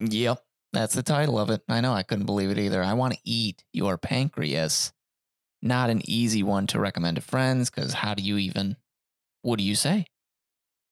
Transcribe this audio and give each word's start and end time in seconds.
Yep, 0.00 0.42
that's 0.72 0.94
the 0.94 1.02
title 1.02 1.38
of 1.38 1.50
it. 1.50 1.62
I 1.68 1.80
know 1.80 1.92
I 1.92 2.02
couldn't 2.02 2.26
believe 2.26 2.50
it 2.50 2.58
either. 2.58 2.82
I 2.82 2.94
want 2.94 3.14
to 3.14 3.20
eat 3.24 3.64
your 3.72 3.96
pancreas. 3.96 4.92
Not 5.62 5.90
an 5.90 6.02
easy 6.04 6.42
one 6.42 6.66
to 6.68 6.78
recommend 6.80 7.16
to 7.16 7.22
friends 7.22 7.70
because 7.70 7.94
how 7.94 8.14
do 8.14 8.22
you 8.22 8.36
even? 8.38 8.76
What 9.42 9.58
do 9.58 9.64
you 9.64 9.74
say? 9.74 10.06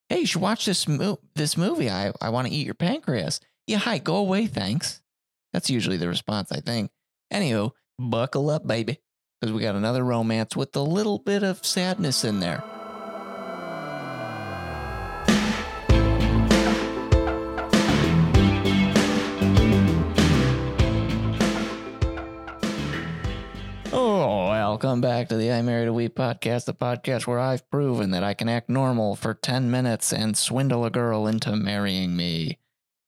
Hey, 0.09 0.21
you 0.21 0.27
should 0.27 0.43
watch 0.43 0.65
this 0.65 0.89
mo- 0.89 1.21
this 1.35 1.57
movie. 1.57 1.91
I 1.91 2.13
I 2.21 2.31
want 2.31 2.49
to 2.49 2.53
eat 2.55 2.65
your 2.67 2.75
pancreas. 2.75 3.41
Yeah, 3.67 3.79
hi, 3.79 3.99
go 3.99 4.17
away, 4.17 4.47
thanks. 4.47 5.03
That's 5.53 5.71
usually 5.71 5.97
the 5.97 6.09
response, 6.09 6.51
I 6.51 6.61
think. 6.61 6.91
Anywho, 7.33 7.71
buckle 7.99 8.51
up, 8.51 8.67
baby, 8.67 8.99
because 9.41 9.53
we 9.53 9.63
got 9.63 9.75
another 9.77 10.05
romance 10.05 10.57
with 10.57 10.75
a 10.77 10.81
little 10.81 11.19
bit 11.19 11.43
of 11.43 11.65
sadness 11.65 12.25
in 12.25 12.41
there. 12.41 12.63
Welcome 24.75 25.01
back 25.01 25.29
to 25.29 25.37
the 25.37 25.53
I 25.53 25.63
Married 25.63 25.87
a 25.87 25.93
Weeb 25.93 26.15
podcast, 26.15 26.65
the 26.65 26.75
podcast 26.75 27.29
where 27.29 27.39
I've 27.39 27.71
proven 27.71 28.11
that 28.11 28.25
I 28.25 28.35
can 28.35 28.49
act 28.49 28.69
normal 28.69 29.15
for 29.15 29.33
10 29.33 29.71
minutes 29.71 30.13
and 30.13 30.37
swindle 30.37 30.85
a 30.85 30.91
girl 30.91 31.29
into 31.29 31.55
marrying 31.55 32.17
me. 32.17 32.59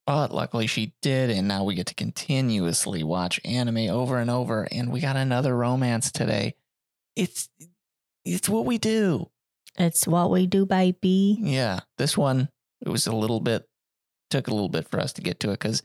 But 0.07 0.33
luckily 0.33 0.69
she 0.69 0.95
did, 1.03 1.29
and 1.29 1.49
now 1.49 1.65
we 1.65 1.75
get 1.75 1.89
to 1.89 1.95
continuously 1.95 3.03
watch 3.03 3.41
anime 3.45 3.91
over 3.91 4.19
and 4.19 4.31
over, 4.31 4.69
and 4.71 4.93
we 4.93 5.01
got 5.01 5.17
another 5.17 5.57
romance 5.57 6.13
today. 6.13 6.55
It's 7.17 7.49
it's 8.25 8.49
what 8.49 8.65
we 8.65 8.79
do. 8.79 9.29
It's 9.77 10.07
what 10.07 10.31
we 10.31 10.47
do, 10.47 10.67
baby. 10.67 11.37
Yeah, 11.41 11.81
this 11.99 12.17
one 12.17 12.49
it 12.81 12.89
was 12.89 13.09
a 13.09 13.13
little 13.13 13.41
bit 13.41 13.69
took 14.31 14.47
a 14.47 14.55
little 14.55 14.69
bit 14.69 14.89
for 14.89 15.01
us 15.01 15.13
to 15.15 15.21
get 15.21 15.41
to 15.41 15.49
it 15.49 15.59
because, 15.59 15.83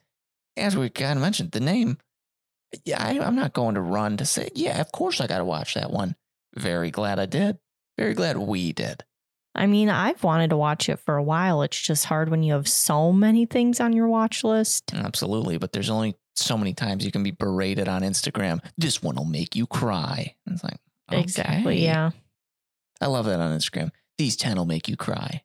as 0.56 0.78
we 0.78 0.92
kind 0.92 1.18
of 1.18 1.24
mentioned, 1.24 1.54
the 1.54 1.60
name. 1.60 1.98
Yeah, 2.86 3.04
I, 3.04 3.20
I'm 3.20 3.36
not 3.36 3.54
going 3.54 3.76
to 3.76 3.82
run 3.82 4.18
to 4.18 4.26
say. 4.26 4.50
Yeah, 4.56 4.80
of 4.80 4.92
course 4.92 5.20
I 5.20 5.28
got 5.28 5.40
to 5.40 5.46
watch 5.46 5.74
that 5.74 5.92
one. 5.92 6.16
Very 6.56 6.92
glad 6.92 7.20
I 7.20 7.26
did. 7.26 7.58
Very 7.98 8.14
glad 8.14 8.38
we 8.38 8.74
did. 8.74 9.04
I 9.54 9.68
mean, 9.68 9.90
I've 9.90 10.24
wanted 10.24 10.52
to 10.52 10.58
watch 10.58 10.88
it 10.88 11.00
for 11.00 11.18
a 11.18 11.24
while. 11.24 11.62
It's 11.62 11.80
just 11.80 12.06
hard 12.06 12.30
when 12.30 12.42
you 12.42 12.54
have 12.54 12.70
so 12.70 13.12
many 13.12 13.46
things 13.46 13.82
on 13.82 13.92
your 13.94 14.08
watch 14.08 14.44
list. 14.44 14.94
Absolutely, 14.94 15.58
but 15.58 15.74
there's 15.74 15.90
only 15.90 16.16
so 16.36 16.58
many 16.58 16.74
times 16.74 17.04
you 17.04 17.12
can 17.12 17.24
be 17.24 17.32
berated 17.32 17.90
on 17.90 18.02
Instagram. 18.02 18.64
This 18.78 19.04
one 19.04 19.16
will 19.16 19.26
make 19.26 19.56
you 19.56 19.68
cry. 19.68 20.36
It's 20.48 20.64
like 20.64 20.78
Exactly. 21.12 21.84
Yeah. 21.84 22.12
I 23.02 23.08
love 23.08 23.26
that 23.26 23.42
on 23.42 23.58
Instagram. 23.58 23.92
These 24.18 24.38
ten 24.38 24.58
will 24.58 24.66
make 24.66 24.88
you 24.88 24.96
cry. 24.96 25.44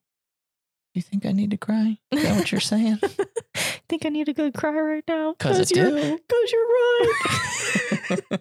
Do 0.94 0.98
you 0.98 1.02
think 1.02 1.26
I 1.26 1.32
need 1.32 1.50
to 1.50 1.56
cry? 1.56 1.98
Is 2.12 2.22
that 2.22 2.36
what 2.36 2.52
you're 2.52 2.60
saying? 2.60 2.98
think 3.88 4.06
I 4.06 4.08
need 4.08 4.28
a 4.28 4.34
good 4.34 4.54
cry 4.54 4.72
right 4.72 5.04
now. 5.06 5.34
Because 5.38 5.72
I 5.72 5.76
you're, 5.76 5.90
do. 5.90 6.18
Because 6.28 6.52
you're 6.52 6.66
right. 6.68 8.30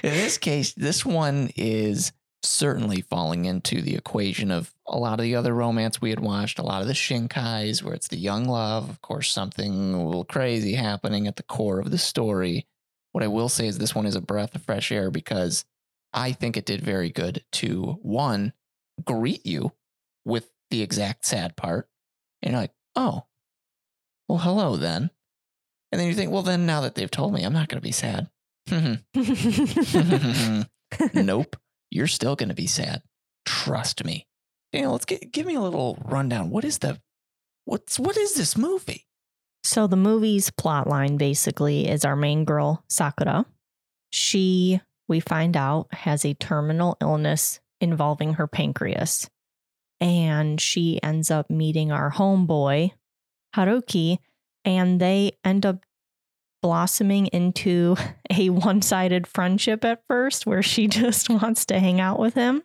In 0.02 0.10
this 0.10 0.38
case, 0.38 0.72
this 0.74 1.04
one 1.04 1.50
is 1.56 2.12
certainly 2.42 3.00
falling 3.00 3.44
into 3.44 3.82
the 3.82 3.96
equation 3.96 4.50
of 4.50 4.72
a 4.86 4.96
lot 4.96 5.18
of 5.18 5.24
the 5.24 5.34
other 5.34 5.52
romance 5.52 6.00
we 6.00 6.10
had 6.10 6.20
watched, 6.20 6.58
a 6.58 6.62
lot 6.62 6.80
of 6.80 6.88
the 6.88 6.94
Shinkais, 6.94 7.82
where 7.82 7.94
it's 7.94 8.08
the 8.08 8.16
young 8.16 8.44
love, 8.44 8.88
of 8.88 9.02
course, 9.02 9.30
something 9.30 9.94
a 9.94 10.04
little 10.04 10.24
crazy 10.24 10.74
happening 10.74 11.26
at 11.26 11.36
the 11.36 11.42
core 11.42 11.80
of 11.80 11.90
the 11.90 11.98
story. 11.98 12.66
What 13.12 13.24
I 13.24 13.28
will 13.28 13.48
say 13.48 13.66
is 13.66 13.78
this 13.78 13.94
one 13.94 14.06
is 14.06 14.16
a 14.16 14.20
breath 14.20 14.54
of 14.54 14.62
fresh 14.62 14.92
air 14.92 15.10
because 15.10 15.64
I 16.12 16.32
think 16.32 16.56
it 16.56 16.66
did 16.66 16.80
very 16.80 17.10
good 17.10 17.44
to 17.52 17.98
one, 18.02 18.52
greet 19.04 19.44
you 19.44 19.72
with 20.24 20.50
the 20.70 20.82
exact 20.82 21.26
sad 21.26 21.56
part. 21.56 21.88
And 22.42 22.52
you're 22.52 22.60
like, 22.60 22.74
oh, 22.94 23.24
well, 24.28 24.38
hello 24.38 24.76
then. 24.76 25.10
And 25.92 26.00
then 26.00 26.08
you 26.08 26.14
think, 26.14 26.30
well, 26.30 26.42
then 26.42 26.66
now 26.66 26.80
that 26.82 26.94
they've 26.94 27.10
told 27.10 27.32
me, 27.32 27.42
I'm 27.44 27.52
not 27.52 27.68
going 27.68 27.80
to 27.80 27.82
be 27.82 27.92
sad. 27.92 28.28
nope. 31.14 31.56
You're 31.90 32.06
still 32.06 32.36
going 32.36 32.48
to 32.48 32.54
be 32.54 32.66
sad. 32.66 33.02
Trust 33.44 34.04
me. 34.04 34.26
Daniel, 34.72 34.92
let's 34.92 35.04
get, 35.04 35.32
give 35.32 35.46
me 35.46 35.54
a 35.54 35.60
little 35.60 35.96
rundown. 36.04 36.50
What 36.50 36.64
is 36.64 36.78
the, 36.78 37.00
what's, 37.64 37.98
what 37.98 38.16
is 38.16 38.34
this 38.34 38.56
movie? 38.56 39.06
so 39.66 39.86
the 39.86 39.96
movie's 39.96 40.50
plot 40.50 40.86
line 40.86 41.16
basically 41.16 41.88
is 41.88 42.04
our 42.04 42.16
main 42.16 42.44
girl, 42.44 42.84
Sakura. 42.88 43.44
She, 44.10 44.80
we 45.08 45.20
find 45.20 45.56
out, 45.56 45.92
has 45.92 46.24
a 46.24 46.34
terminal 46.34 46.96
illness 47.00 47.60
involving 47.80 48.34
her 48.34 48.46
pancreas. 48.46 49.28
And 50.00 50.60
she 50.60 51.02
ends 51.02 51.30
up 51.30 51.50
meeting 51.50 51.90
our 51.90 52.12
homeboy, 52.12 52.92
Haruki, 53.56 54.18
and 54.64 55.00
they 55.00 55.32
end 55.44 55.66
up 55.66 55.84
blossoming 56.62 57.26
into 57.28 57.96
a 58.30 58.50
one 58.50 58.82
sided 58.82 59.26
friendship 59.26 59.84
at 59.84 60.02
first, 60.06 60.46
where 60.46 60.62
she 60.62 60.88
just 60.88 61.28
wants 61.28 61.64
to 61.66 61.80
hang 61.80 62.00
out 62.00 62.18
with 62.18 62.34
him 62.34 62.62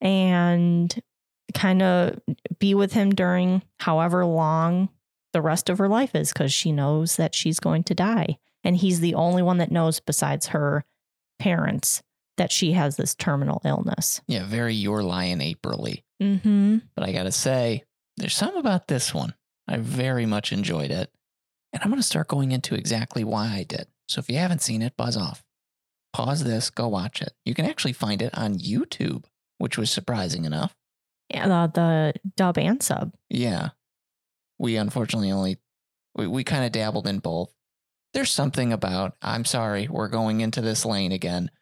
and 0.00 1.02
kind 1.54 1.82
of 1.82 2.18
be 2.58 2.74
with 2.74 2.92
him 2.92 3.10
during 3.10 3.62
however 3.80 4.24
long 4.24 4.88
the 5.32 5.42
rest 5.42 5.68
of 5.68 5.78
her 5.78 5.88
life 5.88 6.14
is, 6.14 6.32
because 6.32 6.52
she 6.52 6.72
knows 6.72 7.16
that 7.16 7.34
she's 7.34 7.60
going 7.60 7.84
to 7.84 7.94
die. 7.94 8.38
And 8.64 8.76
he's 8.76 9.00
the 9.00 9.14
only 9.14 9.42
one 9.42 9.58
that 9.58 9.70
knows, 9.70 10.00
besides 10.00 10.48
her 10.48 10.84
parents, 11.38 12.02
that 12.36 12.50
she 12.50 12.72
has 12.72 12.96
this 12.96 13.14
terminal 13.14 13.60
illness. 13.64 14.20
Yeah, 14.26 14.44
very 14.44 14.74
Your 14.74 15.02
Lie 15.02 15.24
in 15.24 15.40
April-y. 15.40 16.02
Mm-hmm. 16.22 16.78
But 16.94 17.08
I 17.08 17.12
got 17.12 17.24
to 17.24 17.32
say, 17.32 17.84
there's 18.16 18.36
something 18.36 18.58
about 18.58 18.88
this 18.88 19.14
one. 19.14 19.34
I 19.70 19.78
very 19.78 20.26
much 20.26 20.52
enjoyed 20.52 20.90
it. 20.90 21.12
And 21.72 21.82
I'm 21.82 21.90
going 21.90 22.00
to 22.00 22.06
start 22.06 22.28
going 22.28 22.50
into 22.50 22.74
exactly 22.74 23.22
why 23.22 23.46
I 23.46 23.62
did. 23.62 23.86
So 24.08 24.18
if 24.18 24.28
you 24.28 24.36
haven't 24.36 24.62
seen 24.62 24.82
it, 24.82 24.96
buzz 24.96 25.16
off. 25.16 25.44
Pause 26.12 26.42
this, 26.42 26.70
go 26.70 26.88
watch 26.88 27.22
it. 27.22 27.32
You 27.44 27.54
can 27.54 27.64
actually 27.64 27.92
find 27.92 28.20
it 28.20 28.36
on 28.36 28.58
YouTube, 28.58 29.24
which 29.58 29.78
was 29.78 29.90
surprising 29.90 30.44
enough. 30.44 30.74
Yeah, 31.32 31.46
the, 31.46 31.70
the 31.72 32.14
dub 32.36 32.58
and 32.58 32.82
sub. 32.82 33.14
Yeah. 33.28 33.68
We 34.58 34.76
unfortunately 34.76 35.30
only, 35.30 35.58
we, 36.16 36.26
we 36.26 36.42
kind 36.42 36.64
of 36.64 36.72
dabbled 36.72 37.06
in 37.06 37.20
both. 37.20 37.54
There's 38.12 38.32
something 38.32 38.72
about, 38.72 39.14
I'm 39.22 39.44
sorry, 39.44 39.86
we're 39.86 40.08
going 40.08 40.40
into 40.40 40.60
this 40.60 40.84
lane 40.84 41.12
again. 41.12 41.52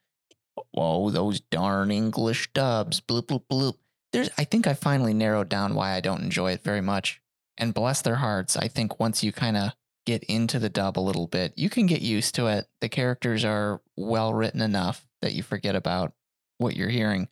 Whoa, 0.73 1.11
those 1.11 1.41
darn 1.41 1.91
English 1.91 2.51
dubs. 2.55 3.03
Bloop, 3.03 3.27
bloop, 3.27 3.43
bloop. 3.53 3.75
There's, 4.13 4.31
I 4.39 4.45
think 4.45 4.67
I 4.67 4.73
finally 4.73 5.13
narrowed 5.13 5.51
down 5.51 5.75
why 5.75 5.93
I 5.93 6.01
don't 6.01 6.23
enjoy 6.23 6.53
it 6.53 6.65
very 6.65 6.81
much. 6.81 7.21
And 7.59 7.75
bless 7.75 8.01
their 8.03 8.17
hearts, 8.17 8.57
I 8.57 8.69
think 8.69 9.01
once 9.01 9.25
you 9.25 9.33
kind 9.33 9.57
of 9.57 9.73
get 10.07 10.23
into 10.25 10.59
the 10.59 10.71
dub 10.71 10.99
a 10.99 11.01
little 11.01 11.27
bit, 11.27 11.53
you 11.57 11.69
can 11.69 11.87
get 11.87 12.01
used 12.01 12.35
to 12.37 12.47
it. 12.47 12.67
The 12.81 12.89
characters 12.89 13.45
are 13.45 13.83
well 13.97 14.33
written 14.33 14.63
enough 14.63 15.07
that 15.21 15.35
you 15.35 15.43
forget 15.43 15.75
about 15.75 16.13
what 16.59 16.77
you're 16.77 16.89
hearing. 16.89 17.29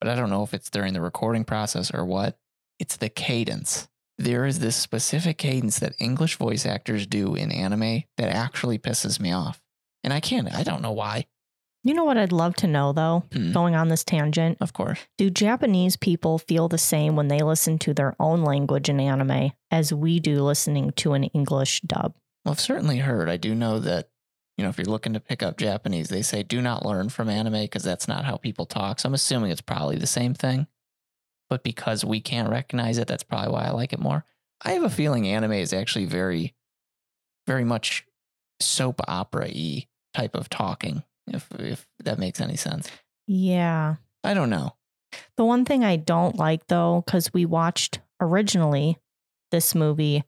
But 0.00 0.10
I 0.10 0.14
don't 0.14 0.30
know 0.30 0.42
if 0.42 0.52
it's 0.52 0.70
during 0.70 0.92
the 0.92 1.00
recording 1.00 1.44
process 1.44 1.90
or 1.92 2.04
what. 2.04 2.38
It's 2.78 2.96
the 2.96 3.08
cadence. 3.08 3.88
There 4.18 4.46
is 4.46 4.58
this 4.58 4.76
specific 4.76 5.38
cadence 5.38 5.78
that 5.78 5.94
English 5.98 6.36
voice 6.36 6.66
actors 6.66 7.06
do 7.06 7.34
in 7.34 7.50
anime 7.50 8.04
that 8.18 8.30
actually 8.30 8.78
pisses 8.78 9.18
me 9.18 9.32
off. 9.32 9.60
And 10.04 10.12
I 10.12 10.20
can't, 10.20 10.54
I 10.54 10.62
don't 10.62 10.82
know 10.82 10.92
why. 10.92 11.26
You 11.86 11.94
know 11.94 12.02
what 12.04 12.18
I'd 12.18 12.32
love 12.32 12.56
to 12.56 12.66
know 12.66 12.92
though, 12.92 13.22
Hmm. 13.32 13.52
going 13.52 13.76
on 13.76 13.86
this 13.88 14.02
tangent? 14.02 14.58
Of 14.60 14.72
course. 14.72 14.98
Do 15.18 15.30
Japanese 15.30 15.96
people 15.96 16.38
feel 16.38 16.66
the 16.68 16.78
same 16.78 17.14
when 17.14 17.28
they 17.28 17.38
listen 17.38 17.78
to 17.80 17.94
their 17.94 18.16
own 18.18 18.42
language 18.42 18.88
in 18.88 18.98
anime 18.98 19.52
as 19.70 19.92
we 19.92 20.18
do 20.18 20.42
listening 20.42 20.90
to 20.96 21.12
an 21.12 21.24
English 21.24 21.82
dub? 21.82 22.14
Well, 22.44 22.52
I've 22.52 22.60
certainly 22.60 22.98
heard. 22.98 23.28
I 23.28 23.36
do 23.36 23.54
know 23.54 23.78
that, 23.78 24.08
you 24.56 24.64
know, 24.64 24.70
if 24.70 24.78
you're 24.78 24.86
looking 24.86 25.12
to 25.12 25.20
pick 25.20 25.44
up 25.44 25.58
Japanese, 25.58 26.08
they 26.08 26.22
say 26.22 26.42
do 26.42 26.60
not 26.60 26.84
learn 26.84 27.08
from 27.08 27.28
anime 27.28 27.60
because 27.62 27.84
that's 27.84 28.08
not 28.08 28.24
how 28.24 28.36
people 28.36 28.66
talk. 28.66 28.98
So 28.98 29.08
I'm 29.08 29.14
assuming 29.14 29.52
it's 29.52 29.60
probably 29.60 29.96
the 29.96 30.08
same 30.08 30.34
thing. 30.34 30.66
But 31.48 31.62
because 31.62 32.04
we 32.04 32.20
can't 32.20 32.50
recognize 32.50 32.98
it, 32.98 33.06
that's 33.06 33.22
probably 33.22 33.52
why 33.52 33.66
I 33.66 33.70
like 33.70 33.92
it 33.92 34.00
more. 34.00 34.24
I 34.60 34.72
have 34.72 34.82
a 34.82 34.90
feeling 34.90 35.28
anime 35.28 35.52
is 35.52 35.72
actually 35.72 36.06
very, 36.06 36.56
very 37.46 37.64
much 37.64 38.04
soap 38.60 39.00
opera 39.06 39.46
y 39.54 39.86
type 40.14 40.34
of 40.34 40.48
talking, 40.48 41.04
if 41.28 41.48
if 41.58 41.86
that 42.04 42.18
makes 42.18 42.40
any 42.40 42.56
sense. 42.56 42.88
Yeah. 43.26 43.96
I 44.24 44.34
don't 44.34 44.50
know. 44.50 44.74
The 45.36 45.44
one 45.44 45.64
thing 45.64 45.84
I 45.84 45.96
don't 45.96 46.36
like 46.36 46.66
though, 46.66 47.02
because 47.04 47.32
we 47.32 47.44
watched 47.46 48.00
originally 48.20 48.98
this 49.50 49.74
movie 49.74 50.24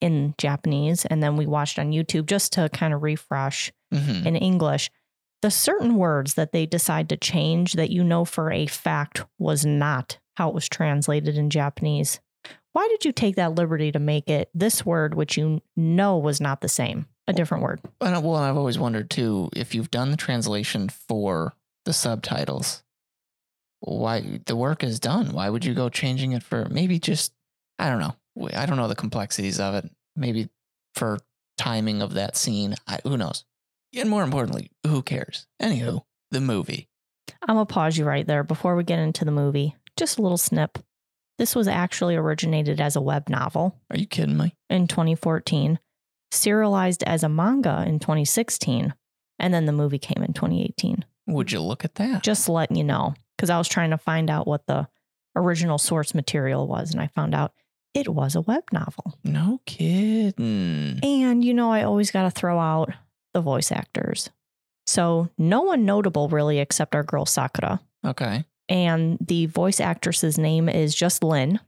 in 0.00 0.34
Japanese 0.38 1.04
and 1.04 1.22
then 1.22 1.36
we 1.36 1.46
watched 1.46 1.78
on 1.78 1.92
YouTube 1.92 2.26
just 2.26 2.52
to 2.54 2.68
kind 2.70 2.92
of 2.92 3.02
refresh 3.02 3.72
hmm 3.92 4.26
in 4.26 4.36
English. 4.36 4.90
The 5.42 5.50
certain 5.50 5.96
words 5.96 6.34
that 6.34 6.52
they 6.52 6.66
decide 6.66 7.08
to 7.08 7.16
change 7.16 7.74
that 7.74 7.90
you 7.90 8.04
know 8.04 8.24
for 8.24 8.50
a 8.52 8.66
fact 8.66 9.24
was 9.38 9.66
not 9.66 10.18
how 10.36 10.48
it 10.48 10.54
was 10.54 10.68
translated 10.68 11.36
in 11.36 11.50
Japanese. 11.50 12.20
Why 12.72 12.88
did 12.88 13.04
you 13.04 13.12
take 13.12 13.36
that 13.36 13.54
liberty 13.54 13.92
to 13.92 13.98
make 13.98 14.30
it 14.30 14.48
this 14.54 14.86
word, 14.86 15.14
which 15.14 15.36
you 15.36 15.60
know 15.76 16.16
was 16.16 16.40
not 16.40 16.60
the 16.62 16.68
same, 16.68 17.06
a 17.26 17.32
different 17.32 17.62
word? 17.62 17.80
And, 18.00 18.22
well, 18.24 18.36
I've 18.36 18.56
always 18.56 18.78
wondered 18.78 19.10
too 19.10 19.50
if 19.54 19.74
you've 19.74 19.90
done 19.90 20.10
the 20.10 20.16
translation 20.16 20.88
for 20.88 21.54
the 21.84 21.92
subtitles, 21.92 22.82
why 23.80 24.40
the 24.46 24.56
work 24.56 24.84
is 24.84 25.00
done. 25.00 25.32
Why 25.32 25.48
would 25.50 25.64
you 25.64 25.74
go 25.74 25.88
changing 25.88 26.32
it 26.32 26.42
for 26.42 26.66
maybe 26.66 26.98
just 26.98 27.32
I 27.78 27.88
don't 27.88 27.98
know. 28.00 28.14
I 28.54 28.66
don't 28.66 28.76
know 28.76 28.88
the 28.88 28.94
complexities 28.94 29.58
of 29.58 29.74
it. 29.74 29.90
Maybe 30.14 30.48
for 30.94 31.18
timing 31.58 32.00
of 32.02 32.14
that 32.14 32.36
scene. 32.36 32.76
I, 32.86 32.98
who 33.02 33.16
knows? 33.16 33.44
And 33.94 34.08
more 34.08 34.22
importantly, 34.22 34.70
who 34.86 35.02
cares? 35.02 35.46
Anywho, 35.60 36.02
the 36.30 36.40
movie. 36.40 36.88
I'm 37.46 37.56
going 37.56 37.66
to 37.66 37.72
pause 37.72 37.96
you 37.98 38.04
right 38.04 38.26
there 38.26 38.44
before 38.44 38.76
we 38.76 38.84
get 38.84 38.98
into 39.00 39.24
the 39.24 39.32
movie. 39.32 39.74
Just 39.96 40.18
a 40.18 40.22
little 40.22 40.38
snip. 40.38 40.78
This 41.38 41.54
was 41.56 41.66
actually 41.66 42.14
originated 42.14 42.80
as 42.80 42.94
a 42.94 43.00
web 43.00 43.28
novel 43.28 43.74
Are 43.90 43.98
you 43.98 44.06
kidding 44.06 44.36
me? 44.36 44.54
in 44.70 44.86
2014, 44.86 45.78
serialized 46.32 47.02
as 47.04 47.22
a 47.22 47.28
manga 47.28 47.84
in 47.86 47.98
2016, 47.98 48.94
and 49.38 49.54
then 49.54 49.66
the 49.66 49.72
movie 49.72 49.98
came 49.98 50.22
in 50.22 50.32
2018. 50.32 51.04
Would 51.28 51.52
you 51.52 51.60
look 51.60 51.84
at 51.84 51.96
that? 51.96 52.22
Just 52.22 52.48
letting 52.48 52.76
you 52.76 52.84
know, 52.84 53.14
because 53.36 53.50
I 53.50 53.58
was 53.58 53.68
trying 53.68 53.90
to 53.90 53.98
find 53.98 54.30
out 54.30 54.46
what 54.46 54.66
the 54.66 54.88
original 55.36 55.78
source 55.78 56.14
material 56.14 56.66
was, 56.66 56.92
and 56.92 57.00
I 57.00 57.06
found 57.08 57.34
out 57.34 57.52
it 57.94 58.08
was 58.08 58.34
a 58.34 58.40
web 58.40 58.64
novel. 58.72 59.18
no 59.22 59.60
kidding. 59.66 60.98
And 61.02 61.44
you 61.44 61.54
know, 61.54 61.70
I 61.70 61.82
always 61.82 62.10
got 62.10 62.22
to 62.22 62.30
throw 62.30 62.58
out 62.58 62.90
the 63.34 63.40
voice 63.40 63.70
actors. 63.70 64.30
So, 64.86 65.28
no 65.38 65.62
one 65.62 65.84
notable 65.84 66.28
really 66.28 66.58
except 66.58 66.94
our 66.94 67.04
girl 67.04 67.24
Sakura. 67.24 67.80
Okay. 68.04 68.44
And 68.68 69.18
the 69.20 69.46
voice 69.46 69.78
actress's 69.80 70.38
name 70.38 70.68
is 70.68 70.94
just 70.94 71.22
Lynn. 71.22 71.60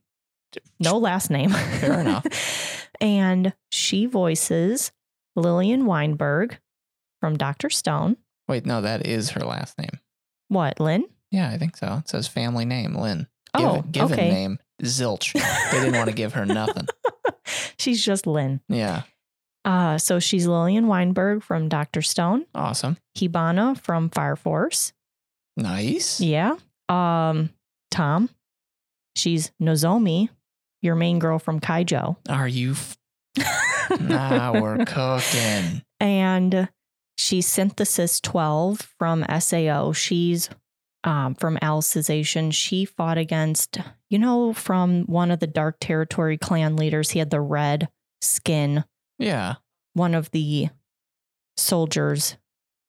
No 0.81 0.99
last 0.99 1.31
name. 1.31 1.51
Fair 1.51 2.01
enough. 2.01 2.27
and 3.05 3.53
she 3.71 4.07
voices 4.07 4.91
Lillian 5.37 5.85
Weinberg 5.85 6.59
from 7.21 7.37
Dr. 7.37 7.69
Stone. 7.71 8.17
Wait, 8.49 8.67
no, 8.67 8.81
that 8.81 9.07
is 9.07 9.31
her 9.31 9.41
last 9.41 9.79
name. 9.79 10.01
What, 10.49 10.81
Lynn? 10.81 11.05
Yeah, 11.31 11.51
I 11.51 11.59
think 11.59 11.77
so. 11.77 11.99
It 12.01 12.09
says 12.09 12.27
family 12.27 12.65
name, 12.65 12.95
Lynn. 12.95 13.29
Oh, 13.53 13.83
Given, 13.83 13.91
given 13.91 14.13
okay. 14.13 14.31
name, 14.31 14.59
Zilch. 14.83 15.33
They 15.71 15.81
didn't 15.81 15.97
want 15.97 16.09
to 16.09 16.15
give 16.17 16.33
her 16.33 16.47
nothing. 16.47 16.87
She's 17.79 18.03
just 18.05 18.27
Lynn. 18.27 18.61
Yeah. 18.69 19.03
Uh, 19.65 19.97
so 19.97 20.19
she's 20.19 20.47
Lillian 20.47 20.89
Weinberg 20.89 21.43
from 21.43 21.71
Dr. 21.71 22.03
Stone, 22.03 22.45
Awesome. 22.55 22.99
Hibana 23.17 23.79
from 23.79 24.11
Fire 24.11 24.37
Force. 24.37 24.93
Nice. 25.57 26.21
Yeah. 26.21 26.57
Um, 26.91 27.49
Tom. 27.91 28.29
She's 29.17 29.53
Nozomi, 29.63 30.29
your 30.85 30.95
main 30.95 31.19
girl 31.19 31.39
from 31.39 31.61
Keijo. 31.61 32.17
Are 32.29 32.47
you? 32.49 32.73
F- 32.73 32.97
now 34.01 34.61
we're 34.61 34.85
cooking. 34.87 35.83
and 36.01 36.69
she's 37.19 37.47
Synthesis 37.47 38.21
12 38.21 38.81
from 38.99 39.25
SAO. 39.41 39.93
She's 39.93 40.51
um, 41.03 41.35
from 41.35 41.57
Alicization. 41.59 42.53
She 42.53 42.85
fought 42.85 43.19
against, 43.19 43.79
you 44.11 44.19
know, 44.19 44.53
from 44.53 45.03
one 45.05 45.31
of 45.31 45.41
the 45.41 45.47
Dark 45.47 45.77
Territory 45.81 46.39
clan 46.39 46.77
leaders. 46.77 47.11
He 47.11 47.19
had 47.19 47.31
the 47.31 47.41
red 47.41 47.89
skin, 48.23 48.85
Yeah. 49.19 49.57
one 49.95 50.15
of 50.15 50.31
the 50.31 50.69
soldiers 51.57 52.37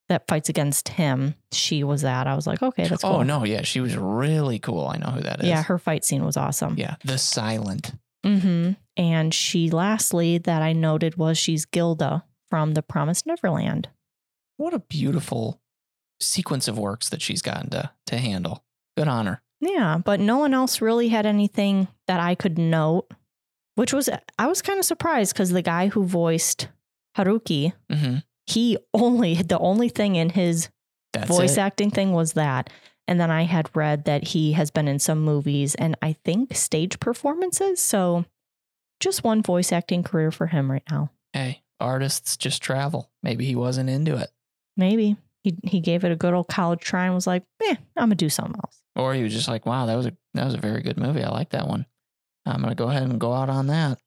that 0.09 0.27
fights 0.27 0.49
against 0.49 0.89
him. 0.89 1.35
She 1.51 1.83
was 1.83 2.01
that. 2.03 2.27
I 2.27 2.35
was 2.35 2.45
like, 2.45 2.61
okay, 2.61 2.87
that's 2.87 3.03
cool. 3.03 3.11
Oh 3.13 3.23
no, 3.23 3.43
yeah, 3.43 3.63
she 3.63 3.79
was 3.81 3.97
really 3.97 4.59
cool. 4.59 4.87
I 4.87 4.97
know 4.97 5.07
who 5.11 5.21
that 5.21 5.41
is. 5.41 5.47
Yeah, 5.47 5.63
her 5.63 5.77
fight 5.77 6.05
scene 6.05 6.23
was 6.25 6.37
awesome. 6.37 6.75
Yeah, 6.77 6.95
the 7.03 7.17
silent. 7.17 7.93
hmm 8.23 8.71
And 8.97 9.33
she, 9.33 9.69
lastly, 9.69 10.37
that 10.39 10.61
I 10.61 10.73
noted 10.73 11.17
was 11.17 11.37
she's 11.37 11.65
Gilda 11.65 12.23
from 12.49 12.73
The 12.73 12.83
Promised 12.83 13.25
Neverland. 13.25 13.89
What 14.57 14.73
a 14.73 14.79
beautiful 14.79 15.59
sequence 16.19 16.67
of 16.67 16.77
works 16.77 17.09
that 17.09 17.21
she's 17.21 17.41
gotten 17.41 17.69
to 17.71 17.91
to 18.07 18.17
handle. 18.17 18.63
Good 18.95 19.07
on 19.07 19.25
her. 19.25 19.41
Yeah, 19.59 19.97
but 20.03 20.19
no 20.19 20.37
one 20.37 20.53
else 20.53 20.81
really 20.81 21.07
had 21.09 21.25
anything 21.25 21.87
that 22.07 22.19
I 22.19 22.35
could 22.35 22.57
note, 22.57 23.07
which 23.75 23.91
was, 23.93 24.09
I 24.37 24.47
was 24.47 24.61
kind 24.61 24.77
of 24.79 24.85
surprised 24.85 25.33
because 25.33 25.49
the 25.49 25.61
guy 25.61 25.87
who 25.87 26.05
voiced 26.05 26.67
Haruki, 27.17 27.73
hmm 27.91 28.17
he 28.47 28.77
only, 28.93 29.35
the 29.35 29.59
only 29.59 29.89
thing 29.89 30.15
in 30.15 30.29
his 30.29 30.69
That's 31.13 31.27
voice 31.27 31.57
it. 31.57 31.59
acting 31.61 31.91
thing 31.91 32.11
was 32.13 32.33
that. 32.33 32.69
And 33.07 33.19
then 33.19 33.29
I 33.31 33.43
had 33.43 33.69
read 33.75 34.05
that 34.05 34.29
he 34.29 34.53
has 34.53 34.71
been 34.71 34.87
in 34.87 34.99
some 34.99 35.19
movies 35.21 35.75
and 35.75 35.95
I 36.01 36.13
think 36.25 36.55
stage 36.55 36.99
performances. 36.99 37.79
So 37.79 38.25
just 38.99 39.23
one 39.23 39.41
voice 39.43 39.71
acting 39.71 40.03
career 40.03 40.31
for 40.31 40.47
him 40.47 40.71
right 40.71 40.83
now. 40.89 41.11
Hey, 41.33 41.61
artists 41.79 42.35
just 42.37 42.61
travel. 42.63 43.11
Maybe 43.21 43.45
he 43.45 43.55
wasn't 43.55 43.89
into 43.89 44.15
it, 44.17 44.31
Maybe 44.77 45.17
he, 45.43 45.55
he 45.63 45.79
gave 45.79 46.03
it 46.03 46.11
a 46.11 46.15
good 46.15 46.33
old 46.33 46.47
college 46.47 46.79
try 46.79 47.05
and 47.05 47.13
was 47.13 47.27
like, 47.27 47.43
eh, 47.63 47.75
I'm 47.95 48.07
going 48.07 48.09
to 48.11 48.15
do 48.15 48.29
something 48.29 48.55
else. 48.55 48.81
or 48.95 49.13
he 49.13 49.21
was 49.23 49.33
just 49.33 49.47
like, 49.47 49.65
"Wow, 49.65 49.85
that 49.85 49.95
was 49.95 50.07
a 50.07 50.13
that 50.33 50.45
was 50.45 50.53
a 50.55 50.59
very 50.59 50.81
good 50.81 50.97
movie. 50.97 51.23
I 51.23 51.29
like 51.29 51.49
that 51.51 51.67
one. 51.67 51.85
I'm 52.45 52.61
gonna 52.61 52.75
go 52.75 52.89
ahead 52.89 53.03
and 53.03 53.19
go 53.19 53.33
out 53.33 53.49
on 53.49 53.67
that." 53.67 53.99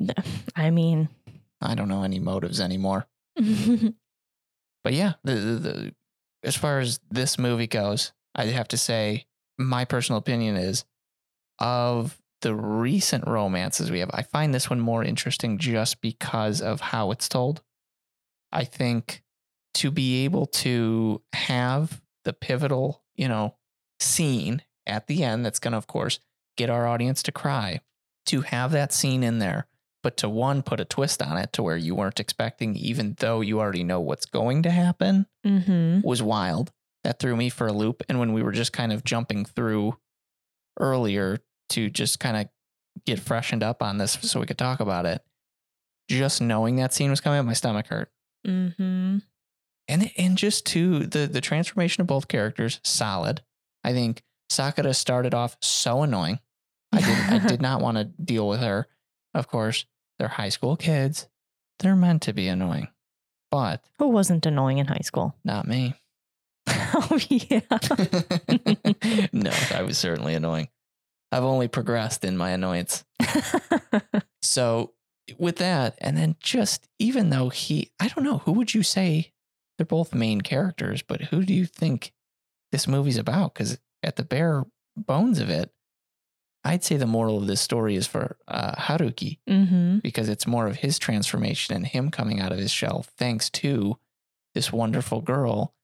I 0.56 0.70
mean, 0.70 1.08
I 1.60 1.74
don't 1.74 1.88
know 1.88 2.02
any 2.02 2.18
motives 2.18 2.60
anymore. 2.60 3.06
But 4.84 4.94
yeah, 4.94 5.14
the, 5.24 5.34
the, 5.34 5.58
the 5.58 5.94
as 6.42 6.56
far 6.56 6.80
as 6.80 6.98
this 7.10 7.38
movie 7.38 7.66
goes, 7.66 8.12
I 8.34 8.46
have 8.46 8.68
to 8.68 8.76
say 8.76 9.26
my 9.58 9.84
personal 9.84 10.18
opinion 10.18 10.56
is 10.56 10.84
of 11.58 12.18
the 12.40 12.54
recent 12.54 13.28
romances 13.28 13.90
we 13.90 14.00
have, 14.00 14.10
I 14.12 14.22
find 14.22 14.52
this 14.52 14.68
one 14.68 14.80
more 14.80 15.04
interesting 15.04 15.58
just 15.58 16.00
because 16.00 16.60
of 16.60 16.80
how 16.80 17.12
it's 17.12 17.28
told. 17.28 17.62
I 18.50 18.64
think 18.64 19.22
to 19.74 19.90
be 19.90 20.24
able 20.24 20.46
to 20.46 21.22
have 21.32 22.02
the 22.24 22.32
pivotal, 22.32 23.02
you 23.14 23.28
know, 23.28 23.54
scene 24.00 24.62
at 24.84 25.06
the 25.06 25.22
end 25.22 25.46
that's 25.46 25.60
going 25.60 25.72
to 25.72 25.78
of 25.78 25.86
course 25.86 26.18
get 26.56 26.68
our 26.68 26.88
audience 26.88 27.22
to 27.22 27.32
cry, 27.32 27.80
to 28.26 28.40
have 28.40 28.72
that 28.72 28.92
scene 28.92 29.22
in 29.22 29.38
there 29.38 29.66
but 30.02 30.16
to 30.18 30.28
one 30.28 30.62
put 30.62 30.80
a 30.80 30.84
twist 30.84 31.22
on 31.22 31.36
it 31.36 31.52
to 31.52 31.62
where 31.62 31.76
you 31.76 31.94
weren't 31.94 32.20
expecting 32.20 32.76
even 32.76 33.14
though 33.18 33.40
you 33.40 33.60
already 33.60 33.84
know 33.84 34.00
what's 34.00 34.26
going 34.26 34.62
to 34.62 34.70
happen 34.70 35.26
mm-hmm. 35.46 36.00
was 36.06 36.22
wild. 36.22 36.72
That 37.04 37.18
threw 37.18 37.34
me 37.34 37.48
for 37.48 37.66
a 37.66 37.72
loop 37.72 38.04
and 38.08 38.20
when 38.20 38.32
we 38.32 38.44
were 38.44 38.52
just 38.52 38.72
kind 38.72 38.92
of 38.92 39.02
jumping 39.02 39.44
through 39.44 39.98
earlier 40.78 41.40
to 41.70 41.90
just 41.90 42.20
kind 42.20 42.36
of 42.36 42.48
get 43.06 43.18
freshened 43.18 43.64
up 43.64 43.82
on 43.82 43.98
this 43.98 44.12
so 44.22 44.38
we 44.38 44.46
could 44.46 44.58
talk 44.58 44.78
about 44.78 45.06
it 45.06 45.20
just 46.08 46.40
knowing 46.40 46.76
that 46.76 46.92
scene 46.92 47.10
was 47.10 47.20
coming 47.20 47.38
up 47.38 47.46
my 47.46 47.52
stomach 47.52 47.86
hurt. 47.86 48.10
Mm-hmm. 48.46 49.18
and 49.88 50.10
and 50.18 50.36
just 50.36 50.66
to 50.66 51.06
the 51.06 51.28
the 51.28 51.40
transformation 51.40 52.00
of 52.00 52.08
both 52.08 52.28
characters 52.28 52.80
solid. 52.84 53.42
I 53.84 53.92
think 53.92 54.22
sakura 54.50 54.94
started 54.94 55.32
off 55.34 55.56
so 55.60 56.02
annoying. 56.02 56.40
I 56.92 57.00
did 57.00 57.42
i 57.42 57.48
did 57.48 57.62
not 57.68 57.80
want 57.80 57.98
to 57.98 58.04
deal 58.04 58.46
with 58.48 58.60
her 58.60 58.86
of 59.34 59.48
course 59.48 59.86
they're 60.22 60.28
high 60.28 60.50
school 60.50 60.76
kids. 60.76 61.26
They're 61.80 61.96
meant 61.96 62.22
to 62.22 62.32
be 62.32 62.46
annoying. 62.46 62.86
But 63.50 63.82
Who 63.98 64.06
wasn't 64.06 64.46
annoying 64.46 64.78
in 64.78 64.86
high 64.86 65.02
school? 65.02 65.34
not 65.44 65.66
me. 65.66 65.94
Oh, 66.94 67.18
yeah. 67.28 67.60
no 69.32 69.50
i 69.74 69.82
was 69.82 69.98
certainly 69.98 70.34
annoying. 70.34 70.68
I've 71.32 71.42
only 71.42 71.66
progressed 71.66 72.24
in 72.24 72.36
my 72.36 72.50
annoyance. 72.50 73.04
So 74.42 74.92
with 75.38 75.56
that 75.56 75.96
and 76.00 76.16
then 76.16 76.36
just 76.38 76.86
even 77.00 77.30
though 77.30 77.48
he 77.48 77.90
i 77.98 78.06
don't 78.08 78.24
know 78.24 78.38
who 78.38 78.52
would 78.52 78.74
you 78.74 78.82
say 78.82 79.32
they're 79.78 79.86
both 79.86 80.14
main 80.14 80.40
characters 80.40 81.00
but 81.00 81.20
who 81.22 81.44
do 81.44 81.54
you 81.54 81.64
think 81.64 82.12
this 82.70 82.86
movie's 82.86 83.18
about? 83.18 83.54
Because 83.54 83.78
at 84.04 84.14
the 84.16 84.22
bare 84.24 84.64
bones 84.96 85.40
of 85.40 85.50
it 85.50 85.72
i'd 86.64 86.84
say 86.84 86.96
the 86.96 87.06
moral 87.06 87.38
of 87.38 87.46
this 87.46 87.60
story 87.60 87.96
is 87.96 88.06
for 88.06 88.36
uh, 88.48 88.72
haruki 88.76 89.38
mm-hmm. 89.48 89.98
because 89.98 90.28
it's 90.28 90.46
more 90.46 90.66
of 90.66 90.76
his 90.76 90.98
transformation 90.98 91.74
and 91.74 91.86
him 91.86 92.10
coming 92.10 92.40
out 92.40 92.52
of 92.52 92.58
his 92.58 92.70
shell 92.70 93.04
thanks 93.16 93.50
to 93.50 93.96
this 94.54 94.72
wonderful 94.72 95.20
girl 95.20 95.74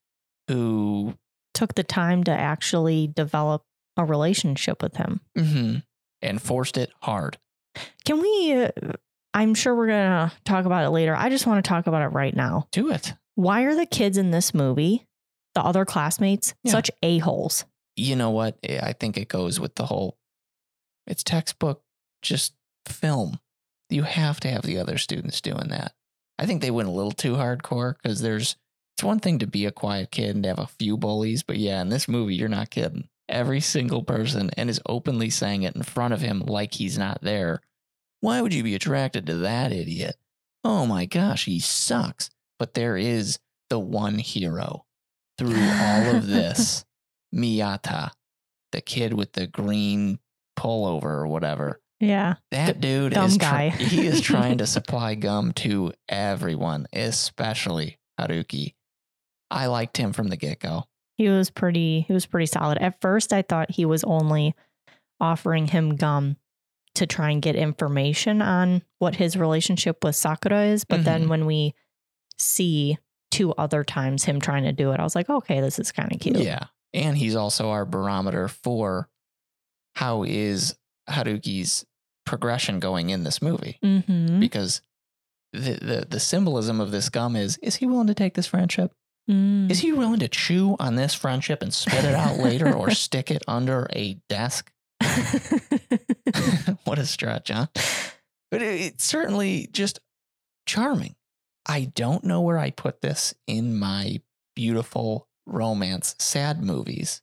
who 0.49 1.15
Took 1.55 1.75
the 1.75 1.83
time 1.83 2.23
to 2.25 2.31
actually 2.31 3.09
develop 3.09 3.65
a 3.97 4.05
relationship 4.05 4.81
with 4.83 4.97
him. 4.97 5.21
mhm, 5.37 5.83
and 6.23 6.41
forced 6.41 6.77
it 6.77 6.91
hard 7.03 7.39
Can 8.05 8.21
we? 8.21 8.53
Uh, 8.53 8.71
I'm 9.35 9.55
sure 9.55 9.75
we're 9.75 9.89
going 9.89 10.29
to 10.29 10.33
talk 10.45 10.65
about 10.67 10.85
it 10.85 10.91
later. 10.91 11.15
I 11.17 11.29
just 11.31 11.47
want 11.47 11.65
to 11.65 11.69
talk 11.69 11.87
about 11.87 12.03
it 12.03 12.09
right 12.15 12.35
now. 12.35 12.69
do 12.71 12.91
it 12.91 13.15
Why 13.35 13.63
are 13.63 13.75
the 13.75 13.87
kids 13.87 14.17
in 14.19 14.31
this 14.31 14.55
movie, 14.55 15.07
the 15.55 15.63
other 15.63 15.85
classmates, 15.85 16.55
Yeah. 16.63 16.73
such 16.73 16.91
a-holes? 17.03 17.65
you 17.97 18.15
know 18.15 18.31
what? 18.31 18.57
I 18.65 18.93
think 18.93 19.17
it 19.17 19.27
goes 19.29 19.59
with 19.59 19.75
the 19.75 19.87
whole 19.87 20.17
it's 21.09 21.25
textbook 21.25 21.83
just 22.23 22.55
film. 22.87 23.41
You 23.91 24.03
have 24.03 24.39
to 24.41 24.49
have 24.49 24.63
the 24.63 24.79
other 24.79 24.99
students 24.99 25.41
doing 25.41 25.69
that. 25.69 25.93
I 26.39 26.47
think 26.47 26.63
they 26.63 26.71
went 26.71 26.89
a 26.89 26.93
little 26.93 27.13
too 27.13 27.35
hardcore 27.35 27.95
because 28.01 28.21
there's 28.21 28.57
it's 28.97 29.05
one 29.05 29.21
thing 29.21 29.39
to 29.39 29.47
be 29.47 29.65
a 29.65 29.71
quiet 29.71 30.11
kid 30.11 30.35
and 30.35 30.43
to 30.43 30.49
have 30.49 30.59
a 30.59 30.67
few 30.67 30.97
bullies, 30.97 31.43
but 31.43 31.57
yeah, 31.57 31.81
in 31.81 31.89
this 31.89 32.09
movie, 32.09 32.35
you're 32.35 32.49
not 32.49 32.71
kidding. 32.71 33.09
Every 33.29 33.61
single 33.61 34.03
person 34.03 34.51
and 34.57 34.69
is 34.69 34.81
openly 34.87 35.31
saying 35.31 35.63
it 35.63 35.77
in 35.77 35.83
front 35.83 36.15
of 36.15 36.21
him 36.21 36.41
like 36.41 36.75
he's 36.75 36.99
not 36.99 37.23
there. 37.23 37.61
Why 38.21 38.43
would 38.43 38.53
you 38.53 38.63
be 38.63 38.75
attracted 38.75 39.27
to 39.27 39.37
that 39.37 39.73
idiot? 39.73 40.17
Oh 40.65 40.85
my 40.87 41.07
gosh, 41.07 41.45
he 41.45 41.61
sucks. 41.61 42.31
But 42.59 42.75
there 42.75 42.97
is 42.97 43.39
the 43.71 43.79
one 43.79 44.19
hero 44.19 44.85
through 45.39 45.61
all 45.61 46.17
of 46.17 46.27
this. 46.27 46.85
Miyata, 47.33 48.11
the 48.73 48.81
kid 48.81 49.13
with 49.13 49.33
the 49.35 49.47
green 49.47 50.19
pullover 50.59 51.05
or 51.05 51.27
whatever. 51.27 51.81
Yeah. 52.01 52.35
That 52.51 52.81
dude 52.81 53.13
dumb 53.15 53.27
is 53.27 53.37
guy. 53.39 53.71
he 53.71 54.07
is 54.07 54.21
trying 54.21 54.59
to 54.59 54.67
supply 54.77 55.15
gum 55.15 55.53
to 55.55 55.93
everyone, 56.09 56.87
especially 56.93 57.99
Haruki. 58.21 58.75
I 59.51 59.67
liked 59.67 59.97
him 59.97 60.13
from 60.13 60.29
the 60.29 60.37
get 60.37 60.61
go. 60.61 60.85
He 61.17 61.29
was 61.29 61.51
pretty 61.51 62.03
he 62.03 62.13
was 62.13 62.27
pretty 62.27 62.47
solid. 62.47 62.79
At 62.79 63.01
first 63.01 63.33
I 63.33 63.43
thought 63.43 63.71
he 63.71 63.85
was 63.85 64.05
only 64.05 64.55
offering 65.21 65.67
him 65.67 65.97
gum 65.97 66.37
to 66.95 67.07
try 67.07 67.31
and 67.31 67.43
get 67.43 67.57
information 67.57 68.43
on 68.43 68.83
what 68.99 69.17
his 69.17 69.37
relationship 69.37 70.03
with 70.05 70.15
Sakura 70.17 70.65
is, 70.67 70.85
but 70.85 71.05
then 71.05 71.25
Mhm. 71.25 71.29
when 71.29 71.47
we 71.47 71.75
see 72.39 72.99
two 73.31 73.53
other 73.55 73.85
times 73.85 74.25
him 74.25 74.41
trying 74.41 74.65
to 74.65 74.73
do 74.73 74.93
it, 74.93 75.01
I 75.01 75.03
was 75.05 75.15
like, 75.15 75.29
okay, 75.29 75.61
this 75.61 75.79
is 75.79 75.93
kind 75.93 76.13
of 76.13 76.21
cute. 76.21 76.39
Yeah. 76.39 76.65
And 76.95 77.17
he's 77.19 77.37
also 77.37 77.71
our 77.71 77.85
barometer 77.85 78.49
for 78.49 79.09
how 79.99 80.23
is 80.23 80.77
Haruki's 81.11 81.85
progression 82.25 82.79
going 82.79 83.11
in 83.11 83.25
this 83.25 83.43
movie. 83.43 83.81
Mm-hmm. 83.83 84.39
Because 84.39 84.81
the, 85.53 85.73
the 85.81 86.07
the 86.09 86.21
symbolism 86.21 86.81
of 86.81 86.93
this 86.93 87.09
gum 87.09 87.35
is 87.35 87.57
is 87.63 87.75
he 87.77 87.87
willing 87.87 88.07
to 88.07 88.15
take 88.15 88.35
this 88.35 88.47
friendship? 88.47 88.93
Mm. 89.29 89.69
Is 89.69 89.81
he 89.81 89.93
willing 89.93 90.21
to 90.21 90.29
chew 90.29 90.77
on 90.79 90.95
this 90.95 91.15
friendship 91.15 91.63
and 91.63 91.75
spit 91.75 92.05
it 92.05 92.15
out 92.15 92.37
later 92.37 92.73
or 92.73 92.91
stick 92.93 93.33
it 93.33 93.43
under 93.49 93.89
a 93.93 94.21
desk? 94.29 94.71
what 96.85 97.01
a 97.01 97.05
stretch, 97.05 97.51
huh? 97.51 97.67
But 98.53 98.63
it, 98.63 98.81
it's 98.81 99.05
certainly 99.05 99.69
just 99.73 99.99
charming. 100.65 101.17
I 101.67 101.91
don't 101.93 102.23
know 102.23 102.43
where 102.43 102.59
I 102.59 102.71
put 102.71 103.01
this 103.01 103.35
in 103.49 103.77
my 103.77 104.21
beautiful 104.55 105.29
romance 105.45 106.15
sad 106.21 106.63
movies 106.63 107.21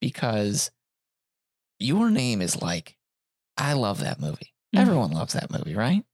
because 0.00 0.70
your 1.78 2.10
name 2.10 2.40
is 2.42 2.60
like, 2.60 2.96
I 3.56 3.72
love 3.74 4.00
that 4.00 4.20
movie. 4.20 4.52
Mhm. 4.74 4.80
Everyone 4.80 5.10
loves 5.12 5.34
that 5.34 5.50
movie, 5.50 5.74
right? 5.74 6.04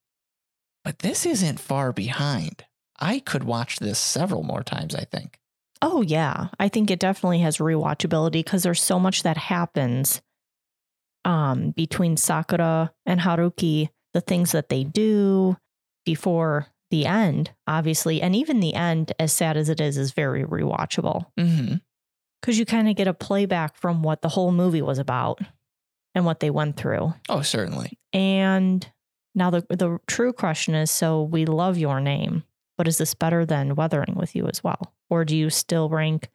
But 0.85 1.01
this 1.01 1.27
isn't 1.27 1.61
far 1.61 1.93
behind. 1.93 2.65
I 2.99 3.19
could 3.21 3.45
watch 3.45 3.79
this 3.79 3.99
several 3.99 4.43
more 4.43 4.63
times, 4.63 4.95
I 4.95 5.05
think. 5.05 5.39
Oh 5.83 6.03
yeah, 6.03 6.49
I 6.59 6.69
think 6.69 6.91
it 6.91 6.99
definitely 7.01 7.39
has 7.41 7.57
rewatchability 7.59 8.33
because 8.33 8.63
there's 8.63 8.83
so 8.83 8.99
much 8.99 9.23
that 9.23 9.37
happens 9.39 10.21
um 11.25 11.71
between 11.73 12.17
Sakura 12.17 12.93
and 13.07 13.21
Haruki, 13.21 13.89
the 14.15 14.21
things 14.21 14.53
that 14.53 14.69
they 14.69 14.85
do 14.85 15.57
before 16.05 16.67
the 16.91 17.07
end, 17.07 17.53
obviously, 17.67 18.21
and 18.21 18.35
even 18.35 18.61
the 18.61 18.75
end, 18.75 19.13
as 19.19 19.33
sad 19.33 19.57
as 19.57 19.69
it 19.69 19.81
is, 19.81 19.97
is 19.97 20.13
very 20.13 20.45
rewatchable 20.45 21.27
Mm-hmm. 21.39 21.77
Because 22.41 22.59
you 22.59 22.65
kind 22.65 22.89
of 22.89 22.97
get 22.97 23.09
a 23.09 23.15
playback 23.15 23.77
from 23.77 24.03
what 24.03 24.23
the 24.23 24.29
whole 24.29 24.53
movie 24.53 24.83
was 24.83 24.99
about 24.99 25.41
and 26.15 26.25
what 26.25 26.41
they 26.41 26.51
went 26.51 26.77
through. 26.77 27.13
Oh, 27.29 27.43
certainly. 27.43 27.99
And 28.13 28.87
now 29.35 29.51
the 29.51 29.65
the 29.69 29.99
true 30.07 30.33
question 30.33 30.75
is: 30.75 30.91
so 30.91 31.23
we 31.23 31.47
love 31.47 31.79
your 31.79 32.01
name, 32.01 32.45
but 32.77 32.89
is 32.89 32.99
this 32.99 33.15
better 33.15 33.47
than 33.47 33.75
Weathering 33.75 34.15
with 34.17 34.35
You 34.35 34.47
as 34.49 34.65
well, 34.65 34.95
or 35.09 35.25
do 35.25 35.37
you 35.37 35.51
still 35.51 35.89
rank 35.89 36.29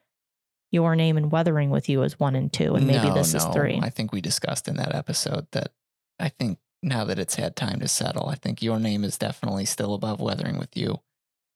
your 0.72 0.96
name 0.96 1.18
and 1.18 1.32
Weathering 1.32 1.70
with 1.70 1.90
You 1.90 2.04
as 2.04 2.20
one 2.20 2.36
and 2.36 2.52
two, 2.52 2.76
and 2.76 2.88
maybe 2.88 3.08
No, 3.08 3.14
this 3.14 3.34
is 3.34 3.46
no. 3.46 3.52
three? 3.52 3.80
I 3.82 3.90
think 3.90 4.12
we 4.12 4.22
discussed 4.22 4.68
in 4.68 4.78
that 4.78 4.94
episode 4.96 5.48
that 5.52 5.72
I 6.20 6.30
think 6.30 6.60
now 6.82 7.04
that 7.06 7.20
it's 7.20 7.36
had 7.36 7.56
time 7.56 7.80
to 7.80 7.88
settle, 7.88 8.30
I 8.30 8.36
think 8.36 8.62
your 8.62 8.80
name 8.80 9.04
is 9.04 9.18
definitely 9.18 9.66
still 9.66 9.94
above 9.94 10.20
Weathering 10.20 10.58
with 10.58 10.76
You. 10.78 11.00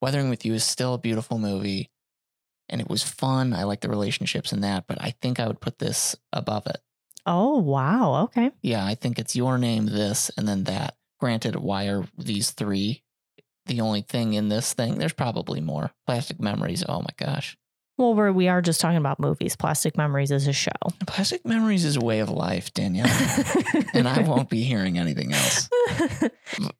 Weathering 0.02 0.30
with 0.30 0.46
You 0.46 0.54
is 0.54 0.64
still 0.64 0.94
a 0.94 0.98
beautiful 1.00 1.38
movie 1.38 1.90
and 2.70 2.82
it 2.82 2.90
was 2.90 3.04
fun. 3.04 3.54
I 3.54 3.64
like 3.64 3.82
the 3.82 3.90
relationships 3.90 4.52
in 4.52 4.62
that, 4.62 4.86
but 4.88 5.02
I 5.02 5.16
think 5.22 5.40
I 5.40 5.48
would 5.48 5.62
put 5.62 5.80
this 5.80 6.16
above 6.34 6.68
it. 6.68 6.78
Oh 7.26 7.58
wow, 7.60 8.24
okay. 8.24 8.52
Yeah, 8.62 8.86
I 8.86 8.96
think 8.96 9.20
it's 9.20 9.36
your 9.36 9.58
name, 9.58 9.86
this, 9.86 10.32
and 10.38 10.48
then 10.48 10.64
that. 10.66 10.96
Granted, 11.20 11.56
why 11.58 11.86
are 11.88 12.06
these 12.18 12.52
three 12.52 13.04
the 13.66 13.82
only 13.82 14.02
thing 14.02 14.34
in 14.34 14.50
this 14.50 14.74
thing? 14.74 14.98
There's 14.98 15.14
probably 15.14 15.62
more. 15.62 15.92
Plastic 16.08 16.40
Memories, 16.40 16.84
oh 16.88 17.02
my 17.02 17.14
gosh. 17.18 17.58
Well, 17.98 18.16
we're, 18.16 18.32
we 18.32 18.48
are 18.48 18.62
just 18.62 18.80
talking 18.80 18.98
about 18.98 19.20
movies. 19.20 19.58
Plastic 19.58 19.98
Memories 19.98 20.32
is 20.32 20.48
a 20.48 20.54
show, 20.54 20.72
Plastic 21.06 21.46
Memories 21.46 21.84
is 21.84 21.98
a 21.98 22.02
way 22.02 22.20
of 22.20 22.30
life, 22.30 22.74
Danielle. 22.74 23.08
and 23.94 24.08
I 24.08 24.22
won't 24.22 24.50
be 24.50 24.64
hearing 24.64 24.98
anything 24.98 25.34
else. 25.34 25.70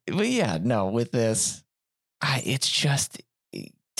but 0.06 0.28
yeah, 0.28 0.58
no, 0.62 0.86
with 0.86 1.12
this, 1.12 1.62
I 2.22 2.42
it's 2.44 2.68
just 2.68 3.20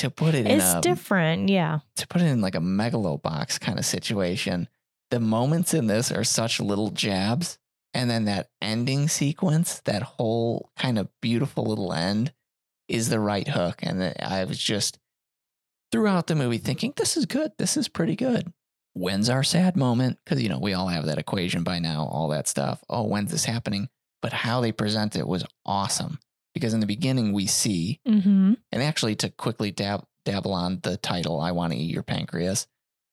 to 0.01 0.11
put 0.11 0.35
it 0.35 0.47
in 0.47 0.61
it's 0.61 0.73
a 0.73 0.81
different, 0.81 1.51
yeah. 1.51 1.81
to 1.97 2.09
put 2.09 2.23
it 2.23 2.27
in 2.27 2.41
like 2.41 2.55
a 2.55 2.61
megalo 2.61 3.21
box 3.21 3.59
kind 3.59 3.79
of 3.79 3.85
situation. 3.85 4.67
The 5.11 5.21
moments 5.21 5.75
in 5.75 5.89
this 5.89 6.11
are 6.11 6.25
such 6.25 6.59
little 6.59 6.91
jabs, 6.91 7.59
and 7.93 8.09
then 8.09 8.25
that 8.25 8.49
ending 8.63 9.09
sequence, 9.09 9.81
that 9.85 10.03
whole 10.03 10.71
kind 10.79 10.99
of 10.99 11.09
beautiful 11.21 11.65
little 11.65 11.93
end, 11.93 12.33
is 12.89 13.11
the 13.11 13.21
right 13.21 13.47
hook. 13.47 13.81
And 13.83 14.15
I 14.21 14.45
was 14.45 14.59
just 14.59 14.99
throughout 15.93 16.29
the 16.29 16.35
movie 16.35 16.59
thinking, 16.59 16.95
"This 16.97 17.19
is 17.19 17.27
good. 17.27 17.53
This 17.59 17.77
is 17.77 17.89
pretty 17.89 18.17
good." 18.17 18.55
When's 18.95 19.29
our 19.29 19.43
sad 19.43 19.77
moment? 19.77 20.19
Because 20.25 20.43
you 20.43 20.49
know 20.49 20.59
we 20.59 20.73
all 20.73 20.89
have 20.89 21.05
that 21.07 21.19
equation 21.19 21.63
by 21.63 21.79
now, 21.79 22.09
all 22.11 22.29
that 22.29 22.49
stuff. 22.49 22.83
Oh, 22.89 23.05
when's 23.05 23.33
this 23.33 23.45
happening? 23.45 23.91
But 24.23 24.33
how 24.33 24.63
they 24.63 24.73
present 24.73 25.15
it 25.15 25.29
was 25.29 25.45
awesome. 25.67 26.19
Because 26.55 26.75
in 26.75 26.81
the 26.81 26.87
beginning 26.87 27.33
we 27.33 27.47
see 27.47 28.01
Mm-hmm. 28.07 28.55
and 28.73 28.83
actually, 28.83 29.15
to 29.17 29.31
quickly 29.31 29.71
dab- 29.71 30.05
dabble 30.25 30.53
on 30.53 30.81
the 30.83 30.97
title, 30.97 31.41
I 31.41 31.53
Want 31.53 31.73
to 31.73 31.79
Eat 31.79 31.93
Your 31.93 32.03
Pancreas, 32.03 32.67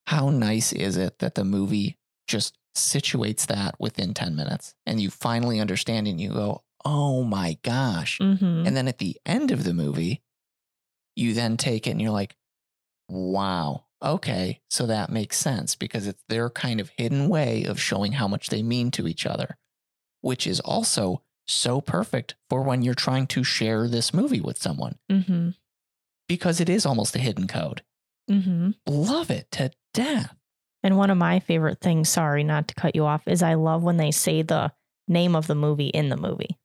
how 0.07 0.29
nice 0.29 0.73
is 0.73 0.97
it 0.97 1.19
that 1.19 1.35
the 1.35 1.43
movie 1.43 1.97
just 2.27 2.57
situates 2.75 3.47
that 3.47 3.75
within 3.79 4.13
10 4.13 4.35
minutes 4.35 4.73
and 4.85 4.99
you 5.01 5.09
finally 5.09 5.59
understand 5.59 6.07
and 6.07 6.19
you 6.21 6.29
go, 6.29 6.63
oh 6.85 7.23
my 7.23 7.57
gosh. 7.63 8.19
Mm-hmm. 8.19 8.65
And 8.67 8.77
then 8.77 8.87
at 8.87 8.99
the 8.99 9.17
end 9.25 9.51
of 9.51 9.63
the 9.63 9.73
movie, 9.73 10.21
you 11.15 11.33
then 11.33 11.57
take 11.57 11.87
it 11.87 11.91
and 11.91 12.01
you're 12.01 12.11
like, 12.11 12.35
wow, 13.09 13.85
okay, 14.03 14.61
so 14.69 14.85
that 14.85 15.09
makes 15.09 15.37
sense 15.37 15.75
because 15.75 16.07
it's 16.07 16.23
their 16.29 16.49
kind 16.49 16.79
of 16.79 16.91
hidden 16.97 17.29
way 17.29 17.63
of 17.63 17.79
showing 17.79 18.13
how 18.13 18.27
much 18.27 18.49
they 18.49 18.61
mean 18.61 18.91
to 18.91 19.07
each 19.07 19.25
other, 19.25 19.57
which 20.21 20.45
is 20.45 20.59
also 20.59 21.21
so 21.47 21.81
perfect 21.81 22.35
for 22.49 22.61
when 22.61 22.81
you're 22.81 22.93
trying 22.93 23.27
to 23.27 23.43
share 23.43 23.87
this 23.87 24.13
movie 24.13 24.41
with 24.41 24.57
someone 24.61 24.97
Mm-hmm. 25.11 25.49
because 26.27 26.59
it 26.59 26.69
is 26.69 26.85
almost 26.85 27.15
a 27.15 27.19
hidden 27.19 27.47
code. 27.47 27.83
Mm-hmm. 28.29 28.71
Love 28.87 29.31
it 29.31 29.49
to 29.51 29.71
death. 29.93 30.35
And 30.83 30.97
one 30.97 31.09
of 31.09 31.17
my 31.17 31.39
favorite 31.39 31.79
things, 31.81 32.09
sorry 32.09 32.43
not 32.43 32.67
to 32.67 32.75
cut 32.75 32.95
you 32.95 33.05
off, 33.05 33.27
is 33.27 33.41
I 33.41 33.55
love 33.55 33.83
when 33.83 33.97
they 33.97 34.11
say 34.11 34.41
the 34.41 34.71
name 35.07 35.35
of 35.35 35.47
the 35.47 35.55
movie 35.55 35.87
in 35.87 36.09
the 36.09 36.17
movie. 36.17 36.57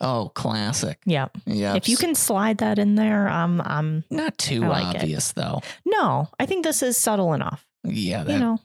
Oh, 0.00 0.30
classic. 0.34 0.98
Yeah. 1.06 1.28
Yeah. 1.46 1.74
If 1.74 1.88
you 1.88 1.96
can 1.96 2.14
slide 2.14 2.58
that 2.58 2.78
in 2.78 2.94
there, 2.96 3.28
um, 3.28 3.62
um, 3.64 4.04
Not 4.10 4.36
too 4.36 4.60
like 4.60 4.94
it. 4.96 4.98
obvious, 5.00 5.32
though. 5.32 5.62
no, 5.86 6.28
I 6.38 6.44
think 6.44 6.64
this 6.64 6.82
is 6.82 6.98
subtle 6.98 7.32
enough. 7.32 7.66
Yeah, 7.82 8.22
that, 8.24 8.32
you 8.34 8.38
know, 8.38 8.58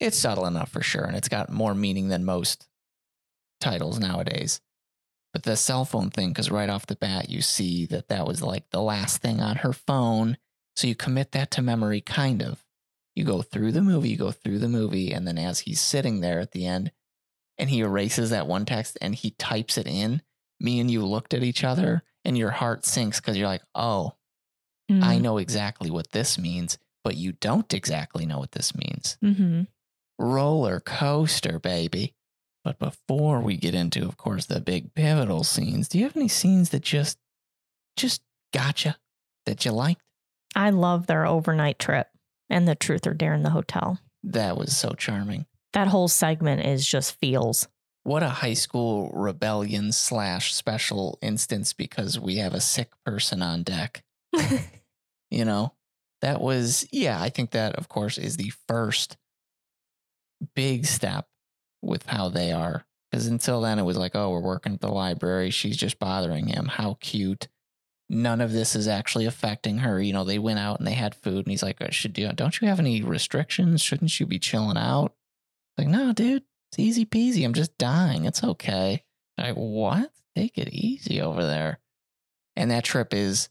it's 0.00 0.18
subtle 0.18 0.46
enough 0.46 0.70
for 0.70 0.82
sure. 0.82 1.04
And 1.04 1.16
it's 1.16 1.28
got 1.28 1.50
more 1.52 1.74
meaning 1.74 2.08
than 2.08 2.24
most 2.24 2.66
titles 3.60 4.00
nowadays. 4.00 4.60
But 5.32 5.44
the 5.44 5.56
cell 5.56 5.84
phone 5.84 6.10
thing, 6.10 6.30
because 6.30 6.50
right 6.50 6.68
off 6.68 6.86
the 6.86 6.96
bat, 6.96 7.30
you 7.30 7.40
see 7.40 7.86
that 7.86 8.08
that 8.08 8.26
was 8.26 8.42
like 8.42 8.68
the 8.70 8.82
last 8.82 9.22
thing 9.22 9.40
on 9.40 9.56
her 9.56 9.72
phone. 9.72 10.36
So 10.76 10.86
you 10.86 10.94
commit 10.94 11.32
that 11.32 11.50
to 11.52 11.62
memory, 11.62 12.00
kind 12.00 12.42
of. 12.42 12.64
You 13.14 13.24
go 13.24 13.42
through 13.42 13.72
the 13.72 13.82
movie, 13.82 14.10
you 14.10 14.16
go 14.16 14.30
through 14.32 14.58
the 14.60 14.68
movie, 14.68 15.12
and 15.12 15.26
then 15.26 15.38
as 15.38 15.60
he's 15.60 15.80
sitting 15.80 16.20
there 16.20 16.40
at 16.40 16.52
the 16.52 16.66
end 16.66 16.90
and 17.58 17.68
he 17.68 17.80
erases 17.80 18.30
that 18.30 18.46
one 18.46 18.64
text 18.64 18.96
and 19.02 19.14
he 19.14 19.30
types 19.32 19.76
it 19.76 19.86
in, 19.86 20.22
me 20.58 20.80
and 20.80 20.90
you 20.90 21.04
looked 21.04 21.34
at 21.34 21.42
each 21.42 21.62
other 21.62 22.02
and 22.24 22.36
your 22.38 22.50
heart 22.50 22.84
sinks 22.84 23.20
because 23.20 23.36
you're 23.36 23.48
like, 23.48 23.62
oh, 23.74 24.14
I 24.90 25.16
Mm. 25.16 25.22
know 25.22 25.38
exactly 25.38 25.90
what 25.90 26.10
this 26.10 26.38
means, 26.38 26.76
but 27.04 27.16
you 27.16 27.32
don't 27.32 27.72
exactly 27.72 28.26
know 28.26 28.38
what 28.40 28.52
this 28.52 28.74
means. 28.74 29.16
Mm-hmm. 29.22 29.62
Roller 30.18 30.80
coaster, 30.80 31.58
baby. 31.58 32.14
But 32.62 32.78
before 32.78 33.40
we 33.40 33.56
get 33.56 33.74
into, 33.74 34.04
of 34.06 34.16
course, 34.16 34.46
the 34.46 34.60
big 34.60 34.94
pivotal 34.94 35.44
scenes, 35.44 35.88
do 35.88 35.98
you 35.98 36.04
have 36.04 36.16
any 36.16 36.28
scenes 36.28 36.70
that 36.70 36.82
just, 36.82 37.18
just 37.96 38.22
gotcha 38.52 38.96
that 39.46 39.64
you 39.64 39.72
liked? 39.72 40.02
I 40.54 40.70
love 40.70 41.06
their 41.06 41.26
overnight 41.26 41.78
trip 41.78 42.08
and 42.50 42.68
the 42.68 42.74
truth 42.74 43.06
or 43.06 43.14
dare 43.14 43.34
in 43.34 43.42
the 43.42 43.50
hotel. 43.50 43.98
That 44.22 44.56
was 44.56 44.76
so 44.76 44.90
charming. 44.90 45.46
That 45.72 45.88
whole 45.88 46.08
segment 46.08 46.66
is 46.66 46.86
just 46.86 47.16
feels. 47.18 47.68
What 48.02 48.22
a 48.22 48.28
high 48.28 48.54
school 48.54 49.10
rebellion 49.14 49.92
slash 49.92 50.52
special 50.54 51.18
instance 51.22 51.72
because 51.72 52.18
we 52.18 52.36
have 52.36 52.52
a 52.52 52.60
sick 52.60 52.90
person 53.04 53.40
on 53.40 53.62
deck. 53.62 54.02
You 55.30 55.44
know, 55.44 55.72
that 56.22 56.40
was, 56.40 56.86
yeah, 56.90 57.20
I 57.20 57.28
think 57.28 57.52
that, 57.52 57.76
of 57.76 57.88
course, 57.88 58.18
is 58.18 58.36
the 58.36 58.52
first 58.66 59.16
big 60.54 60.86
step 60.86 61.28
with 61.82 62.06
how 62.06 62.28
they 62.28 62.52
are. 62.52 62.84
Because 63.10 63.26
until 63.26 63.60
then, 63.60 63.78
it 63.78 63.84
was 63.84 63.96
like, 63.96 64.14
oh, 64.14 64.30
we're 64.30 64.40
working 64.40 64.74
at 64.74 64.80
the 64.80 64.88
library. 64.88 65.50
She's 65.50 65.76
just 65.76 65.98
bothering 65.98 66.46
him. 66.46 66.66
How 66.66 66.96
cute. 67.00 67.48
None 68.08 68.40
of 68.40 68.52
this 68.52 68.74
is 68.74 68.88
actually 68.88 69.26
affecting 69.26 69.78
her. 69.78 70.00
You 70.00 70.12
know, 70.12 70.24
they 70.24 70.38
went 70.38 70.58
out 70.58 70.78
and 70.78 70.86
they 70.86 70.94
had 70.94 71.14
food, 71.14 71.46
and 71.46 71.48
he's 71.48 71.62
like, 71.62 71.80
uh, 71.80 71.90
should 71.90 72.12
do, 72.12 72.30
don't 72.32 72.60
you 72.60 72.68
have 72.68 72.80
any 72.80 73.02
restrictions? 73.02 73.82
Shouldn't 73.82 74.18
you 74.18 74.26
be 74.26 74.38
chilling 74.38 74.76
out? 74.76 75.14
Like, 75.78 75.88
no, 75.88 76.12
dude, 76.12 76.44
it's 76.70 76.78
easy 76.78 77.04
peasy. 77.04 77.44
I'm 77.44 77.54
just 77.54 77.78
dying. 77.78 78.24
It's 78.24 78.44
okay. 78.44 79.04
Like, 79.38 79.54
what? 79.54 80.10
Take 80.36 80.58
it 80.58 80.68
easy 80.72 81.20
over 81.20 81.44
there. 81.44 81.80
And 82.56 82.70
that 82.70 82.84
trip 82.84 83.14
is 83.14 83.48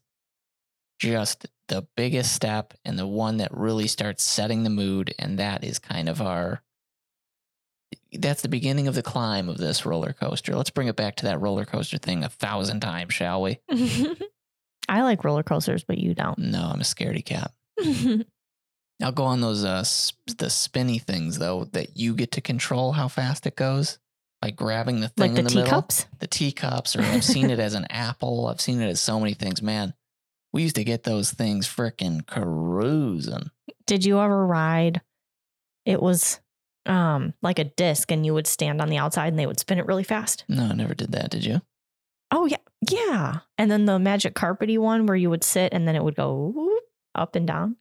just 0.99 1.47
the 1.67 1.87
biggest 1.95 2.33
step 2.33 2.73
and 2.85 2.99
the 2.99 3.07
one 3.07 3.37
that 3.37 3.55
really 3.55 3.87
starts 3.87 4.23
setting 4.23 4.63
the 4.63 4.69
mood. 4.69 5.15
And 5.17 5.39
that 5.39 5.63
is 5.63 5.79
kind 5.79 6.07
of 6.07 6.21
our 6.21 6.61
that's 8.13 8.41
the 8.41 8.49
beginning 8.49 8.87
of 8.87 8.95
the 8.95 9.03
climb 9.03 9.49
of 9.49 9.57
this 9.57 9.85
roller 9.85 10.13
coaster. 10.13 10.55
Let's 10.55 10.69
bring 10.69 10.87
it 10.87 10.95
back 10.95 11.15
to 11.17 11.25
that 11.25 11.41
roller 11.41 11.65
coaster 11.65 11.97
thing 11.97 12.23
a 12.23 12.29
thousand 12.29 12.79
times, 12.79 13.13
shall 13.13 13.41
we? 13.41 13.59
I 14.89 15.03
like 15.03 15.23
roller 15.23 15.43
coasters, 15.43 15.83
but 15.83 15.97
you 15.99 16.15
don't. 16.15 16.37
No, 16.39 16.69
I'm 16.73 16.81
a 16.81 16.83
scaredy 16.83 17.23
cat. 17.23 17.51
I'll 19.01 19.11
go 19.13 19.23
on 19.23 19.39
those 19.39 19.63
uh 19.63 19.83
sp- 19.87 20.35
the 20.37 20.49
spinny 20.49 20.99
things 20.99 21.39
though 21.39 21.65
that 21.71 21.95
you 21.95 22.13
get 22.15 22.33
to 22.33 22.41
control 22.41 22.91
how 22.91 23.07
fast 23.07 23.47
it 23.47 23.55
goes 23.55 23.97
by 24.41 24.51
grabbing 24.51 24.99
the 24.99 25.07
thing 25.07 25.31
like 25.31 25.33
the 25.33 25.39
in 25.39 25.45
the 25.45 25.55
middle, 25.55 25.63
teacups? 25.65 26.05
the 26.19 26.27
teacups, 26.27 26.95
or 26.95 27.01
I've 27.03 27.23
seen 27.23 27.49
it 27.49 27.59
as 27.59 27.75
an 27.75 27.85
apple. 27.89 28.47
I've 28.47 28.59
seen 28.61 28.81
it 28.81 28.89
as 28.89 28.99
so 28.99 29.19
many 29.19 29.33
things. 29.33 29.61
Man, 29.61 29.93
we 30.51 30.63
used 30.63 30.75
to 30.75 30.83
get 30.83 31.03
those 31.03 31.31
things 31.31 31.67
freaking 31.67 32.25
cruising. 32.25 33.51
Did 33.85 34.03
you 34.05 34.19
ever 34.19 34.45
ride? 34.45 35.01
It 35.85 36.01
was 36.01 36.39
um 36.85 37.33
like 37.41 37.59
a 37.59 37.65
disc 37.65 38.11
and 38.11 38.25
you 38.25 38.33
would 38.33 38.47
stand 38.47 38.81
on 38.81 38.89
the 38.89 38.97
outside 38.97 39.27
and 39.27 39.37
they 39.39 39.45
would 39.45 39.59
spin 39.59 39.77
it 39.79 39.85
really 39.85 40.03
fast. 40.03 40.45
No, 40.47 40.63
I 40.65 40.73
never 40.73 40.93
did 40.95 41.11
that. 41.11 41.29
Did 41.31 41.45
you? 41.45 41.61
Oh 42.31 42.45
yeah. 42.45 42.57
Yeah. 42.89 43.39
And 43.57 43.69
then 43.69 43.85
the 43.85 43.99
magic 43.99 44.35
carpety 44.35 44.77
one 44.77 45.05
where 45.05 45.17
you 45.17 45.29
would 45.29 45.43
sit 45.43 45.73
and 45.73 45.87
then 45.87 45.95
it 45.95 46.03
would 46.03 46.15
go 46.15 46.79
up 47.15 47.35
and 47.35 47.45
down. 47.47 47.75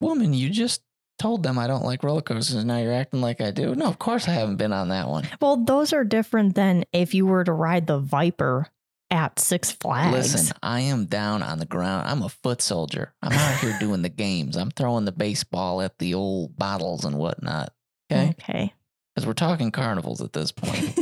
Woman, 0.00 0.34
you 0.34 0.50
just 0.50 0.82
told 1.18 1.42
them 1.42 1.58
I 1.58 1.66
don't 1.66 1.84
like 1.84 2.02
roller 2.02 2.20
coasters. 2.22 2.56
and 2.56 2.68
Now 2.68 2.78
you're 2.78 2.92
acting 2.92 3.20
like 3.20 3.40
I 3.40 3.50
do. 3.50 3.74
No, 3.74 3.86
of 3.86 3.98
course 3.98 4.28
I 4.28 4.32
haven't 4.32 4.56
been 4.56 4.72
on 4.72 4.88
that 4.90 5.08
one. 5.08 5.26
Well, 5.40 5.56
those 5.64 5.92
are 5.92 6.04
different 6.04 6.54
than 6.54 6.84
if 6.92 7.14
you 7.14 7.26
were 7.26 7.44
to 7.44 7.52
ride 7.52 7.86
the 7.86 7.98
Viper 7.98 8.68
at 9.10 9.38
Six 9.38 9.70
Flags. 9.70 10.34
Listen, 10.34 10.56
I 10.62 10.80
am 10.80 11.06
down 11.06 11.42
on 11.42 11.58
the 11.58 11.66
ground. 11.66 12.08
I'm 12.08 12.22
a 12.22 12.28
foot 12.28 12.60
soldier. 12.60 13.14
I'm 13.22 13.32
out 13.32 13.60
here 13.60 13.76
doing 13.80 14.02
the 14.02 14.08
games. 14.08 14.56
I'm 14.56 14.70
throwing 14.70 15.04
the 15.04 15.12
baseball 15.12 15.80
at 15.82 15.98
the 15.98 16.14
old 16.14 16.56
bottles 16.58 17.04
and 17.04 17.16
whatnot. 17.16 17.72
Okay. 18.10 18.30
Okay. 18.30 18.72
Because 19.14 19.26
we're 19.26 19.32
talking 19.32 19.70
carnivals 19.70 20.20
at 20.20 20.32
this 20.32 20.50
point. 20.50 20.98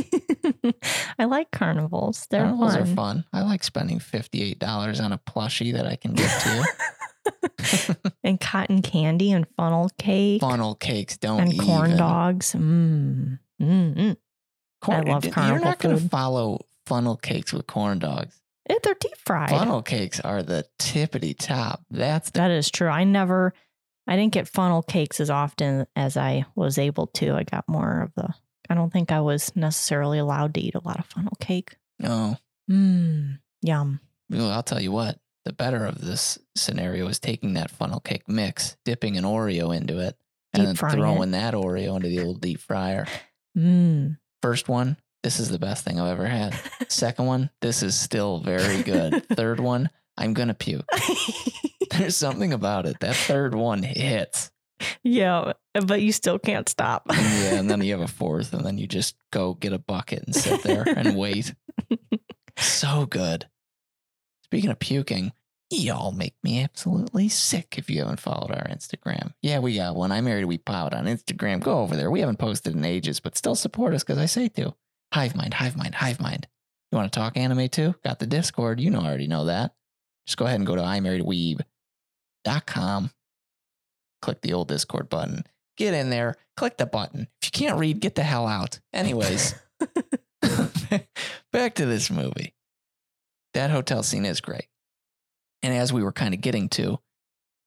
I 1.19 1.25
like 1.25 1.49
carnivals. 1.51 2.27
They're 2.29 2.41
carnivals 2.41 2.73
fun. 2.73 2.81
are 2.81 2.85
fun. 2.85 3.25
I 3.33 3.41
like 3.41 3.63
spending 3.63 3.99
$58 3.99 5.03
on 5.03 5.11
a 5.11 5.17
plushie 5.17 5.73
that 5.73 5.87
I 5.87 5.95
can 5.95 6.13
give 6.13 6.29
to 6.29 6.55
you. 6.55 7.95
and 8.23 8.39
cotton 8.39 8.81
candy 8.81 9.31
and 9.31 9.47
funnel 9.57 9.89
cake 9.97 10.41
Funnel 10.41 10.75
cakes 10.75 11.17
don't 11.17 11.39
and 11.39 11.59
corn 11.59 11.97
dogs. 11.97 12.53
Mm. 12.53 13.39
Mm, 13.61 13.95
mm. 13.95 14.17
Corn- 14.81 15.09
I 15.09 15.11
love 15.11 15.25
You're 15.25 15.59
not 15.59 15.79
going 15.79 15.97
to 15.97 16.09
follow 16.09 16.59
funnel 16.85 17.15
cakes 17.15 17.51
with 17.53 17.65
corn 17.65 17.99
dogs. 17.99 18.39
Eh, 18.69 18.75
They're 18.83 18.95
deep 18.99 19.17
fried. 19.25 19.49
Funnel 19.49 19.81
cakes 19.81 20.19
are 20.19 20.43
the 20.43 20.65
tippity 20.79 21.35
top. 21.37 21.81
That's 21.89 22.29
the 22.29 22.39
That 22.39 22.51
is 22.51 22.69
true. 22.69 22.89
I 22.89 23.03
never, 23.05 23.53
I 24.07 24.15
didn't 24.15 24.33
get 24.33 24.47
funnel 24.47 24.81
cakes 24.81 25.19
as 25.19 25.29
often 25.29 25.87
as 25.95 26.17
I 26.17 26.45
was 26.55 26.77
able 26.77 27.07
to. 27.07 27.33
I 27.33 27.43
got 27.43 27.67
more 27.67 28.01
of 28.01 28.13
the, 28.15 28.33
I 28.69 28.75
don't 28.75 28.91
think 28.91 29.11
I 29.11 29.21
was 29.21 29.55
necessarily 29.55 30.19
allowed 30.19 30.53
to 30.55 30.61
eat 30.61 30.75
a 30.75 30.85
lot 30.85 30.99
of 30.99 31.05
funnel 31.05 31.37
cake. 31.39 31.77
Oh. 32.03 32.35
Mmm, 32.69 33.39
yum. 33.61 33.99
Well, 34.29 34.51
I'll 34.51 34.63
tell 34.63 34.81
you 34.81 34.91
what. 34.91 35.19
The 35.45 35.53
better 35.53 35.85
of 35.85 35.99
this 35.99 36.39
scenario 36.55 37.07
is 37.07 37.19
taking 37.19 37.53
that 37.55 37.69
funnel 37.69 37.99
cake 37.99 38.29
mix, 38.29 38.77
dipping 38.85 39.17
an 39.17 39.25
Oreo 39.25 39.75
into 39.75 39.99
it, 39.99 40.17
and 40.53 40.61
Deep 40.61 40.77
then 40.77 40.91
throwing 40.91 41.31
that 41.31 41.53
Oreo 41.53 41.97
into 41.97 42.07
the 42.07 42.21
old 42.21 42.39
deep 42.39 42.59
fryer. 42.61 43.05
Mmm. 43.57 44.17
First 44.41 44.69
one, 44.69 44.97
this 45.21 45.39
is 45.39 45.49
the 45.49 45.59
best 45.59 45.83
thing 45.85 45.99
I've 45.99 46.11
ever 46.11 46.27
had. 46.27 46.57
Second 46.89 47.25
one, 47.25 47.49
this 47.61 47.83
is 47.83 47.97
still 47.99 48.39
very 48.39 48.83
good. 48.83 49.25
Third 49.35 49.59
one, 49.59 49.89
I'm 50.17 50.33
gonna 50.33 50.53
puke. 50.53 50.87
There's 51.97 52.17
something 52.17 52.53
about 52.53 52.85
it. 52.85 52.99
That 52.99 53.15
third 53.15 53.55
one 53.55 53.83
hits. 53.83 54.51
yeah, 55.03 55.53
but 55.73 56.01
you 56.01 56.11
still 56.11 56.39
can't 56.39 56.67
stop. 56.67 57.05
Yeah, 57.11 57.55
and 57.55 57.69
then 57.69 57.81
you 57.81 57.91
have 57.93 58.01
a 58.01 58.07
fourth, 58.21 58.53
and 58.53 58.65
then 58.65 58.77
you 58.77 58.87
just 58.87 59.15
go 59.31 59.53
get 59.53 59.73
a 59.73 59.79
bucket 59.79 60.23
and 60.23 60.35
sit 60.35 60.63
there 60.63 60.83
and 60.87 61.15
wait. 61.15 61.53
So 62.57 63.07
good. 63.07 63.47
Speaking 64.43 64.69
of 64.69 64.77
puking, 64.77 65.31
y'all 65.71 66.11
make 66.11 66.35
me 66.43 66.61
absolutely 66.61 67.27
sick 67.29 67.79
if 67.79 67.89
you 67.89 67.99
haven't 68.01 68.19
followed 68.19 68.51
our 68.51 68.67
Instagram. 68.67 69.33
Yeah, 69.41 69.57
we 69.57 69.79
uh, 69.79 69.87
got 69.89 69.95
one. 69.95 70.11
I 70.11 70.21
married 70.21 70.43
a 70.43 70.47
weeb 70.47 70.63
pod 70.63 70.93
on 70.93 71.05
Instagram. 71.05 71.61
Go 71.61 71.79
over 71.79 71.95
there. 71.95 72.11
We 72.11 72.19
haven't 72.19 72.37
posted 72.37 72.75
in 72.75 72.85
ages, 72.85 73.19
but 73.19 73.35
still 73.35 73.55
support 73.55 73.95
us 73.95 74.03
because 74.03 74.19
I 74.19 74.27
say 74.27 74.49
to. 74.49 74.75
Hive 75.13 75.35
mind, 75.35 75.55
hive 75.55 75.75
mind, 75.75 75.95
hive 75.95 76.19
mind. 76.19 76.47
You 76.91 76.97
want 76.97 77.11
to 77.11 77.19
talk 77.19 77.37
anime 77.37 77.69
too? 77.69 77.95
Got 78.03 78.19
the 78.19 78.27
Discord. 78.27 78.79
You 78.79 78.91
know, 78.91 79.01
I 79.01 79.07
already 79.07 79.27
know 79.27 79.45
that. 79.45 79.73
Just 80.25 80.37
go 80.37 80.45
ahead 80.45 80.59
and 80.59 80.67
go 80.67 80.75
to 80.75 80.81
imarriedweeb.com. 80.81 83.11
Click 84.21 84.41
the 84.41 84.53
old 84.53 84.69
Discord 84.69 85.09
button. 85.09 85.43
Get 85.77 85.93
in 85.93 86.09
there. 86.09 86.35
Click 86.55 86.77
the 86.77 86.85
button. 86.85 87.27
If 87.41 87.47
you 87.47 87.51
can't 87.51 87.77
read, 87.79 87.99
get 87.99 88.15
the 88.15 88.23
hell 88.23 88.47
out. 88.47 88.79
Anyways, 88.93 89.55
back 91.51 91.75
to 91.75 91.85
this 91.85 92.09
movie. 92.09 92.55
That 93.53 93.71
hotel 93.71 94.03
scene 94.03 94.25
is 94.25 94.41
great. 94.41 94.67
And 95.61 95.73
as 95.73 95.93
we 95.93 96.03
were 96.03 96.11
kind 96.11 96.33
of 96.33 96.41
getting 96.41 96.67
to, 96.69 96.99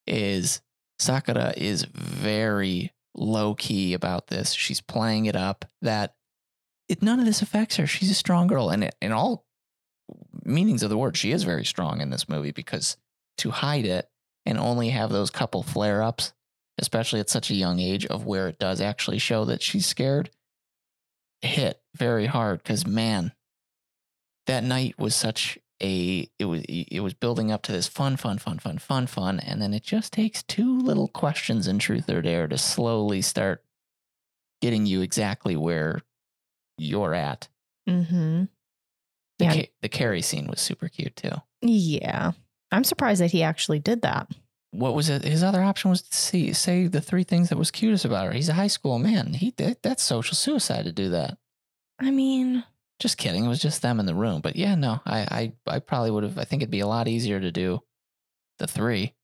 is 0.06 0.60
Sakura 0.98 1.54
is 1.56 1.84
very 1.84 2.92
low 3.14 3.54
key 3.54 3.94
about 3.94 4.28
this. 4.28 4.52
She's 4.52 4.80
playing 4.80 5.26
it 5.26 5.36
up 5.36 5.64
that 5.82 6.14
it, 6.88 7.02
none 7.02 7.18
of 7.18 7.26
this 7.26 7.42
affects 7.42 7.76
her. 7.76 7.86
She's 7.86 8.10
a 8.10 8.14
strong 8.14 8.46
girl. 8.46 8.70
And 8.70 8.90
in 9.00 9.12
all 9.12 9.45
meanings 10.44 10.82
of 10.82 10.90
the 10.90 10.98
word, 10.98 11.16
she 11.16 11.32
is 11.32 11.42
very 11.42 11.64
strong 11.64 12.00
in 12.00 12.10
this 12.10 12.28
movie 12.28 12.52
because 12.52 12.96
to 13.38 13.50
hide 13.50 13.84
it 13.84 14.08
and 14.44 14.58
only 14.58 14.90
have 14.90 15.10
those 15.10 15.30
couple 15.30 15.62
flare 15.62 16.02
ups, 16.02 16.32
especially 16.78 17.20
at 17.20 17.30
such 17.30 17.50
a 17.50 17.54
young 17.54 17.80
age, 17.80 18.06
of 18.06 18.26
where 18.26 18.48
it 18.48 18.58
does 18.58 18.80
actually 18.80 19.18
show 19.18 19.44
that 19.44 19.62
she's 19.62 19.86
scared, 19.86 20.30
hit 21.42 21.80
very 21.94 22.26
hard. 22.26 22.62
Because, 22.62 22.86
man, 22.86 23.32
that 24.46 24.64
night 24.64 24.98
was 24.98 25.14
such 25.14 25.58
a 25.82 26.28
it 26.38 26.46
was 26.46 26.62
it 26.68 27.00
was 27.00 27.12
building 27.12 27.52
up 27.52 27.62
to 27.62 27.72
this 27.72 27.86
fun 27.86 28.16
fun 28.16 28.38
fun 28.38 28.58
fun 28.58 28.78
fun 28.78 29.06
fun 29.06 29.38
and 29.40 29.60
then 29.60 29.74
it 29.74 29.82
just 29.82 30.12
takes 30.12 30.42
two 30.42 30.78
little 30.78 31.08
questions 31.08 31.68
in 31.68 31.78
truth 31.78 32.08
or 32.08 32.22
dare 32.22 32.48
to 32.48 32.56
slowly 32.56 33.20
start 33.20 33.62
getting 34.62 34.86
you 34.86 35.02
exactly 35.02 35.54
where 35.54 36.00
you're 36.78 37.12
at 37.12 37.48
mm-hmm. 37.86 38.44
The, 39.38 39.44
Yeah. 39.46 39.52
Ca- 39.54 39.72
the 39.82 39.88
carry 39.88 40.22
scene 40.22 40.46
was 40.46 40.60
super 40.60 40.88
cute 40.88 41.16
too. 41.16 41.32
Yeah. 41.62 42.32
I'm 42.72 42.84
surprised 42.84 43.20
that 43.20 43.30
he 43.32 43.42
actually 43.42 43.78
did 43.78 44.02
that. 44.02 44.28
what 44.72 44.94
was 44.94 45.08
it 45.08 45.22
his 45.22 45.42
other 45.42 45.62
option 45.62 45.88
was 45.90 46.02
to 46.02 46.16
see 46.16 46.52
say 46.52 46.86
the 46.86 47.00
three 47.00 47.24
things 47.24 47.48
that 47.48 47.56
was 47.58 47.70
cutest 47.70 48.04
about 48.04 48.26
her. 48.26 48.32
He's 48.32 48.48
a 48.48 48.54
high 48.54 48.66
school 48.66 48.98
man. 48.98 49.32
He 49.34 49.52
did 49.52 49.78
that's 49.82 50.02
social 50.02 50.34
suicide 50.34 50.84
to 50.84 50.92
do 50.92 51.10
that. 51.10 51.38
I 51.98 52.10
mean, 52.10 52.64
just 52.98 53.16
kidding. 53.16 53.44
It 53.44 53.48
was 53.48 53.60
just 53.62 53.80
them 53.82 54.00
in 54.00 54.06
the 54.06 54.14
room. 54.14 54.40
But 54.42 54.56
yeah 54.56 54.74
no 54.74 55.00
i 55.06 55.52
i, 55.66 55.76
I 55.76 55.78
probably 55.78 56.10
would 56.10 56.24
have 56.24 56.38
i 56.38 56.44
think 56.44 56.62
it'd 56.62 56.70
be 56.70 56.80
a 56.80 56.86
lot 56.86 57.08
easier 57.08 57.40
to 57.40 57.50
do 57.52 57.80
the 58.58 58.66
three. 58.66 59.14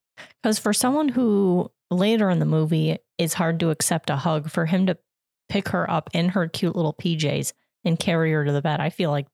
Because 0.42 0.58
for 0.58 0.72
someone 0.72 1.08
who 1.08 1.70
later 1.90 2.30
in 2.30 2.38
the 2.38 2.44
movie 2.46 2.98
is 3.18 3.34
hard 3.34 3.58
to 3.60 3.70
accept 3.70 4.08
a 4.10 4.16
hug, 4.16 4.50
for 4.50 4.66
him 4.66 4.86
to 4.86 4.96
pick 5.48 5.68
her 5.70 5.90
up 5.90 6.08
in 6.12 6.30
her 6.30 6.48
cute 6.48 6.76
little 6.76 6.94
PJs 6.94 7.52
and 7.84 7.98
carry 7.98 8.32
her 8.32 8.44
to 8.44 8.52
the 8.52 8.62
bed, 8.62 8.78
I 8.80 8.90
feel 8.90 9.10
like 9.10 9.26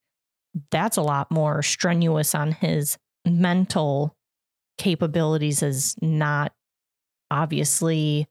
that's 0.71 0.97
a 0.97 1.03
lot 1.03 1.31
more 1.31 1.63
strenuous 1.63 2.35
on 2.35 2.53
his 2.53 2.99
mental 3.27 4.15
capabilities 4.79 5.63
as 5.63 5.95
not 6.01 6.53
obviously 7.31 8.27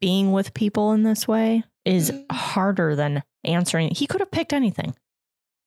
being 0.00 0.32
with 0.32 0.54
people 0.54 0.92
in 0.92 1.02
this 1.02 1.26
way 1.28 1.64
is 1.84 2.10
Mm. 2.10 2.32
harder 2.32 2.94
than 2.96 3.22
answering. 3.44 3.94
He 3.94 4.06
could 4.06 4.20
have 4.20 4.30
picked 4.30 4.52
anything. 4.52 4.94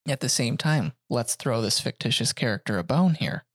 At 0.07 0.21
the 0.21 0.29
same 0.29 0.57
time, 0.57 0.93
let's 1.09 1.35
throw 1.35 1.61
this 1.61 1.79
fictitious 1.79 2.31
character 2.33 2.77
a 2.77 2.83
bone 2.83 3.15
here. 3.15 3.45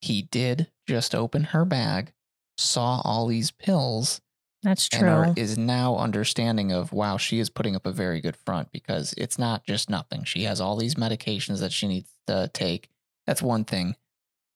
He 0.00 0.22
did 0.22 0.70
just 0.88 1.14
open 1.14 1.44
her 1.44 1.64
bag, 1.64 2.12
saw 2.58 3.00
all 3.04 3.26
these 3.26 3.50
pills, 3.50 4.20
That's 4.62 4.88
and 4.92 5.00
true. 5.00 5.10
are, 5.10 5.34
is 5.36 5.58
now 5.58 5.96
understanding 5.96 6.72
of 6.72 6.92
wow, 6.92 7.16
she 7.16 7.38
is 7.38 7.50
putting 7.50 7.76
up 7.76 7.86
a 7.86 7.92
very 7.92 8.20
good 8.20 8.36
front 8.36 8.72
because 8.72 9.14
it's 9.16 9.38
not 9.38 9.64
just 9.64 9.90
nothing. 9.90 10.24
She 10.24 10.44
has 10.44 10.60
all 10.60 10.76
these 10.76 10.94
medications 10.94 11.60
that 11.60 11.72
she 11.72 11.86
needs 11.86 12.10
to 12.26 12.50
take. 12.52 12.88
That's 13.26 13.42
one 13.42 13.64
thing. 13.64 13.96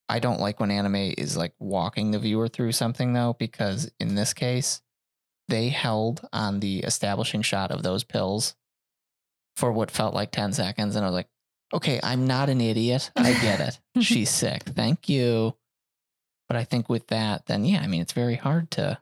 I 0.08 0.18
don't 0.18 0.40
like 0.40 0.58
when 0.58 0.72
anime 0.72 1.14
is 1.16 1.36
like 1.36 1.54
walking 1.60 2.10
the 2.10 2.18
viewer 2.18 2.48
through 2.48 2.72
something 2.72 3.12
though, 3.12 3.36
because 3.38 3.90
in 4.00 4.16
this 4.16 4.32
case, 4.32 4.80
they 5.48 5.68
held 5.68 6.26
on 6.32 6.60
the 6.60 6.78
establishing 6.80 7.42
shot 7.42 7.70
of 7.70 7.82
those 7.82 8.04
pills 8.04 8.54
for 9.56 9.70
what 9.70 9.90
felt 9.90 10.14
like 10.14 10.32
10 10.32 10.52
seconds. 10.52 10.96
And 10.96 11.04
I 11.04 11.08
was 11.08 11.14
like, 11.14 11.28
okay, 11.72 12.00
I'm 12.02 12.26
not 12.26 12.48
an 12.48 12.60
idiot. 12.60 13.10
I 13.16 13.32
get 13.34 13.60
it. 13.60 13.78
She's 14.02 14.30
sick. 14.30 14.62
Thank 14.62 15.08
you. 15.08 15.54
But 16.48 16.56
I 16.56 16.64
think 16.64 16.88
with 16.88 17.06
that, 17.08 17.46
then 17.46 17.64
yeah, 17.64 17.80
I 17.80 17.86
mean, 17.86 18.00
it's 18.00 18.12
very 18.12 18.36
hard 18.36 18.70
to, 18.72 18.98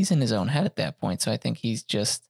he's 0.00 0.10
in 0.10 0.22
his 0.22 0.32
own 0.32 0.48
head 0.48 0.64
at 0.64 0.76
that 0.76 0.98
point. 0.98 1.20
So 1.20 1.30
I 1.30 1.36
think 1.36 1.58
he's 1.58 1.82
just 1.82 2.26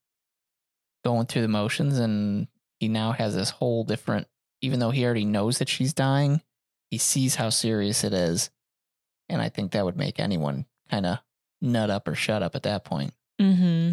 going 1.04 1.26
through 1.26 1.42
the 1.42 1.48
motions 1.48 2.00
and 2.00 2.48
he 2.80 2.88
now 2.88 3.12
has 3.12 3.36
this 3.36 3.50
whole 3.50 3.84
different 3.84 4.26
even 4.60 4.80
though 4.80 4.90
he 4.90 5.04
already 5.04 5.24
knows 5.24 5.58
that 5.58 5.68
she's 5.68 5.94
dying, 5.94 6.42
he 6.90 6.98
sees 6.98 7.36
how 7.36 7.48
serious 7.48 8.02
it 8.02 8.12
is. 8.12 8.50
And 9.28 9.40
I 9.40 9.50
think 9.50 9.70
that 9.70 9.84
would 9.84 9.96
make 9.96 10.18
anyone 10.18 10.66
kind 10.90 11.06
of 11.06 11.18
nut 11.62 11.90
up 11.90 12.08
or 12.08 12.16
shut 12.16 12.42
up 12.42 12.56
at 12.56 12.64
that 12.64 12.84
point. 12.84 13.14
Mm-hmm. 13.40 13.92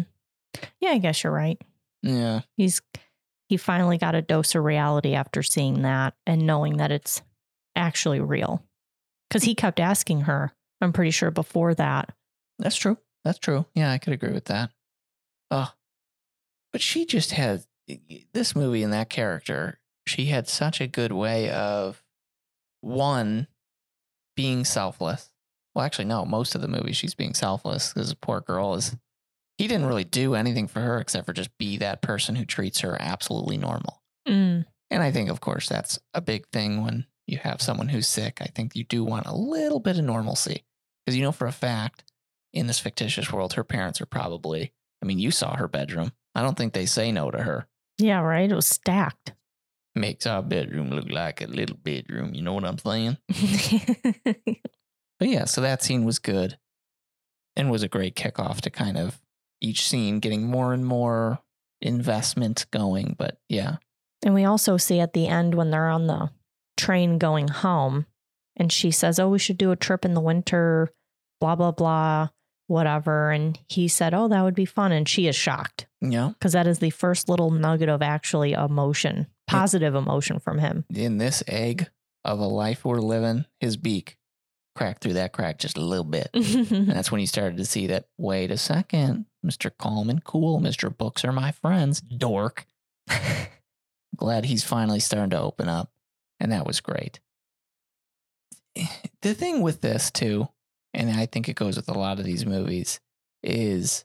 Yeah, 0.80 0.90
I 0.90 0.98
guess 0.98 1.22
you're 1.22 1.32
right. 1.32 1.58
Yeah. 2.02 2.40
He's 2.56 2.82
he 3.48 3.56
finally 3.56 3.96
got 3.96 4.16
a 4.16 4.22
dose 4.22 4.56
of 4.56 4.64
reality 4.64 5.14
after 5.14 5.44
seeing 5.44 5.82
that 5.82 6.14
and 6.26 6.48
knowing 6.48 6.78
that 6.78 6.90
it's 6.90 7.22
actually 7.76 8.18
real. 8.18 8.60
Because 9.28 9.44
he 9.44 9.54
kept 9.54 9.78
asking 9.78 10.22
her, 10.22 10.50
I'm 10.80 10.92
pretty 10.92 11.12
sure 11.12 11.30
before 11.30 11.74
that. 11.76 12.12
That's 12.58 12.76
true. 12.76 12.98
That's 13.28 13.38
true. 13.38 13.66
Yeah, 13.74 13.92
I 13.92 13.98
could 13.98 14.14
agree 14.14 14.32
with 14.32 14.46
that. 14.46 14.70
Oh, 15.50 15.70
but 16.72 16.80
she 16.80 17.04
just 17.04 17.32
had 17.32 17.62
this 18.32 18.56
movie 18.56 18.82
and 18.82 18.94
that 18.94 19.10
character. 19.10 19.80
She 20.06 20.24
had 20.26 20.48
such 20.48 20.80
a 20.80 20.86
good 20.86 21.12
way 21.12 21.50
of 21.50 22.02
one 22.80 23.48
being 24.34 24.64
selfless. 24.64 25.30
Well, 25.74 25.84
actually, 25.84 26.06
no. 26.06 26.24
Most 26.24 26.54
of 26.54 26.62
the 26.62 26.68
movie, 26.68 26.94
she's 26.94 27.14
being 27.14 27.34
selfless 27.34 27.92
because 27.92 28.08
the 28.08 28.16
poor 28.16 28.40
girl 28.40 28.72
is. 28.76 28.96
He 29.58 29.68
didn't 29.68 29.88
really 29.88 30.04
do 30.04 30.34
anything 30.34 30.66
for 30.66 30.80
her 30.80 30.98
except 30.98 31.26
for 31.26 31.34
just 31.34 31.50
be 31.58 31.76
that 31.76 32.00
person 32.00 32.34
who 32.34 32.46
treats 32.46 32.80
her 32.80 32.96
absolutely 32.98 33.58
normal. 33.58 34.02
Mm, 34.26 34.64
And 34.90 35.02
I 35.02 35.10
think, 35.10 35.28
of 35.28 35.42
course, 35.42 35.68
that's 35.68 35.98
a 36.14 36.22
big 36.22 36.48
thing 36.48 36.82
when 36.82 37.04
you 37.26 37.36
have 37.36 37.60
someone 37.60 37.88
who's 37.88 38.08
sick. 38.08 38.38
I 38.40 38.46
think 38.46 38.74
you 38.74 38.84
do 38.84 39.04
want 39.04 39.26
a 39.26 39.36
little 39.36 39.80
bit 39.80 39.98
of 39.98 40.04
normalcy 40.06 40.64
because 41.04 41.14
you 41.14 41.22
know 41.22 41.32
for 41.32 41.46
a 41.46 41.52
fact 41.52 42.04
in 42.52 42.66
this 42.66 42.78
fictitious 42.80 43.32
world, 43.32 43.54
her 43.54 43.64
parents 43.64 44.00
are 44.00 44.06
probably, 44.06 44.72
I 45.02 45.06
mean, 45.06 45.18
you 45.18 45.30
saw 45.30 45.56
her 45.56 45.68
bedroom. 45.68 46.12
I 46.34 46.42
don't 46.42 46.56
think 46.56 46.72
they 46.72 46.86
say 46.86 47.12
no 47.12 47.30
to 47.30 47.42
her. 47.42 47.66
yeah, 47.98 48.20
right. 48.20 48.50
It 48.50 48.54
was 48.54 48.66
stacked. 48.66 49.32
Makes 49.94 50.26
our 50.26 50.42
bedroom 50.42 50.90
look 50.90 51.10
like 51.10 51.40
a 51.40 51.46
little 51.46 51.76
bedroom. 51.76 52.34
You 52.34 52.42
know 52.42 52.52
what 52.52 52.64
I'm 52.64 52.78
saying? 52.78 53.16
But 55.18 55.28
yeah, 55.28 55.46
so 55.46 55.60
that 55.60 55.82
scene 55.82 56.04
was 56.04 56.18
good 56.20 56.58
and 57.56 57.70
was 57.70 57.82
a 57.82 57.88
great 57.88 58.14
kickoff 58.14 58.60
to 58.60 58.70
kind 58.70 58.96
of 58.96 59.20
each 59.60 59.88
scene 59.88 60.20
getting 60.20 60.46
more 60.46 60.72
and 60.72 60.86
more 60.86 61.40
investment 61.80 62.66
going. 62.70 63.16
But 63.18 63.40
yeah, 63.48 63.78
and 64.24 64.32
we 64.32 64.44
also 64.44 64.76
see 64.76 65.00
at 65.00 65.12
the 65.14 65.26
end 65.26 65.54
when 65.54 65.70
they're 65.70 65.88
on 65.88 66.06
the 66.06 66.30
train 66.76 67.18
going 67.18 67.48
home, 67.48 68.06
and 68.56 68.72
she 68.72 68.92
says, 68.92 69.18
Oh, 69.18 69.28
we 69.28 69.40
should 69.40 69.58
do 69.58 69.72
a 69.72 69.76
trip 69.76 70.04
in 70.04 70.14
the 70.14 70.20
winter, 70.20 70.92
blah, 71.40 71.56
blah, 71.56 71.72
blah, 71.72 72.28
whatever. 72.68 73.32
And 73.32 73.58
he 73.68 73.88
said, 73.88 74.14
Oh, 74.14 74.28
that 74.28 74.42
would 74.42 74.54
be 74.54 74.64
fun. 74.64 74.92
And 74.92 75.08
she 75.08 75.26
is 75.26 75.34
shocked 75.34 75.86
yeah. 76.00 76.30
because 76.38 76.52
that 76.52 76.66
is 76.68 76.78
the 76.78 76.90
first 76.90 77.28
little 77.28 77.50
nugget 77.50 77.88
of 77.88 78.00
actually 78.02 78.52
emotion, 78.52 79.26
positive 79.48 79.94
emotion 79.94 80.38
from 80.38 80.58
him. 80.58 80.84
in 80.94 81.18
this 81.18 81.42
egg 81.48 81.88
of 82.24 82.38
a 82.38 82.46
life 82.46 82.84
we're 82.84 83.00
living, 83.00 83.44
his 83.58 83.76
beak 83.76 84.16
cracked 84.76 85.02
through 85.02 85.14
that 85.14 85.32
crack 85.32 85.58
just 85.58 85.76
a 85.76 85.80
little 85.80 86.04
bit. 86.04 86.30
And 86.32 86.88
that's 86.88 87.10
when 87.10 87.18
he 87.18 87.26
started 87.26 87.56
to 87.56 87.64
see 87.64 87.88
that, 87.88 88.06
wait 88.16 88.52
a 88.52 88.56
second, 88.56 89.26
Mr. 89.44 89.70
Calm 89.76 90.08
and 90.08 90.22
Cool, 90.22 90.60
Mr. 90.60 90.96
Books 90.96 91.24
are 91.24 91.32
my 91.32 91.50
friends, 91.50 92.00
dork. 92.00 92.64
Glad 94.16 94.44
he's 94.44 94.62
finally 94.64 95.00
starting 95.00 95.30
to 95.30 95.40
open 95.40 95.68
up. 95.68 95.90
And 96.38 96.52
that 96.52 96.66
was 96.66 96.80
great. 96.80 97.18
The 99.22 99.34
thing 99.34 99.62
with 99.62 99.80
this, 99.80 100.10
too, 100.12 100.48
and 100.94 101.10
I 101.10 101.26
think 101.26 101.48
it 101.48 101.56
goes 101.56 101.76
with 101.76 101.88
a 101.88 101.98
lot 101.98 102.18
of 102.18 102.24
these 102.24 102.44
movies, 102.46 103.00
is 103.42 104.04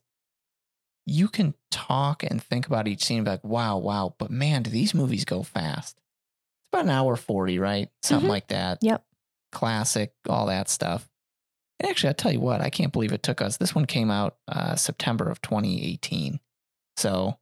you 1.06 1.28
can 1.28 1.54
talk 1.72 2.24
and 2.24 2.42
think 2.42 2.66
about 2.68 2.88
each 2.88 3.04
scene 3.04 3.24
like, 3.26 3.44
wow, 3.44 3.78
wow, 3.78 4.16
but 4.18 4.32
man, 4.32 4.64
do 4.64 4.70
these 4.70 4.94
movies 4.94 5.26
go 5.26 5.44
fast? 5.44 5.98
It's 5.98 6.68
about 6.72 6.86
an 6.86 6.92
hour 6.92 7.16
40, 7.16 7.60
right? 7.60 7.90
Something 8.04 8.28
Mhm. 8.28 8.32
like 8.32 8.48
that. 8.48 8.78
Yep. 8.82 9.04
Classic, 9.52 10.14
all 10.30 10.46
that 10.48 10.70
stuff. 10.70 11.10
And 11.80 11.90
actually, 11.90 12.10
I'll 12.10 12.14
tell 12.16 12.32
you 12.32 12.40
what, 12.40 12.62
I 12.62 12.70
can't 12.70 12.94
believe 12.94 13.12
it 13.12 13.24
took 13.24 13.42
us. 13.42 13.58
This 13.58 13.76
one 13.76 13.86
came 13.86 14.10
out 14.10 14.38
uh, 14.48 14.76
September 14.76 15.30
of 15.30 15.42
2018. 15.42 16.40
So, 16.96 17.38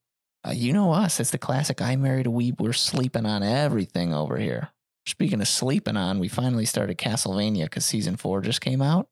uh, 0.47 0.51
you 0.51 0.73
know 0.73 0.91
us. 0.93 1.19
It's 1.19 1.29
the 1.31 1.37
classic 1.37 1.81
I 1.81 1.95
Married 1.95 2.25
a 2.25 2.29
Weeb. 2.31 2.59
We're 2.59 2.73
sleeping 2.73 3.27
on 3.27 3.43
everything 3.43 4.11
over 4.13 4.37
here. 4.37 4.69
Speaking 5.05 5.39
of 5.41 5.47
sleeping 5.47 5.97
on, 5.97 6.17
we 6.19 6.27
finally 6.27 6.65
started 6.65 6.97
Castlevania 6.97 7.65
because 7.65 7.85
season 7.85 8.15
four 8.15 8.41
just 8.41 8.61
came 8.61 8.81
out. 8.81 9.07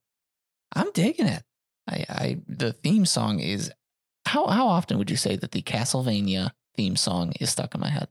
I'm 0.73 0.91
digging 0.91 1.27
it. 1.27 1.43
I, 1.87 2.05
I 2.09 2.37
the 2.47 2.71
theme 2.73 3.05
song 3.05 3.39
is 3.39 3.71
how 4.25 4.47
how 4.47 4.67
often 4.67 4.97
would 4.97 5.09
you 5.09 5.17
say 5.17 5.35
that 5.35 5.51
the 5.51 5.61
Castlevania 5.61 6.51
theme 6.75 6.95
song 6.95 7.33
is 7.39 7.49
stuck 7.49 7.73
in 7.75 7.81
my 7.81 7.89
head? 7.89 8.07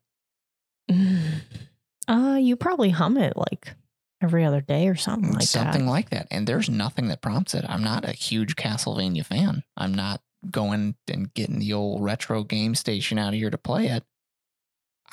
uh, 2.09 2.39
you 2.41 2.57
probably 2.57 2.91
hum 2.91 3.17
it 3.17 3.37
like 3.37 3.75
every 4.23 4.45
other 4.45 4.61
day 4.61 4.89
or 4.89 4.97
something 4.97 5.33
like 5.33 5.43
Something 5.43 5.85
that. 5.87 5.91
like 5.91 6.11
that. 6.11 6.27
And 6.31 6.47
there's 6.47 6.69
nothing 6.69 7.09
that 7.09 7.21
prompts 7.23 7.55
it. 7.55 7.65
I'm 7.69 7.85
not 7.85 8.05
a 8.09 8.13
huge 8.13 8.57
Castlevania 8.57 9.25
fan. 9.25 9.63
I'm 9.77 9.95
not 9.95 10.23
going 10.51 10.97
and 11.09 11.33
getting 11.35 11.59
the 11.59 11.73
old 11.73 12.03
retro 12.03 12.43
game 12.45 12.75
station 12.75 13.19
out 13.19 13.29
of 13.29 13.35
here 13.35 13.51
to 13.51 13.59
play 13.59 13.87
it. 13.89 14.05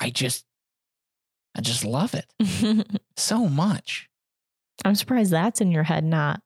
I 0.00 0.10
just 0.10 0.44
I 1.54 1.60
just 1.60 1.84
love 1.84 2.14
it 2.14 2.26
so 3.16 3.46
much. 3.48 4.08
I'm 4.84 4.94
surprised 4.94 5.30
that's 5.32 5.60
in 5.60 5.70
your 5.70 5.84
head, 5.84 6.04
not 6.04 6.40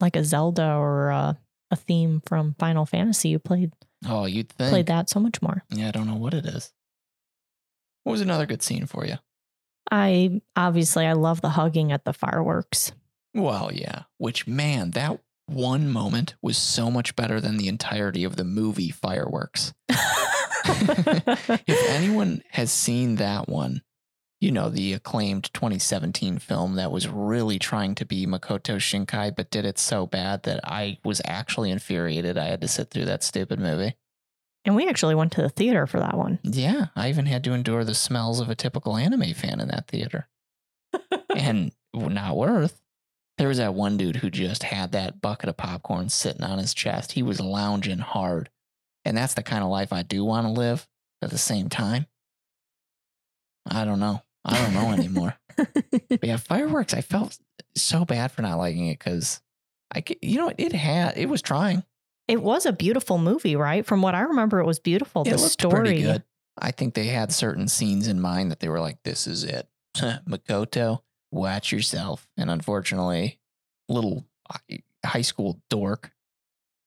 like 0.00 0.16
a 0.16 0.24
Zelda 0.24 0.74
or 0.74 1.10
a, 1.10 1.38
a 1.70 1.76
theme 1.76 2.22
from 2.26 2.54
Final 2.58 2.86
Fantasy. 2.86 3.28
You 3.30 3.38
played 3.38 3.72
Oh, 4.06 4.26
you'd 4.26 4.50
think. 4.50 4.70
played 4.70 4.86
that 4.86 5.08
so 5.08 5.18
much 5.20 5.40
more. 5.40 5.64
Yeah, 5.70 5.88
I 5.88 5.90
don't 5.90 6.06
know 6.06 6.16
what 6.16 6.34
it 6.34 6.44
is. 6.46 6.72
What 8.02 8.12
was 8.12 8.20
another 8.20 8.44
good 8.46 8.62
scene 8.62 8.86
for 8.86 9.06
you? 9.06 9.16
I 9.90 10.40
obviously 10.56 11.06
I 11.06 11.12
love 11.14 11.40
the 11.40 11.50
hugging 11.50 11.90
at 11.92 12.04
the 12.04 12.12
fireworks. 12.12 12.92
Well, 13.34 13.70
yeah. 13.72 14.02
Which 14.18 14.46
man, 14.46 14.90
that 14.92 15.20
one 15.46 15.88
moment 15.90 16.34
was 16.42 16.56
so 16.58 16.90
much 16.90 17.16
better 17.16 17.40
than 17.40 17.56
the 17.56 17.68
entirety 17.68 18.24
of 18.24 18.36
the 18.36 18.44
movie 18.44 18.90
Fireworks. 18.90 19.72
if 20.66 21.88
anyone 21.90 22.42
has 22.50 22.72
seen 22.72 23.16
that 23.16 23.48
one, 23.48 23.82
you 24.44 24.52
know, 24.52 24.68
the 24.68 24.92
acclaimed 24.92 25.50
2017 25.54 26.38
film 26.38 26.74
that 26.74 26.92
was 26.92 27.08
really 27.08 27.58
trying 27.58 27.94
to 27.94 28.04
be 28.04 28.26
Makoto 28.26 28.76
Shinkai, 28.76 29.34
but 29.34 29.50
did 29.50 29.64
it 29.64 29.78
so 29.78 30.04
bad 30.06 30.42
that 30.42 30.60
I 30.62 30.98
was 31.02 31.22
actually 31.24 31.70
infuriated. 31.70 32.36
I 32.36 32.44
had 32.44 32.60
to 32.60 32.68
sit 32.68 32.90
through 32.90 33.06
that 33.06 33.24
stupid 33.24 33.58
movie. 33.58 33.96
and 34.66 34.76
we 34.76 34.86
actually 34.86 35.14
went 35.14 35.32
to 35.32 35.40
the 35.40 35.48
theater 35.48 35.86
for 35.86 35.98
that 35.98 36.18
one. 36.18 36.40
Yeah, 36.42 36.88
I 36.94 37.08
even 37.08 37.24
had 37.24 37.42
to 37.44 37.54
endure 37.54 37.84
the 37.84 37.94
smells 37.94 38.38
of 38.38 38.50
a 38.50 38.54
typical 38.54 38.98
anime 38.98 39.32
fan 39.32 39.60
in 39.60 39.68
that 39.68 39.88
theater. 39.88 40.28
and 41.34 41.72
not 41.94 42.36
worth. 42.36 42.82
There 43.38 43.48
was 43.48 43.58
that 43.58 43.72
one 43.72 43.96
dude 43.96 44.16
who 44.16 44.28
just 44.28 44.64
had 44.64 44.92
that 44.92 45.22
bucket 45.22 45.48
of 45.48 45.56
popcorn 45.56 46.10
sitting 46.10 46.44
on 46.44 46.58
his 46.58 46.74
chest. 46.74 47.12
He 47.12 47.22
was 47.22 47.40
lounging 47.40 47.98
hard. 47.98 48.50
And 49.06 49.16
that's 49.16 49.34
the 49.34 49.42
kind 49.42 49.64
of 49.64 49.70
life 49.70 49.90
I 49.90 50.02
do 50.02 50.22
want 50.22 50.46
to 50.46 50.52
live 50.52 50.86
at 51.22 51.30
the 51.30 51.38
same 51.38 51.70
time. 51.70 52.06
I 53.66 53.86
don't 53.86 54.00
know. 54.00 54.23
I 54.44 54.58
don't 54.58 54.74
know 54.74 54.90
anymore. 54.90 55.36
but 55.56 56.22
yeah, 56.22 56.36
fireworks, 56.36 56.94
I 56.94 57.00
felt 57.00 57.38
so 57.76 58.04
bad 58.04 58.32
for 58.32 58.42
not 58.42 58.58
liking 58.58 58.86
it 58.88 58.98
because 58.98 59.40
I, 59.94 60.02
you 60.20 60.38
know, 60.38 60.52
it 60.56 60.72
had, 60.72 61.16
it 61.16 61.28
was 61.28 61.42
trying. 61.42 61.84
It 62.26 62.42
was 62.42 62.66
a 62.66 62.72
beautiful 62.72 63.18
movie, 63.18 63.56
right? 63.56 63.84
From 63.84 64.02
what 64.02 64.14
I 64.14 64.22
remember, 64.22 64.58
it 64.60 64.66
was 64.66 64.78
beautiful. 64.78 65.22
It 65.22 65.30
the 65.30 65.36
looked 65.36 65.52
story. 65.52 65.80
pretty 65.80 66.02
good. 66.02 66.22
I 66.58 66.70
think 66.70 66.94
they 66.94 67.06
had 67.06 67.32
certain 67.32 67.68
scenes 67.68 68.08
in 68.08 68.20
mind 68.20 68.50
that 68.50 68.60
they 68.60 68.68
were 68.68 68.80
like, 68.80 69.02
"This 69.02 69.26
is 69.26 69.44
it, 69.44 69.68
Makoto. 69.96 71.00
Watch 71.30 71.72
yourself." 71.72 72.26
And 72.36 72.50
unfortunately, 72.50 73.40
little 73.88 74.24
uh, 74.48 74.76
high 75.04 75.22
school 75.22 75.60
dork 75.68 76.12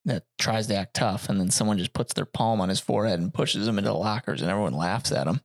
that 0.05 0.23
tries 0.39 0.67
to 0.67 0.75
act 0.75 0.95
tough, 0.95 1.29
and 1.29 1.39
then 1.39 1.51
someone 1.51 1.77
just 1.77 1.93
puts 1.93 2.13
their 2.13 2.25
palm 2.25 2.61
on 2.61 2.69
his 2.69 2.79
forehead 2.79 3.19
and 3.19 3.33
pushes 3.33 3.67
him 3.67 3.77
into 3.77 3.91
the 3.91 3.97
lockers, 3.97 4.41
and 4.41 4.49
everyone 4.49 4.73
laughs 4.73 5.11
at 5.11 5.27
him. 5.27 5.41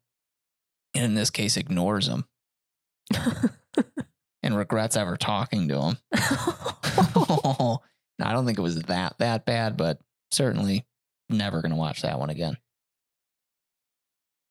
And 0.94 1.04
in 1.04 1.14
this 1.14 1.30
case, 1.30 1.56
ignores 1.56 2.06
him 2.06 2.24
and 4.42 4.56
regrets 4.56 4.96
ever 4.96 5.16
talking 5.16 5.68
to 5.68 5.80
him. 5.80 5.98
I 8.22 8.32
don't 8.32 8.46
think 8.46 8.58
it 8.58 8.62
was 8.62 8.80
that 8.82 9.16
that 9.18 9.44
bad, 9.44 9.76
but 9.76 9.98
certainly 10.30 10.86
never 11.28 11.60
going 11.60 11.70
to 11.70 11.76
watch 11.76 12.02
that 12.02 12.18
one 12.18 12.30
again. 12.30 12.56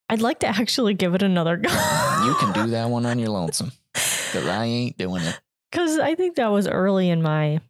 I'd 0.09 0.21
like 0.21 0.39
to 0.39 0.47
actually 0.47 0.93
give 0.93 1.15
it 1.15 1.23
another 1.23 1.55
go. 1.55 1.69
You 2.25 2.35
can 2.35 2.51
do 2.51 2.71
that 2.71 2.89
one 2.89 3.05
on 3.05 3.17
your 3.17 3.29
lonesome. 3.29 3.71
Because 3.93 4.45
I 4.45 4.65
ain't 4.65 4.97
doing 4.97 5.23
it. 5.23 5.39
Because 5.71 5.99
I 5.99 6.15
think 6.15 6.35
that 6.35 6.47
was 6.47 6.67
early 6.67 7.09
in 7.09 7.21
my 7.21 7.61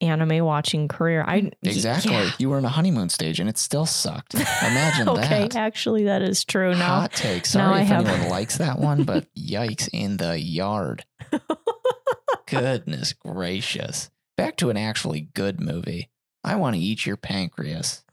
anime 0.00 0.44
watching 0.44 0.88
career. 0.88 1.24
I 1.26 1.50
Exactly. 1.62 2.12
Yeah. 2.12 2.30
You 2.38 2.50
were 2.50 2.58
in 2.58 2.64
a 2.64 2.68
honeymoon 2.70 3.08
stage 3.08 3.40
and 3.40 3.48
it 3.48 3.58
still 3.58 3.86
sucked. 3.86 4.34
Imagine 4.34 5.06
that. 5.06 5.18
okay, 5.24 5.42
that. 5.42 5.56
actually, 5.56 6.04
that 6.04 6.22
is 6.22 6.44
true. 6.44 6.70
Now, 6.72 7.00
Hot 7.00 7.12
take. 7.12 7.42
now 7.44 7.48
Sorry 7.48 7.74
I 7.78 7.82
if 7.82 7.88
have- 7.88 8.06
anyone 8.06 8.30
likes 8.30 8.58
that 8.58 8.78
one, 8.78 9.04
but 9.04 9.26
yikes 9.38 9.88
in 9.92 10.16
the 10.18 10.38
yard. 10.40 11.04
Goodness 12.46 13.12
gracious. 13.12 14.10
Back 14.36 14.56
to 14.58 14.70
an 14.70 14.76
actually 14.76 15.22
good 15.34 15.60
movie. 15.60 16.10
I 16.44 16.56
want 16.56 16.76
to 16.76 16.80
eat 16.80 17.04
your 17.04 17.16
pancreas. 17.16 18.04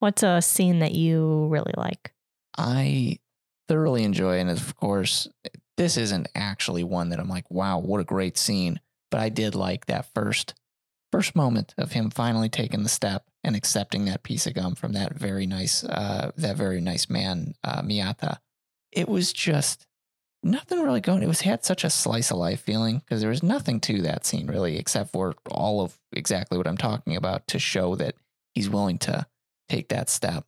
what's 0.00 0.22
a 0.22 0.42
scene 0.42 0.80
that 0.80 0.92
you 0.92 1.46
really 1.46 1.72
like? 1.76 2.12
I 2.58 3.18
thoroughly 3.68 4.02
enjoy, 4.04 4.38
and 4.38 4.50
of 4.50 4.76
course, 4.76 5.28
this 5.78 5.96
isn't 5.96 6.28
actually 6.34 6.84
one 6.84 7.08
that 7.10 7.20
I'm 7.20 7.28
like, 7.28 7.50
wow, 7.50 7.78
what 7.78 8.00
a 8.00 8.04
great 8.04 8.36
scene. 8.36 8.80
But 9.10 9.20
I 9.20 9.28
did 9.30 9.54
like 9.54 9.86
that 9.86 10.06
first 10.14 10.54
first 11.12 11.36
moment 11.36 11.74
of 11.76 11.92
him 11.92 12.10
finally 12.10 12.48
taking 12.48 12.82
the 12.82 12.88
step 12.88 13.26
and 13.44 13.54
accepting 13.54 14.06
that 14.06 14.22
piece 14.22 14.46
of 14.46 14.54
gum 14.54 14.74
from 14.74 14.92
that 14.94 15.14
very 15.14 15.46
nice 15.46 15.84
uh, 15.84 16.32
that 16.36 16.56
very 16.56 16.80
nice 16.80 17.08
man 17.08 17.54
uh, 17.62 17.82
Miyata. 17.82 18.38
It 18.90 19.08
was 19.08 19.32
just 19.32 19.86
nothing 20.42 20.80
really 20.80 21.00
going. 21.00 21.22
It 21.22 21.28
was 21.28 21.42
had 21.42 21.64
such 21.64 21.84
a 21.84 21.90
slice 21.90 22.30
of 22.30 22.38
life 22.38 22.60
feeling 22.60 22.98
because 22.98 23.20
there 23.20 23.30
was 23.30 23.42
nothing 23.42 23.78
to 23.80 24.02
that 24.02 24.26
scene 24.26 24.46
really, 24.46 24.78
except 24.78 25.12
for 25.12 25.34
all 25.50 25.82
of 25.82 25.98
exactly 26.12 26.58
what 26.58 26.66
I'm 26.66 26.76
talking 26.76 27.16
about 27.16 27.46
to 27.48 27.58
show 27.58 27.94
that 27.96 28.14
he's 28.54 28.70
willing 28.70 28.98
to 29.00 29.26
take 29.68 29.88
that 29.88 30.10
step. 30.10 30.44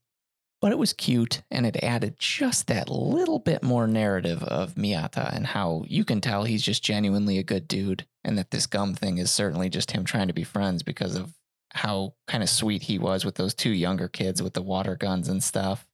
But 0.61 0.73
it 0.73 0.79
was 0.79 0.95
cute 0.95 1.43
and 1.51 1.67
it 1.67 1.83
added 1.83 2.17
just 2.19 2.69
that 2.69 2.89
little 2.89 3.39
bit 3.39 3.63
more 3.63 3.87
narrative 3.87 4.43
of 4.43 4.75
Miyata 4.77 5.35
and 5.35 5.47
how 5.47 5.85
you 5.87 6.05
can 6.05 6.23
tell 6.23 6.45
he's 6.45 6.63
just 6.63 6.83
genuinely 6.83 7.39
a 7.39 7.43
good 7.43 7.69
dude 7.69 8.07
and 8.25 8.39
that 8.39 8.51
this 8.51 8.67
gum 8.67 8.95
thing 8.95 9.19
is 9.19 9.31
certainly 9.31 9.69
just 9.69 9.91
him 9.91 10.05
trying 10.05 10.29
to 10.29 10.35
be 10.35 10.45
friends 10.45 10.83
because 10.83 11.17
of 11.17 11.33
how 11.71 12.15
kind 12.27 12.43
of 12.43 12.49
sweet 12.49 12.83
he 12.83 12.99
was 12.99 13.25
with 13.25 13.35
those 13.35 13.55
two 13.55 13.71
younger 13.71 14.09
kids 14.09 14.43
with 14.43 14.55
the 14.55 14.63
water 14.63 14.97
guns 14.97 15.29
and 15.29 15.43
stuff. 15.43 15.87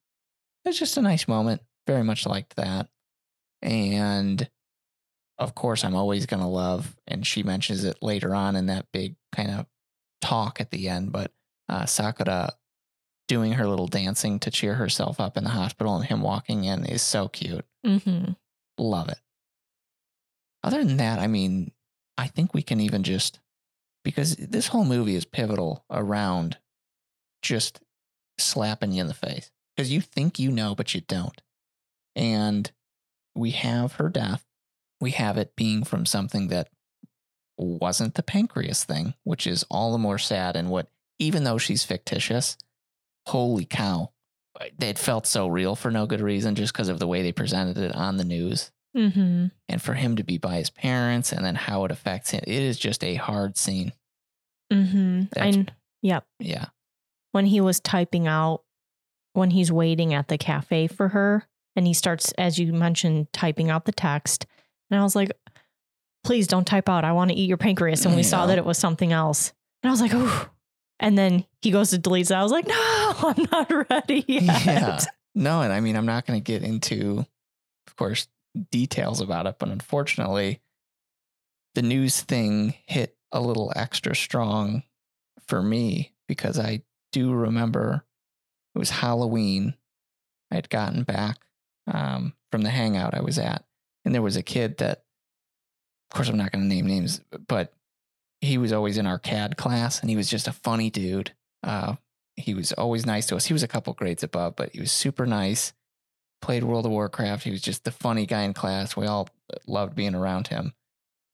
It's 0.65 0.79
just 0.79 0.97
a 0.97 1.03
nice 1.03 1.27
moment. 1.27 1.63
Very 1.87 2.05
much 2.05 2.27
liked 2.27 2.57
that. 2.57 2.89
And 3.63 4.49
of 5.39 5.55
course, 5.55 5.85
I'm 5.85 5.97
always 5.97 6.27
going 6.27 6.43
to 6.43 6.47
love, 6.47 6.95
and 7.09 7.27
she 7.27 7.43
mentions 7.43 7.85
it 7.85 7.97
later 8.03 8.35
on 8.35 8.57
in 8.57 8.67
that 8.67 8.87
big 8.93 9.17
kind 9.33 9.51
of 9.51 9.67
talk 10.21 10.61
at 10.61 10.71
the 10.71 10.89
end, 10.89 11.13
but 11.13 11.33
uh, 11.69 11.87
Sakura 11.87 12.53
doing 13.27 13.53
her 13.53 13.67
little 13.67 13.87
dancing 13.87 14.39
to 14.41 14.51
cheer 14.51 14.75
herself 14.75 15.21
up 15.21 15.37
in 15.37 15.45
the 15.45 15.51
hospital 15.51 15.95
and 15.95 16.05
him 16.05 16.21
walking 16.21 16.65
in 16.65 16.85
is 16.85 17.01
so 17.01 17.29
cute. 17.29 17.65
Mm-hmm. 17.87 18.33
Love 18.77 19.09
it. 19.09 19.21
Other 20.63 20.85
than 20.85 20.99
that, 20.99 21.21
I 21.21 21.27
mean, 21.27 21.71
I 22.19 22.27
think 22.27 22.53
we 22.53 22.63
can 22.63 22.81
even 22.81 23.03
just, 23.03 23.41
because 24.05 24.37
this 24.37 24.69
whole 24.69 24.85
movie 24.85 25.17
is 25.17 25.25
pivotal 25.25 25.85
around 25.91 26.59
just 27.43 27.81
slapping 28.39 28.93
you 28.93 29.01
in 29.01 29.07
the 29.07 29.15
face 29.15 29.51
because 29.77 29.93
you 29.93 30.01
think 30.01 30.39
you 30.39 30.51
know, 30.51 30.75
but 30.75 30.95
you 30.95 31.01
don't. 31.01 31.41
And 32.17 32.71
we 33.35 33.51
have 33.53 33.95
her 33.95 34.09
death. 34.09 34.45
We 35.01 35.13
have 35.13 35.39
it 35.39 35.57
being 35.57 35.85
from 35.85 36.05
something 36.05 36.49
that 36.49 36.69
wasn't 37.57 38.15
the 38.15 38.23
pancreas 38.23 38.85
thing, 38.85 39.15
which 39.25 39.47
is 39.47 39.65
all 39.71 39.93
the 39.93 39.99
more 39.99 40.19
sad. 40.19 40.57
And 40.57 40.71
what, 40.71 40.91
even 41.19 41.45
though 41.45 41.59
she's 41.59 41.85
fictitious, 41.85 42.57
holy 43.27 43.65
cow, 43.65 44.11
it 44.79 44.99
felt 44.99 45.27
so 45.27 45.47
real 45.47 45.77
for 45.77 45.91
no 45.91 46.07
good 46.07 46.21
reason 46.21 46.55
just 46.55 46.73
because 46.73 46.89
of 46.89 46.99
the 46.99 47.07
way 47.07 47.23
they 47.23 47.33
presented 47.33 47.79
it 47.79 47.95
on 47.95 48.17
the 48.17 48.25
news. 48.25 48.71
Mm-hmm. 48.97 49.47
And 49.69 49.83
for 49.83 49.95
him 49.95 50.17
to 50.17 50.25
be 50.25 50.39
by 50.39 50.57
his 50.57 50.71
parents 50.71 51.33
and 51.33 51.45
then 51.45 51.55
how 51.55 51.85
it 51.85 51.91
affects 51.91 52.31
him, 52.31 52.43
it 52.47 52.63
is 52.63 52.79
just 52.79 53.05
a 53.05 53.15
hard 53.15 53.57
scene. 53.57 53.93
Mm-hmm. 54.73 55.23
That's- 55.33 55.67
yep. 56.03 56.25
Yeah. 56.39 56.67
When 57.33 57.47
he 57.47 57.61
was 57.61 57.79
typing 57.81 58.27
out, 58.27 58.63
when 59.33 59.51
he's 59.51 59.71
waiting 59.71 60.13
at 60.15 60.29
the 60.29 60.39
cafe 60.39 60.89
for 60.89 61.09
her, 61.09 61.47
and 61.77 61.87
he 61.87 61.95
starts, 61.95 62.33
as 62.33 62.59
you 62.59 62.73
mentioned, 62.73 63.33
typing 63.33 63.71
out 63.71 63.85
the 63.85 63.93
text. 63.93 64.47
And 64.91 64.99
I 64.99 65.05
was 65.05 65.15
like, 65.15 65.31
please 66.25 66.47
don't 66.49 66.67
type 66.67 66.89
out. 66.89 67.05
I 67.05 67.13
want 67.13 67.31
to 67.31 67.37
eat 67.37 67.49
your 67.49 67.57
pancreas. 67.57 68.05
And 68.05 68.17
we 68.17 68.25
saw 68.25 68.47
that 68.47 68.59
it 68.59 68.65
was 68.65 68.77
something 68.77 69.13
else. 69.13 69.53
And 69.83 69.89
I 69.89 69.93
was 69.93 70.01
like, 70.01 70.11
oh. 70.13 70.49
And 70.99 71.17
then 71.17 71.47
he 71.63 71.71
goes 71.71 71.91
to 71.91 71.99
delete 71.99 72.31
it. 72.31 72.35
I 72.35 72.43
was 72.43 72.53
like, 72.53 72.67
no, 72.67 72.75
I'm 73.23 73.47
not 73.51 73.89
ready 73.91 74.25
yet. 74.27 74.67
Yeah. 74.67 75.01
No, 75.35 75.63
and 75.63 75.73
I 75.73 75.81
mean, 75.81 75.97
I'm 75.97 76.07
not 76.07 76.27
going 76.27 76.39
to 76.41 76.45
get 76.45 76.63
into, 76.65 77.25
of 77.87 77.97
course, 77.97 78.27
details 78.71 79.21
about 79.21 79.47
it, 79.47 79.57
but 79.59 79.69
unfortunately, 79.69 80.61
the 81.75 81.83
news 81.83 82.21
thing 82.21 82.75
hit 82.87 83.17
a 83.33 83.41
little 83.41 83.73
extra 83.77 84.15
strong 84.15 84.83
for 85.47 85.63
me 85.63 86.13
because 86.27 86.59
I 86.59 86.83
do 87.13 87.33
remember 87.33 88.05
it 88.75 88.79
was 88.79 88.91
Halloween. 88.91 89.75
I 90.51 90.57
had 90.57 90.71
gotten 90.71 91.05
back 91.05 91.39
um, 91.87 92.35
from 92.51 92.63
the 92.63 92.71
hangout 92.71 93.15
I 93.15 93.21
was 93.21 93.39
at, 93.39 93.65
and 94.05 94.15
there 94.15 94.23
was 94.23 94.37
a 94.37 94.43
kid 94.43 94.79
that, 94.79 95.05
of 96.11 96.17
course, 96.17 96.29
I'm 96.29 96.37
not 96.37 96.51
going 96.53 96.69
to 96.69 96.75
name 96.75 96.87
names, 96.87 97.21
but 97.47 97.73
he 98.41 98.59
was 98.59 98.73
always 98.73 98.99
in 98.99 99.07
our 99.07 99.19
CAD 99.19 99.57
class, 99.57 100.01
and 100.01 100.11
he 100.11 100.17
was 100.17 100.29
just 100.29 100.49
a 100.49 100.53
funny 100.53 100.91
dude. 100.91 101.33
Uh, 101.63 101.97
he 102.37 102.55
was 102.55 102.73
always 102.73 103.07
nice 103.07 103.27
to 103.27 103.37
us. 103.37 103.47
He 103.47 103.53
was 103.53 103.63
a 103.63 103.69
couple 103.69 103.93
grades 103.93 104.23
above, 104.23 104.57
but 104.57 104.71
he 104.73 104.81
was 104.81 104.91
super 104.91 105.27
nice. 105.27 105.73
Played 106.43 106.65
World 106.65 106.87
of 106.87 106.93
Warcraft. 106.93 107.45
He 107.45 107.51
was 107.51 107.61
just 107.61 107.85
the 107.85 107.91
funny 107.91 108.27
guy 108.27 108.43
in 108.43 108.55
class. 108.55 108.97
We 108.97 109.07
all 109.07 109.29
loved 109.67 109.95
being 109.95 110.15
around 110.15 110.49
him. 110.49 110.75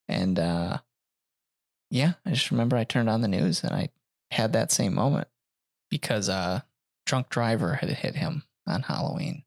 And 0.09 0.39
uh, 0.39 0.79
yeah, 1.91 2.15
I 2.25 2.31
just 2.31 2.51
remember 2.51 2.77
I 2.77 2.85
turned 2.85 3.09
on 3.09 3.21
the 3.21 3.29
news 3.29 3.63
and 3.63 3.73
I 3.73 3.91
had 4.31 4.53
that 4.53 4.73
same 4.73 4.95
moment 4.95 5.29
because 5.91 6.29
uh, 6.29 6.61
drunk 7.07 7.29
driver 7.29 7.75
had 7.75 7.91
hit 7.91 8.17
him 8.17 8.45
on 8.67 8.83
Halloween. 8.83 9.45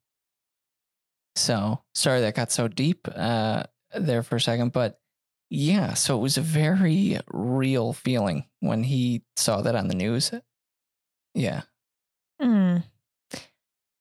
So 1.35 1.81
sorry 1.93 2.21
that 2.21 2.35
got 2.35 2.51
so 2.51 2.67
deep 2.67 3.07
uh, 3.13 3.63
there 3.93 4.23
for 4.23 4.37
a 4.37 4.41
second, 4.41 4.71
but 4.71 4.99
yeah, 5.49 5.93
so 5.93 6.17
it 6.17 6.21
was 6.21 6.37
a 6.37 6.41
very 6.41 7.17
real 7.27 7.93
feeling 7.93 8.45
when 8.59 8.83
he 8.83 9.23
saw 9.35 9.61
that 9.61 9.75
on 9.75 9.87
the 9.87 9.95
news. 9.95 10.31
Yeah, 11.33 11.61
Mm. 12.41 12.83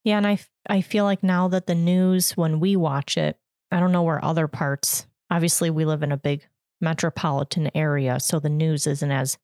Yeah, 0.08 0.16
and 0.16 0.26
I 0.26 0.38
I 0.70 0.80
feel 0.80 1.04
like 1.04 1.22
now 1.22 1.48
that 1.48 1.66
the 1.66 1.74
news 1.74 2.32
when 2.34 2.60
we 2.60 2.76
watch 2.76 3.18
it, 3.18 3.38
I 3.70 3.78
don't 3.78 3.92
know 3.92 4.02
where 4.02 4.24
other 4.24 4.48
parts. 4.48 5.06
Obviously, 5.30 5.68
we 5.68 5.84
live 5.84 6.02
in 6.02 6.12
a 6.12 6.16
big 6.16 6.46
metropolitan 6.80 7.70
area, 7.74 8.18
so 8.18 8.40
the 8.40 8.48
news 8.48 8.86
isn't 8.86 9.10
as 9.10 9.36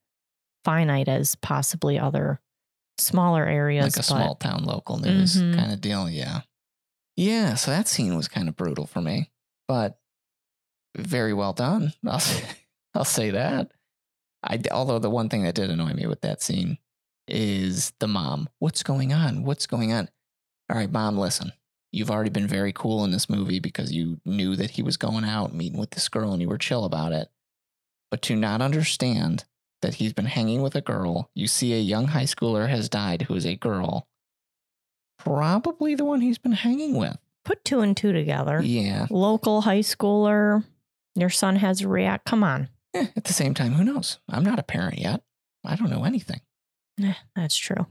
finite 0.65 1.09
as 1.09 1.35
possibly 1.35 1.99
other 1.99 2.41
smaller 2.97 3.45
areas. 3.45 3.85
like 3.85 3.93
a 3.93 3.99
but 3.99 4.05
small 4.05 4.35
town 4.37 4.65
local 4.65 4.97
news 4.99 5.37
Mhm. 5.37 5.55
kind 5.55 5.71
of 5.73 5.83
deal. 5.83 6.09
Yeah. 6.09 6.41
Yeah. 7.15 7.57
So 7.57 7.71
that 7.71 7.87
scene 7.87 8.17
was 8.17 8.29
kind 8.29 8.49
of 8.49 8.57
brutal 8.57 8.87
for 8.87 9.03
me, 9.03 9.31
but 9.69 9.99
very 10.97 11.35
well 11.35 11.53
done. 11.53 11.93
I'll 12.07 12.21
say, 12.21 12.45
I'll 12.95 13.05
say 13.05 13.31
that. 13.33 13.71
I, 14.43 14.63
although 14.71 14.99
the 14.99 15.11
one 15.11 15.29
thing 15.29 15.43
that 15.43 15.55
did 15.57 15.69
annoy 15.71 15.93
me 15.93 16.07
with 16.07 16.23
that 16.23 16.41
scene 16.41 16.79
is 17.29 17.93
the 17.99 18.09
mom. 18.09 18.49
What's 18.61 18.83
going 18.83 19.13
on? 19.13 19.43
What's 19.45 19.67
going 19.67 19.93
on? 19.93 20.09
All 20.71 20.77
right, 20.77 20.91
mom, 20.91 21.19
listen. 21.19 21.53
You've 21.93 22.11
already 22.11 22.31
been 22.31 22.49
very 22.49 22.73
cool 22.73 23.05
in 23.05 23.11
this 23.13 23.29
movie 23.31 23.61
because 23.61 23.93
you 23.93 24.21
knew 24.25 24.57
that 24.57 24.71
he 24.71 24.83
was 24.83 24.97
going 24.97 25.25
out 25.25 25.55
meeting 25.55 25.79
with 25.79 25.91
this 25.91 26.09
girl 26.09 26.33
and 26.33 26.43
you 26.43 26.49
were 26.49 26.59
chill 26.59 26.85
about 26.85 27.13
it. 27.13 27.29
But 28.11 28.21
to 28.23 28.35
not 28.37 28.61
understand 28.63 29.45
that 29.83 29.95
he's 29.95 30.13
been 30.13 30.27
hanging 30.27 30.63
with 30.63 30.75
a 30.75 30.81
girl, 30.81 31.31
you 31.35 31.47
see 31.47 31.73
a 31.73 31.79
young 31.79 32.09
high 32.09 32.25
schooler 32.25 32.69
has 32.69 32.89
died 32.89 33.23
who 33.23 33.35
is 33.35 33.45
a 33.47 33.55
girl, 33.57 34.09
probably 35.19 35.95
the 35.95 36.05
one 36.05 36.21
he's 36.21 36.39
been 36.39 36.53
hanging 36.53 36.97
with. 36.97 37.17
put 37.45 37.65
two 37.65 37.81
and 37.81 37.97
two 37.97 38.13
together. 38.13 38.61
Yeah. 38.63 39.07
Local 39.11 39.61
high 39.63 39.81
schooler, 39.81 40.65
your 41.15 41.31
son 41.31 41.57
has 41.57 41.83
a 41.83 41.89
react. 41.89 42.25
Come 42.25 42.43
on, 42.43 42.69
Eh, 42.95 43.07
At 43.17 43.25
the 43.25 43.33
same 43.33 43.55
time, 43.55 43.73
who 43.75 43.85
knows? 43.85 44.19
I'm 44.29 44.45
not 44.45 44.59
a 44.59 44.63
parent 44.65 44.99
yet. 44.99 45.23
I 45.65 45.77
don't 45.77 45.91
know 45.91 46.05
anything. 46.05 46.41
Eh, 47.03 47.15
that's 47.37 47.57
true. 47.57 47.87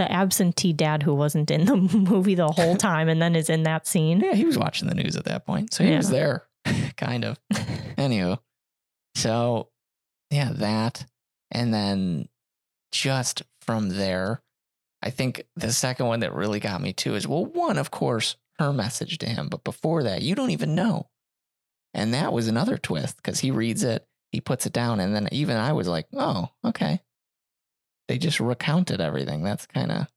The 0.00 0.10
absentee 0.10 0.72
dad 0.72 1.02
who 1.02 1.14
wasn't 1.14 1.50
in 1.50 1.66
the 1.66 1.76
movie 1.94 2.34
the 2.34 2.48
whole 2.48 2.74
time 2.88 3.10
and 3.10 3.20
then 3.20 3.36
is 3.36 3.50
in 3.50 3.64
that 3.64 3.86
scene. 3.86 4.20
Yeah, 4.20 4.32
he 4.32 4.46
was 4.46 4.56
watching 4.56 4.88
the 4.88 4.94
news 4.94 5.14
at 5.14 5.26
that 5.26 5.44
point. 5.44 5.74
So 5.74 5.84
he 5.84 5.94
was 5.94 6.08
there, 6.08 6.46
kind 6.96 7.22
of. 7.22 7.38
Anywho, 7.98 8.38
so 9.14 9.68
yeah, 10.30 10.52
that. 10.54 11.04
And 11.50 11.74
then 11.74 12.30
just 12.92 13.42
from 13.60 13.90
there, 13.90 14.40
I 15.02 15.10
think 15.10 15.42
the 15.54 15.70
second 15.70 16.06
one 16.06 16.20
that 16.20 16.34
really 16.34 16.60
got 16.60 16.80
me 16.80 16.94
too 16.94 17.14
is 17.14 17.28
well, 17.28 17.44
one, 17.44 17.76
of 17.76 17.90
course, 17.90 18.36
her 18.58 18.72
message 18.72 19.18
to 19.18 19.26
him. 19.26 19.48
But 19.50 19.64
before 19.64 20.04
that, 20.04 20.22
you 20.22 20.34
don't 20.34 20.50
even 20.50 20.74
know. 20.74 21.10
And 21.92 22.14
that 22.14 22.32
was 22.32 22.48
another 22.48 22.78
twist 22.78 23.16
because 23.16 23.40
he 23.40 23.50
reads 23.50 23.84
it, 23.84 24.06
he 24.32 24.40
puts 24.40 24.64
it 24.64 24.72
down. 24.72 24.98
And 24.98 25.14
then 25.14 25.28
even 25.30 25.58
I 25.58 25.74
was 25.74 25.88
like, 25.88 26.06
oh, 26.14 26.48
okay. 26.64 27.02
They 28.10 28.18
just 28.18 28.40
recounted 28.40 29.00
everything. 29.00 29.44
That's 29.44 29.66
kind 29.66 29.92
of, 29.92 30.08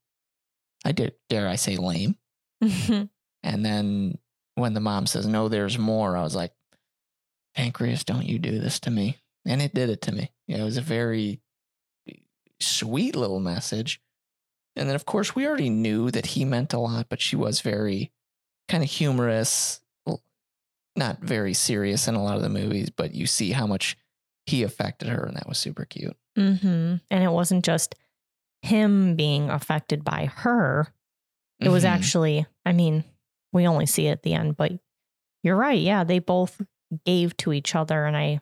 I 0.83 0.93
did, 0.93 1.13
dare 1.29 1.47
I 1.47 1.57
say, 1.57 1.77
lame. 1.77 2.15
Mm-hmm. 2.63 3.03
And 3.43 3.63
then 3.63 4.17
when 4.55 4.73
the 4.73 4.79
mom 4.79 5.05
says, 5.05 5.27
No, 5.27 5.47
there's 5.47 5.77
more, 5.77 6.17
I 6.17 6.23
was 6.23 6.33
like, 6.33 6.53
Pancreas, 7.53 8.03
don't 8.03 8.25
you 8.25 8.39
do 8.39 8.57
this 8.57 8.79
to 8.79 8.89
me. 8.89 9.19
And 9.45 9.61
it 9.61 9.75
did 9.75 9.91
it 9.91 10.01
to 10.01 10.11
me. 10.11 10.31
It 10.47 10.63
was 10.63 10.77
a 10.77 10.81
very 10.81 11.41
sweet 12.59 13.15
little 13.15 13.39
message. 13.39 14.01
And 14.75 14.89
then, 14.89 14.95
of 14.95 15.05
course, 15.05 15.35
we 15.35 15.45
already 15.45 15.69
knew 15.69 16.09
that 16.09 16.25
he 16.25 16.45
meant 16.45 16.73
a 16.73 16.79
lot, 16.79 17.09
but 17.09 17.21
she 17.21 17.35
was 17.35 17.61
very 17.61 18.11
kind 18.69 18.83
of 18.83 18.89
humorous, 18.89 19.81
not 20.95 21.19
very 21.19 21.53
serious 21.53 22.07
in 22.07 22.15
a 22.15 22.23
lot 22.23 22.37
of 22.37 22.41
the 22.41 22.49
movies, 22.49 22.89
but 22.89 23.13
you 23.13 23.27
see 23.27 23.51
how 23.51 23.67
much 23.67 23.99
he 24.47 24.63
affected 24.63 25.09
her, 25.09 25.25
and 25.25 25.37
that 25.37 25.47
was 25.47 25.59
super 25.59 25.85
cute. 25.85 26.17
Hmm 26.35 26.95
And 27.09 27.23
it 27.23 27.31
wasn't 27.31 27.65
just 27.65 27.95
him 28.61 29.15
being 29.15 29.49
affected 29.49 30.03
by 30.03 30.25
her. 30.25 30.87
It 31.59 31.69
was 31.69 31.83
Mhm. 31.83 31.89
actually, 31.89 32.45
I 32.65 32.71
mean, 32.73 33.03
we 33.51 33.67
only 33.67 33.85
see 33.85 34.07
it 34.07 34.11
at 34.11 34.23
the 34.23 34.33
end, 34.33 34.57
but 34.57 34.71
you're 35.43 35.55
right. 35.55 35.79
Yeah, 35.79 36.03
they 36.03 36.19
both 36.19 36.61
gave 37.05 37.35
to 37.37 37.53
each 37.53 37.75
other. 37.75 38.05
And 38.05 38.15
I, 38.17 38.39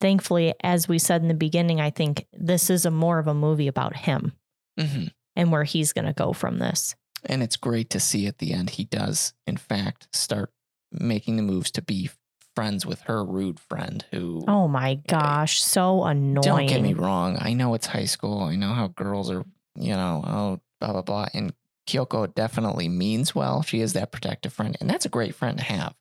thankfully, 0.00 0.54
as 0.62 0.88
we 0.88 0.98
said 0.98 1.22
in 1.22 1.28
the 1.28 1.34
beginning, 1.34 1.80
I 1.80 1.90
think 1.90 2.26
this 2.32 2.70
is 2.70 2.84
a 2.84 2.90
more 2.90 3.18
of 3.18 3.26
a 3.26 3.34
movie 3.34 3.68
about 3.68 3.96
him 3.96 4.32
hmm 4.78 5.06
and 5.38 5.52
where 5.52 5.64
he's 5.64 5.92
going 5.92 6.06
to 6.06 6.14
go 6.14 6.32
from 6.32 6.58
this. 6.58 6.94
And 7.26 7.42
it's 7.42 7.56
great 7.56 7.90
to 7.90 8.00
see 8.00 8.26
at 8.26 8.38
the 8.38 8.52
end 8.54 8.70
he 8.70 8.84
does, 8.84 9.34
in 9.46 9.58
fact, 9.58 10.08
start 10.12 10.50
making 10.90 11.36
the 11.36 11.42
moves 11.42 11.70
to 11.72 11.82
be 11.82 12.08
friends 12.56 12.84
with 12.84 13.02
her 13.02 13.24
rude 13.24 13.60
friend 13.60 14.04
who. 14.10 14.44
Oh 14.48 14.66
my 14.66 14.94
gosh, 15.06 15.62
so 15.62 16.02
annoying. 16.04 16.42
Don't 16.42 16.66
get 16.66 16.82
me 16.82 16.94
wrong. 16.94 17.36
I 17.40 17.52
know 17.52 17.74
it's 17.74 17.86
high 17.86 18.06
school. 18.06 18.40
I 18.42 18.56
know 18.56 18.72
how 18.72 18.88
girls 18.88 19.30
are, 19.30 19.44
you 19.78 19.92
know, 19.94 20.24
oh, 20.26 20.60
blah, 20.80 20.92
blah, 20.92 21.02
blah. 21.02 21.26
And 21.34 21.52
Kyoko 21.86 22.34
definitely 22.34 22.88
means 22.88 23.34
well. 23.34 23.62
She 23.62 23.80
is 23.80 23.92
that 23.92 24.10
protective 24.10 24.52
friend. 24.52 24.76
And 24.80 24.90
that's 24.90 25.04
a 25.06 25.10
great 25.10 25.34
friend 25.36 25.58
to 25.58 25.64
have. 25.64 25.94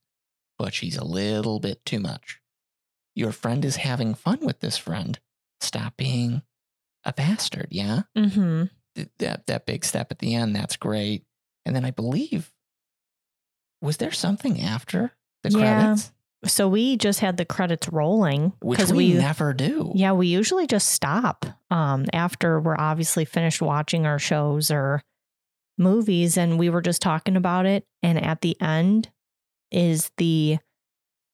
But 0.58 0.74
she's 0.74 0.98
a 0.98 1.04
little 1.06 1.60
bit 1.60 1.86
too 1.86 2.00
much. 2.00 2.40
Your 3.14 3.32
friend 3.32 3.64
is 3.64 3.76
having 3.76 4.16
fun 4.16 4.40
with 4.42 4.62
this 4.62 4.78
friend. 4.78 5.20
Stop 5.62 5.96
being 5.98 6.42
a 7.04 7.14
bastard. 7.14 7.68
Yeah. 7.70 8.04
hmm 8.16 8.64
Th- 8.96 9.10
That, 9.20 9.46
that 9.48 9.66
big 9.66 9.84
step 9.86 10.12
at 10.12 10.20
the 10.20 10.34
end, 10.34 10.56
that's 10.56 10.78
great. 10.78 11.26
And 11.66 11.76
then 11.76 11.84
I 11.86 11.92
believe, 11.92 12.52
was 13.82 13.98
there 13.98 14.12
something 14.12 14.62
after 14.62 15.12
the 15.44 15.52
Yeah. 15.52 15.60
credits? 15.60 16.12
So 16.46 16.68
we 16.68 16.98
just 16.98 17.20
had 17.20 17.38
the 17.38 17.46
credits 17.46 17.88
rolling 17.90 18.54
because 18.62 18.92
we, 18.94 19.14
we, 19.14 19.20
never 19.20 19.54
do. 19.54 19.92
yeah, 19.96 20.12
we 20.14 20.28
usually 20.28 20.68
just 20.68 20.90
stop 20.90 21.46
um, 21.72 22.06
after 22.14 22.60
we're 22.60 22.78
obviously 22.78 23.26
finished 23.26 23.62
watching 23.62 24.06
our 24.06 24.20
shows 24.20 24.70
or 24.72 25.02
movies, 25.78 26.38
and 26.38 26.58
we 26.60 26.70
were 26.70 26.82
just 26.82 27.02
talking 27.02 27.36
about 27.36 27.66
it. 27.66 27.86
And 28.04 28.24
at 28.24 28.42
the 28.42 28.60
end 28.62 29.10
is 29.72 30.12
the 30.18 30.60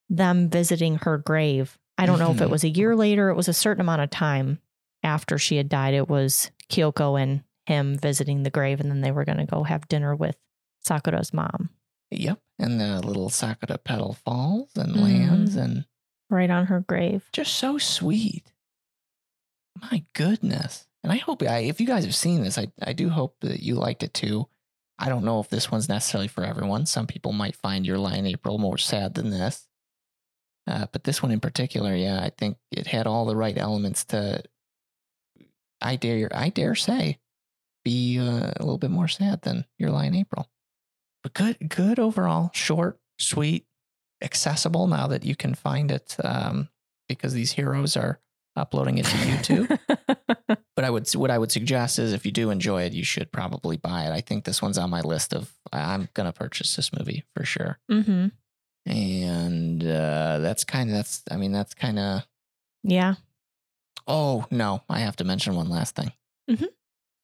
them 0.08 0.48
visiting 0.50 0.96
her 0.96 1.18
grave. 1.18 1.78
I 1.98 2.06
don't 2.06 2.18
know 2.18 2.30
if 2.32 2.40
it 2.40 2.48
Mhm. 2.48 2.50
was 2.50 2.64
a 2.64 2.68
year 2.70 2.96
later. 2.96 3.28
It 3.28 3.36
was 3.36 3.48
a 3.48 3.52
certain 3.54 3.80
amount 3.80 4.02
of 4.02 4.10
time 4.10 4.58
after 5.02 5.38
she 5.38 5.56
had 5.56 5.68
died. 5.68 5.94
It 5.94 6.08
was 6.08 6.50
Kyoko 6.70 7.20
and 7.20 7.42
him 7.66 7.96
visiting 7.96 8.42
the 8.42 8.50
grave, 8.50 8.80
and 8.80 8.90
then 8.90 9.02
they 9.02 9.12
were 9.12 9.24
going 9.24 9.38
to 9.38 9.44
go 9.46 9.62
have 9.62 9.86
dinner 9.88 10.14
with 10.16 10.36
Sakura's 10.80 11.32
mom 11.32 11.70
Yep. 12.12 12.40
And 12.58 12.80
the 12.80 13.00
little 13.00 13.30
Sakura 13.30 13.78
petal 13.78 14.12
falls 14.14 14.76
and 14.76 14.94
Mhm. 14.94 15.02
lands 15.02 15.56
and 15.56 15.86
right 16.30 16.50
on 16.50 16.66
her 16.66 16.80
grave. 16.80 17.28
just 17.32 17.54
so 17.54 17.78
sweet. 17.78 18.52
My 19.80 20.04
goodness. 20.14 20.86
And 21.02 21.12
I 21.12 21.16
hope 21.16 21.42
I, 21.42 21.58
if 21.60 21.80
you 21.80 21.86
guys 21.86 22.04
have 22.04 22.14
seen 22.14 22.42
this, 22.42 22.58
I, 22.58 22.68
I 22.80 22.92
do 22.92 23.08
hope 23.10 23.36
that 23.40 23.60
you 23.60 23.74
liked 23.74 24.02
it 24.02 24.14
too. 24.14 24.48
I 24.98 25.08
don't 25.08 25.24
know 25.24 25.40
if 25.40 25.48
this 25.48 25.70
one's 25.70 25.88
necessarily 25.88 26.28
for 26.28 26.44
everyone. 26.44 26.86
Some 26.86 27.06
people 27.06 27.32
might 27.32 27.56
find 27.56 27.84
Your 27.84 27.96
in 28.12 28.26
April 28.26 28.58
more 28.58 28.78
sad 28.78 29.14
than 29.14 29.30
this. 29.30 29.66
Uh, 30.68 30.86
but 30.92 31.02
this 31.02 31.22
one 31.22 31.32
in 31.32 31.40
particular, 31.40 31.94
yeah, 31.96 32.20
I 32.22 32.30
think 32.30 32.56
it 32.70 32.86
had 32.86 33.08
all 33.08 33.24
the 33.26 33.34
right 33.34 33.58
elements 33.58 34.04
to, 34.06 34.44
I 35.80 35.96
dare, 35.96 36.28
I 36.32 36.50
dare 36.50 36.76
say, 36.76 37.18
be 37.84 38.20
uh, 38.20 38.52
a 38.56 38.60
little 38.60 38.78
bit 38.78 38.92
more 38.92 39.08
sad 39.08 39.42
than 39.42 39.64
Your 39.76 39.90
in 40.04 40.14
April. 40.14 40.48
But 41.22 41.34
good, 41.34 41.56
good 41.68 41.98
overall. 41.98 42.50
Short, 42.52 42.98
sweet, 43.18 43.66
accessible 44.22 44.86
now 44.86 45.06
that 45.08 45.24
you 45.24 45.34
can 45.36 45.54
find 45.54 45.90
it 45.90 46.16
um, 46.24 46.68
because 47.08 47.32
these 47.32 47.52
heroes 47.52 47.96
are 47.96 48.20
uploading 48.56 48.98
it 48.98 49.04
to 49.06 49.16
YouTube. 49.16 49.78
but 50.76 50.84
I 50.84 50.90
would 50.90 51.08
what 51.14 51.30
I 51.30 51.38
would 51.38 51.50
suggest 51.52 51.98
is 51.98 52.12
if 52.12 52.26
you 52.26 52.32
do 52.32 52.50
enjoy 52.50 52.82
it, 52.82 52.92
you 52.92 53.04
should 53.04 53.30
probably 53.32 53.76
buy 53.76 54.04
it. 54.06 54.10
I 54.12 54.20
think 54.20 54.44
this 54.44 54.60
one's 54.60 54.78
on 54.78 54.90
my 54.90 55.00
list 55.00 55.32
of 55.32 55.52
I'm 55.72 56.08
gonna 56.14 56.32
purchase 56.32 56.74
this 56.76 56.92
movie 56.92 57.24
for 57.34 57.44
sure. 57.44 57.78
hmm 57.90 58.26
And 58.84 59.82
uh, 59.82 60.38
that's 60.40 60.64
kind 60.64 60.90
of 60.90 60.96
that's 60.96 61.22
I 61.30 61.36
mean 61.36 61.52
that's 61.52 61.72
kind 61.74 61.98
of 61.98 62.26
Yeah. 62.82 63.14
oh 64.06 64.44
no 64.50 64.82
I 64.88 64.98
have 65.00 65.16
to 65.16 65.24
mention 65.24 65.54
one 65.54 65.68
last 65.70 65.94
thing. 65.94 66.12
Mhm. 66.50 66.66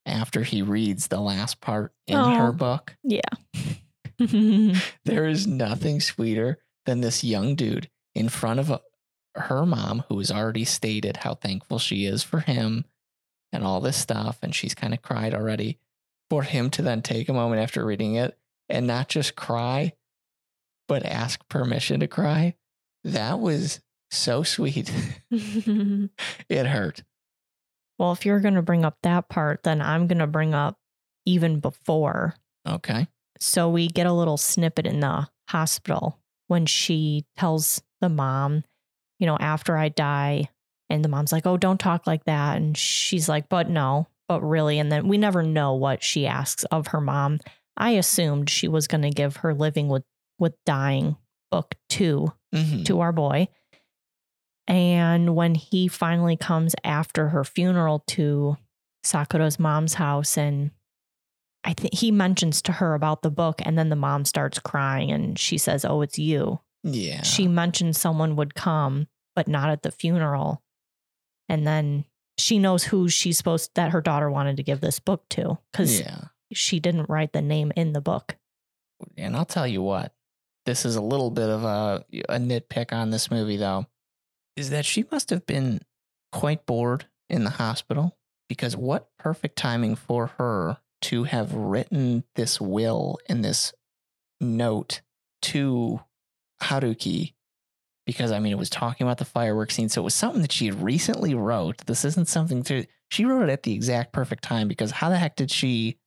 After 0.07 0.43
he 0.43 0.63
reads 0.63 1.09
the 1.09 1.21
last 1.21 1.61
part 1.61 1.93
in 2.07 2.17
Oh. 2.17 2.35
her 2.37 2.53
book, 2.53 2.97
Yeah. 3.05 3.21
there 5.05 5.27
is 5.27 5.47
nothing 5.47 6.01
sweeter 6.01 6.59
than 6.87 7.01
this 7.01 7.23
young 7.23 7.55
dude 7.55 7.89
in 8.15 8.29
front 8.29 8.59
of 8.59 8.71
a, 8.71 8.81
her 9.35 9.65
mom 9.65 10.05
who 10.09 10.19
has 10.19 10.31
already 10.31 10.65
stated 10.65 11.19
how 11.19 11.35
thankful 11.35 11.79
she 11.79 12.05
is 12.05 12.23
for 12.23 12.41
him 12.41 12.85
and 13.53 13.65
all 13.65 13.81
this 13.81 13.97
stuff 13.97 14.39
and 14.43 14.55
she's 14.55 14.75
kind 14.75 14.93
of 14.93 15.03
cried 15.03 15.35
already 15.35 15.79
for 16.31 16.43
him 16.43 16.69
to 16.71 16.83
then 16.83 17.01
take 17.01 17.29
a 17.29 17.33
moment 17.33 17.63
after 17.63 17.85
reading 17.85 18.17
it 18.17 18.37
and 18.69 18.87
not 18.87 19.09
just 19.09 19.37
cry 19.37 19.93
but 20.89 21.05
ask 21.05 21.47
permission 21.49 22.01
to 22.01 22.09
cry. 22.09 22.55
That 23.05 23.39
was 23.39 23.81
so 24.11 24.43
sweet. 24.43 24.91
It 26.49 26.67
hurt. 26.67 27.05
Well, 27.99 28.13
if 28.13 28.25
you're 28.25 28.41
going 28.41 28.55
to 28.55 28.63
bring 28.63 28.85
up 28.85 28.97
that 29.03 29.29
part, 29.29 29.65
then 29.65 29.83
I'm 29.83 30.07
going 30.07 30.19
to 30.19 30.27
bring 30.27 30.55
up 30.55 30.79
even 31.27 31.61
before. 31.61 32.35
okay 32.67 33.07
So 33.41 33.69
we 33.69 33.89
get 33.89 34.07
a 34.07 34.13
little 34.13 34.37
snippet 34.37 34.87
in 34.87 35.01
the 35.01 35.29
hospital 35.49 36.19
when 36.49 36.67
she 36.67 37.25
tells 37.37 37.83
the 38.01 38.09
mom, 38.09 38.65
you 39.19 39.27
know, 39.27 39.37
after 39.39 39.77
I 39.77 39.89
die, 39.89 40.49
and 40.91 41.05
the 41.05 41.09
mom's 41.09 41.33
like, 41.33 41.47
oh, 41.47 41.57
don't 41.57 41.79
talk 41.79 42.07
like 42.07 42.25
that. 42.25 42.57
And 42.57 42.77
she's 42.77 43.29
like, 43.29 43.49
but 43.49 43.69
no, 43.69 44.07
but 44.29 44.41
really. 44.41 44.79
And 44.79 44.91
then 44.91 45.07
we 45.09 45.19
never 45.19 45.43
know 45.43 45.75
what 45.75 46.03
she 46.03 46.27
asks 46.27 46.65
of 46.65 46.89
her 46.89 47.01
mom. 47.01 47.41
I 47.77 47.91
assumed 47.91 48.49
she 48.51 48.69
was 48.69 48.89
going 48.89 49.03
to 49.03 49.11
give 49.11 49.37
her 49.37 49.53
living 49.55 49.89
with, 49.89 50.05
with 50.39 50.55
dying 50.65 51.17
book 51.51 51.75
two 51.89 52.33
Mhm. 52.55 52.85
to 52.87 53.01
our 53.01 53.13
boy. 53.13 53.49
And 54.67 55.35
when 55.35 55.55
he 55.55 55.89
finally 55.89 56.37
comes 56.37 56.75
after 56.85 57.29
her 57.29 57.45
funeral 57.45 58.05
to 58.09 58.57
Sakura's 59.03 59.59
mom's 59.59 59.95
house, 59.95 60.37
and 60.37 60.71
I 61.69 61.75
think 61.75 61.95
he 61.95 62.11
mentions 62.11 62.63
to 62.63 62.73
her 62.73 62.95
about 62.95 63.23
the 63.23 63.31
book, 63.31 63.61
and 63.63 63.79
then 63.79 63.91
the 63.91 63.97
mom 63.97 64.25
starts 64.25 64.59
crying 64.59 65.13
and 65.13 65.39
she 65.39 65.59
says, 65.59 65.85
Oh, 65.85 66.01
it's 66.01 66.19
you. 66.19 66.61
yeah 66.83 67.23
She 67.23 67.47
mentioned 67.47 67.95
someone 67.95 68.37
would 68.37 68.55
come, 68.55 69.07
but 69.37 69.47
not 69.47 69.69
at 69.69 69.83
the 69.83 69.93
funeral. 69.93 70.63
And 71.49 71.67
then 71.67 72.07
she 72.39 72.59
knows 72.59 72.85
who 72.85 73.09
she's 73.09 73.37
supposed 73.37 73.71
that 73.75 73.93
her 73.93 74.01
daughter 74.01 74.31
wanted 74.31 74.57
to 74.57 74.63
give 74.63 74.81
this 74.81 74.99
book 74.99 75.25
to 75.31 75.59
because 75.71 76.01
yeah 76.01 76.29
she 76.53 76.81
didn't 76.81 77.09
write 77.09 77.33
the 77.33 77.43
name 77.43 77.73
in 77.77 77.93
the 77.93 78.01
book. 78.01 78.37
And 79.17 79.37
I'll 79.37 79.45
tell 79.45 79.67
you 79.67 79.83
what, 79.83 80.13
this 80.67 80.85
is 80.85 80.97
a 80.97 81.03
little 81.03 81.31
bit 81.31 81.49
of 81.49 81.65
a, 81.65 82.05
a 82.29 82.39
nitpick 82.39 82.93
on 82.93 83.11
this 83.11 83.31
movie, 83.31 83.57
though, 83.57 83.87
is 84.57 84.71
that 84.71 84.85
she 84.85 85.05
must 85.11 85.31
have 85.31 85.47
been 85.47 85.81
quite 86.33 86.67
bored 86.67 87.07
in 87.29 87.45
the 87.45 87.51
hospital 87.51 88.17
because 88.49 88.77
what 88.77 89.09
perfect 89.19 89.57
timing 89.57 89.95
for 89.95 90.29
her 90.39 90.79
to 91.03 91.25
have 91.25 91.55
written 91.55 92.25
this 92.35 92.61
will 92.61 93.19
and 93.29 93.45
this 93.45 93.73
note 94.41 95.01
to 95.43 96.01
Haruki. 96.63 97.35
Because 98.07 98.33
I 98.33 98.39
mean, 98.39 98.53
it 98.53 98.59
was 98.59 98.71
talking 98.71 99.07
about 99.07 99.19
the 99.19 99.25
fireworks 99.25 99.75
scene. 99.75 99.89
So 99.89 100.01
it 100.01 100.05
was 100.05 100.15
something 100.15 100.43
that 100.43 100.53
she 100.53 100.67
had 100.67 100.83
recently 100.83 101.35
wrote. 101.35 101.87
This 101.87 102.05
isn't 102.05 102.29
something 102.29 102.63
to, 102.65 102.87
she 103.11 103.25
wrote 103.25 103.49
it 103.49 103.53
at 103.53 103.65
the 103.65 103.75
exact 103.75 104.13
perfect 104.13 104.43
time 104.43 104.67
because 104.67 104.91
how 104.91 105.11
the 105.11 105.19
heck 105.19 105.37
did 105.37 105.51
she, 105.51 105.99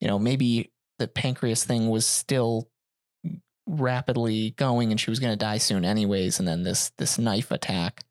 you 0.00 0.08
know, 0.08 0.18
maybe 0.18 0.72
the 0.98 1.08
pancreas 1.08 1.64
thing 1.64 1.88
was 1.90 2.06
still 2.06 2.68
rapidly 3.66 4.50
going 4.52 4.90
and 4.90 5.00
she 5.00 5.10
was 5.10 5.20
going 5.20 5.32
to 5.32 5.36
die 5.36 5.58
soon 5.58 5.84
anyways 5.84 6.38
and 6.38 6.46
then 6.46 6.62
this 6.62 6.90
this 6.98 7.18
knife 7.18 7.50
attack 7.50 8.04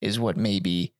is 0.00 0.18
what 0.18 0.36
maybe 0.36 0.92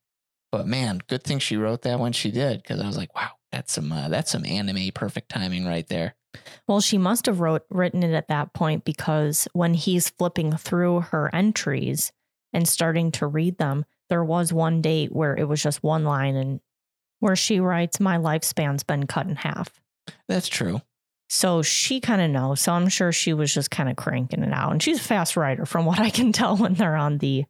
but 0.51 0.67
man 0.67 1.01
good 1.07 1.23
thing 1.23 1.39
she 1.39 1.57
wrote 1.57 1.83
that 1.83 2.01
when 2.01 2.13
she 2.13 2.31
did 2.31 2.61
because 2.61 2.81
i 2.81 2.87
was 2.87 2.97
like 2.97 3.15
wow 3.15 3.31
that's 3.53 3.73
some 3.73 3.93
uh, 3.93 4.09
that's 4.09 4.33
some 4.33 4.45
anime 4.47 4.91
perfect 4.95 5.29
timing 5.29 5.65
right 5.67 5.87
there 5.89 6.15
Well, 6.67 6.81
she 6.81 6.99
must 6.99 7.27
have 7.27 7.41
wrote 7.41 7.63
written 7.71 8.03
it 8.03 8.15
at 8.15 8.29
that 8.29 8.55
point 8.55 8.85
because 8.85 9.47
when 9.53 9.75
he's 9.75 10.11
flipping 10.11 10.57
through 10.57 11.01
her 11.13 11.31
entries 11.35 12.11
and 12.55 12.67
starting 12.67 13.13
to 13.13 13.27
read 13.27 13.59
them, 13.59 13.85
there 14.09 14.25
was 14.25 14.53
one 14.53 14.81
date 14.83 15.13
where 15.13 15.37
it 15.37 15.45
was 15.49 15.63
just 15.63 15.83
one 15.83 16.05
line 16.05 16.35
and 16.37 16.61
where 17.21 17.37
she 17.37 17.61
writes, 17.61 18.01
My 18.01 18.17
lifespan's 18.17 18.83
been 18.83 19.07
cut 19.07 19.27
in 19.27 19.37
half. 19.37 19.69
that's 20.29 20.49
true 20.49 20.81
So 21.29 21.63
she 21.63 22.01
kind 22.01 22.21
of 22.21 22.31
knows. 22.31 22.61
So 22.61 22.73
I'm 22.73 22.89
sure 22.89 23.13
she 23.13 23.33
was 23.33 23.53
just 23.55 23.71
kind 23.71 23.89
of 23.89 23.97
cranking 23.97 24.43
it 24.43 24.53
out. 24.53 24.73
And 24.73 24.83
she's 24.83 24.99
a 24.99 25.03
fast 25.03 25.37
writer 25.37 25.65
from 25.67 25.85
what 25.87 25.99
I 25.99 26.11
can 26.11 26.33
tell 26.33 26.57
when 26.57 26.75
they're 26.75 26.97
on 26.97 27.19
the 27.19 27.45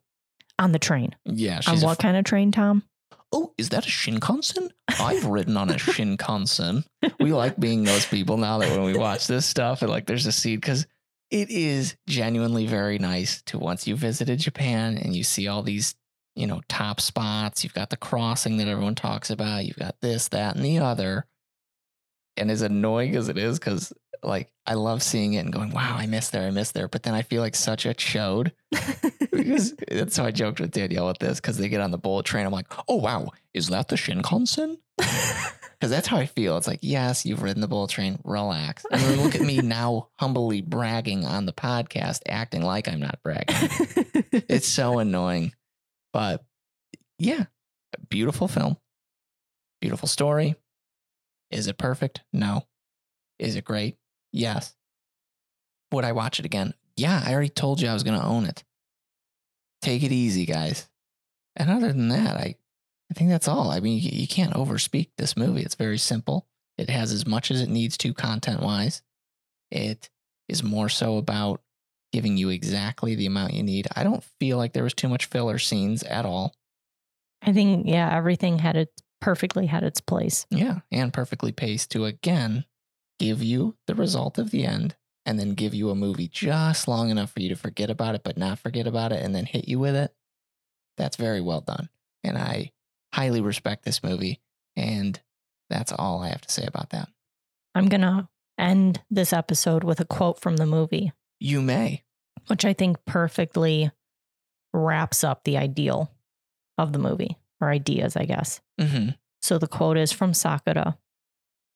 on 0.59 0.71
the 0.71 0.79
train. 0.79 1.15
yeah 1.25 1.59
on 1.67 1.77
a 1.77 1.85
what 1.85 1.99
kind 1.99 2.15
of 2.17 2.25
train, 2.25 2.51
Tom? 2.51 2.83
Oh, 3.33 3.53
is 3.57 3.69
that 3.69 3.85
a 3.85 3.89
Shinkansen? 3.89 4.69
I've 4.99 5.25
ridden 5.25 5.57
on 5.57 5.69
a 5.69 5.73
Shinkansen. 5.73 6.85
We 7.19 7.33
like 7.33 7.59
being 7.59 7.83
those 7.83 8.05
people 8.05 8.37
now 8.37 8.59
that 8.59 8.69
when 8.69 8.83
we 8.83 8.95
watch 8.95 9.27
this 9.27 9.45
stuff 9.45 9.81
and 9.81 9.89
like 9.91 10.05
there's 10.05 10.27
a 10.27 10.31
seed 10.31 10.61
because 10.61 10.85
it 11.31 11.49
is 11.49 11.95
genuinely 12.07 12.67
very 12.67 12.99
nice 12.99 13.41
to 13.47 13.57
once 13.57 13.87
you 13.87 13.95
visited 13.95 14.39
Japan 14.39 14.97
and 14.97 15.15
you 15.15 15.23
see 15.23 15.47
all 15.47 15.63
these, 15.63 15.95
you 16.35 16.45
know, 16.45 16.61
top 16.69 17.01
spots. 17.01 17.63
You've 17.63 17.73
got 17.73 17.89
the 17.89 17.97
crossing 17.97 18.57
that 18.57 18.67
everyone 18.67 18.95
talks 18.95 19.31
about. 19.31 19.65
You've 19.65 19.77
got 19.77 19.95
this, 19.99 20.27
that, 20.29 20.55
and 20.55 20.63
the 20.63 20.77
other. 20.77 21.25
And 22.37 22.51
as 22.51 22.61
annoying 22.61 23.15
as 23.15 23.29
it 23.29 23.37
is, 23.37 23.57
because 23.57 23.91
like 24.25 24.51
I 24.65 24.75
love 24.75 25.03
seeing 25.03 25.33
it 25.33 25.39
and 25.39 25.51
going, 25.51 25.71
wow, 25.71 25.95
I 25.97 26.05
missed 26.05 26.31
there, 26.31 26.47
I 26.47 26.51
missed 26.51 26.73
there. 26.73 26.87
But 26.87 27.03
then 27.03 27.13
I 27.13 27.21
feel 27.21 27.41
like 27.41 27.55
such 27.55 27.85
a 27.85 27.93
chode 27.93 28.51
because 29.31 29.73
that's 29.91 30.17
how 30.17 30.25
I 30.25 30.31
joked 30.31 30.59
with 30.59 30.71
Danielle 30.71 31.07
with 31.07 31.19
this 31.19 31.39
because 31.39 31.57
they 31.57 31.69
get 31.69 31.81
on 31.81 31.91
the 31.91 31.97
bullet 31.97 32.25
train. 32.25 32.45
I'm 32.45 32.51
like, 32.51 32.67
oh 32.87 32.95
wow, 32.95 33.29
is 33.53 33.67
that 33.67 33.87
the 33.87 33.95
Shinkansen? 33.95 34.77
Because 35.83 35.91
that's 35.91 36.07
how 36.07 36.15
I 36.15 36.27
feel. 36.27 36.55
It's 36.55 36.67
like, 36.67 36.79
yes, 36.81 37.25
you've 37.25 37.43
ridden 37.43 37.59
the 37.59 37.67
bullet 37.67 37.89
train, 37.89 38.17
relax. 38.23 38.85
And 38.89 39.01
then 39.01 39.21
look 39.21 39.35
at 39.35 39.41
me 39.41 39.57
now, 39.61 40.07
humbly 40.17 40.61
bragging 40.61 41.25
on 41.25 41.45
the 41.45 41.51
podcast, 41.51 42.21
acting 42.25 42.61
like 42.61 42.87
I'm 42.87 43.01
not 43.01 43.19
bragging. 43.21 43.69
It's 44.47 44.69
so 44.69 44.99
annoying. 44.99 45.51
But 46.13 46.45
yeah, 47.19 47.47
beautiful 48.07 48.47
film, 48.47 48.77
beautiful 49.81 50.07
story. 50.07 50.55
Is 51.51 51.67
it 51.67 51.77
perfect? 51.77 52.21
No. 52.31 52.65
Is 53.37 53.57
it 53.57 53.65
great? 53.65 53.97
Yes. 54.33 54.75
Would 55.91 56.03
I 56.03 56.11
watch 56.11 56.39
it 56.39 56.45
again? 56.45 56.73
Yeah, 56.97 57.23
I 57.25 57.31
already 57.31 57.49
told 57.49 57.79
you 57.79 57.87
I 57.87 57.93
was 57.93 58.03
going 58.03 58.19
to 58.19 58.25
own 58.25 58.45
it. 58.45 58.63
Take 59.81 60.03
it 60.03 60.11
easy, 60.11 60.45
guys. 60.45 60.89
And 61.55 61.69
other 61.69 61.93
than 61.93 62.09
that, 62.09 62.35
I, 62.35 62.55
I 63.11 63.13
think 63.13 63.29
that's 63.29 63.47
all. 63.47 63.69
I 63.69 63.79
mean, 63.79 64.01
you, 64.01 64.09
you 64.11 64.27
can't 64.27 64.53
overspeak 64.53 65.09
this 65.17 65.37
movie. 65.37 65.61
It's 65.61 65.75
very 65.75 65.99
simple. 65.99 66.47
It 66.77 66.89
has 66.89 67.11
as 67.11 67.27
much 67.27 67.51
as 67.51 67.61
it 67.61 67.69
needs 67.69 67.95
to 67.97 68.13
content 68.13 68.61
wise. 68.61 69.03
It 69.69 70.09
is 70.49 70.63
more 70.63 70.89
so 70.89 71.17
about 71.17 71.61
giving 72.11 72.37
you 72.37 72.49
exactly 72.49 73.15
the 73.15 73.27
amount 73.27 73.53
you 73.53 73.63
need. 73.63 73.87
I 73.95 74.03
don't 74.03 74.23
feel 74.39 74.57
like 74.57 74.73
there 74.73 74.83
was 74.83 74.93
too 74.93 75.09
much 75.09 75.25
filler 75.25 75.59
scenes 75.59 76.01
at 76.03 76.25
all. 76.25 76.55
I 77.41 77.53
think, 77.53 77.87
yeah, 77.87 78.09
everything 78.15 78.59
had 78.59 78.75
it 78.75 78.89
perfectly 79.21 79.67
had 79.67 79.83
its 79.83 80.01
place. 80.01 80.45
Yeah, 80.49 80.79
and 80.91 81.13
perfectly 81.13 81.51
paced 81.51 81.91
to 81.91 82.05
again 82.05 82.65
give 83.19 83.41
you 83.43 83.75
the 83.87 83.95
result 83.95 84.37
of 84.37 84.51
the 84.51 84.65
end 84.65 84.95
and 85.25 85.39
then 85.39 85.53
give 85.53 85.73
you 85.73 85.89
a 85.89 85.95
movie 85.95 86.27
just 86.27 86.87
long 86.87 87.09
enough 87.09 87.31
for 87.31 87.39
you 87.41 87.49
to 87.49 87.55
forget 87.55 87.89
about 87.89 88.15
it, 88.15 88.23
but 88.23 88.37
not 88.37 88.59
forget 88.59 88.87
about 88.87 89.11
it 89.11 89.23
and 89.23 89.33
then 89.33 89.45
hit 89.45 89.67
you 89.67 89.79
with 89.79 89.95
it. 89.95 90.13
That's 90.97 91.15
very 91.17 91.41
well 91.41 91.61
done. 91.61 91.89
And 92.23 92.37
I 92.37 92.71
highly 93.13 93.41
respect 93.41 93.83
this 93.85 94.03
movie. 94.03 94.41
And 94.75 95.19
that's 95.69 95.91
all 95.91 96.21
I 96.21 96.29
have 96.29 96.41
to 96.41 96.51
say 96.51 96.65
about 96.65 96.89
that. 96.89 97.07
I'm 97.75 97.87
going 97.87 98.01
to 98.01 98.27
end 98.57 99.01
this 99.09 99.31
episode 99.33 99.83
with 99.83 99.99
a 99.99 100.05
quote 100.05 100.39
from 100.39 100.57
the 100.57 100.65
movie, 100.65 101.11
You 101.39 101.61
may. 101.61 102.03
which 102.47 102.65
I 102.65 102.73
think 102.73 103.03
perfectly 103.05 103.91
wraps 104.73 105.23
up 105.23 105.43
the 105.43 105.57
ideal 105.57 106.11
of 106.77 106.93
the 106.93 106.99
movie 106.99 107.37
or 107.61 107.69
ideas, 107.69 108.15
I 108.17 108.25
guess. 108.25 108.61
hmm 108.79 109.09
So 109.41 109.57
the 109.57 109.67
quote 109.67 109.97
is 109.97 110.11
from 110.11 110.33
Sakura 110.33 110.97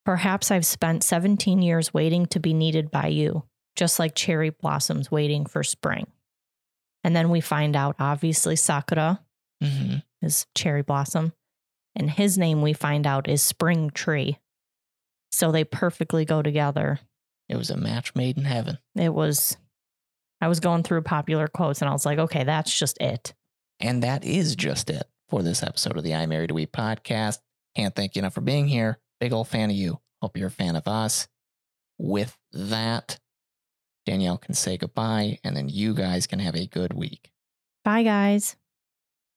Perhaps 0.07 0.51
I've 0.51 0.65
spent 0.65 1.03
17 1.03 1.61
years 1.61 1.93
waiting 1.93 2.27
to 2.27 2.39
be 2.39 2.53
needed 2.53 2.89
by 2.89 3.07
you, 3.07 3.43
just 3.75 3.99
like 3.99 4.15
cherry 4.15 4.51
blossoms 4.51 5.11
waiting 5.11 5.45
for 5.45 5.63
spring. 5.63 6.07
And 7.03 7.13
then 7.13 7.29
we 7.29 7.41
find 7.41 7.75
out, 7.75 7.97
obviously, 7.99 8.55
Sakura 8.55 9.19
hmm 9.61 9.95
is 10.21 10.47
cherry 10.55 10.81
blossom, 10.81 11.33
and 11.93 12.09
his 12.09 12.37
name 12.37 12.61
we 12.61 12.71
find 12.71 13.05
out 13.05 13.27
is 13.27 13.43
spring 13.43 13.89
tree. 13.89 14.39
So 15.33 15.51
they 15.51 15.65
perfectly 15.65 16.23
go 16.23 16.41
together. 16.41 17.01
It 17.49 17.57
was 17.57 17.69
a 17.69 17.75
match 17.75 18.15
made 18.15 18.37
in 18.37 18.45
heaven. 18.45 18.77
It 18.95 19.13
was, 19.13 19.57
I 20.39 20.47
was 20.47 20.61
going 20.61 20.83
through 20.83 21.01
popular 21.01 21.49
quotes 21.49 21.81
and 21.81 21.89
I 21.89 21.91
was 21.91 22.05
like, 22.05 22.17
okay, 22.17 22.45
that's 22.45 22.79
just 22.79 22.97
it. 23.01 23.33
And 23.81 24.01
that 24.03 24.23
is 24.23 24.55
just 24.55 24.89
it 24.89 25.03
for 25.27 25.43
this 25.43 25.63
episode 25.63 25.97
of 25.97 26.05
the 26.05 26.15
I 26.15 26.27
Married 26.27 26.51
a 26.51 26.53
Weeb 26.53 26.71
podcast. 26.71 27.39
Can't 27.75 27.93
thank 27.93 28.15
you 28.15 28.21
enough 28.21 28.33
for 28.33 28.39
being 28.39 28.69
here. 28.69 28.99
Big 29.19 29.33
old 29.33 29.47
fan 29.47 29.69
of 29.69 29.75
you. 29.75 29.99
Hope 30.21 30.37
you're 30.37 30.47
a 30.47 30.51
fan 30.51 30.75
of 30.75 30.87
us. 30.87 31.27
With 31.97 32.37
that, 32.51 33.19
Danielle 34.05 34.37
can 34.37 34.53
say 34.53 34.77
goodbye, 34.77 35.39
and 35.43 35.55
then 35.55 35.69
you 35.69 35.93
guys 35.93 36.27
can 36.27 36.39
have 36.39 36.55
a 36.55 36.67
good 36.67 36.93
week. 36.93 37.31
Bye, 37.83 38.03
guys. 38.03 38.55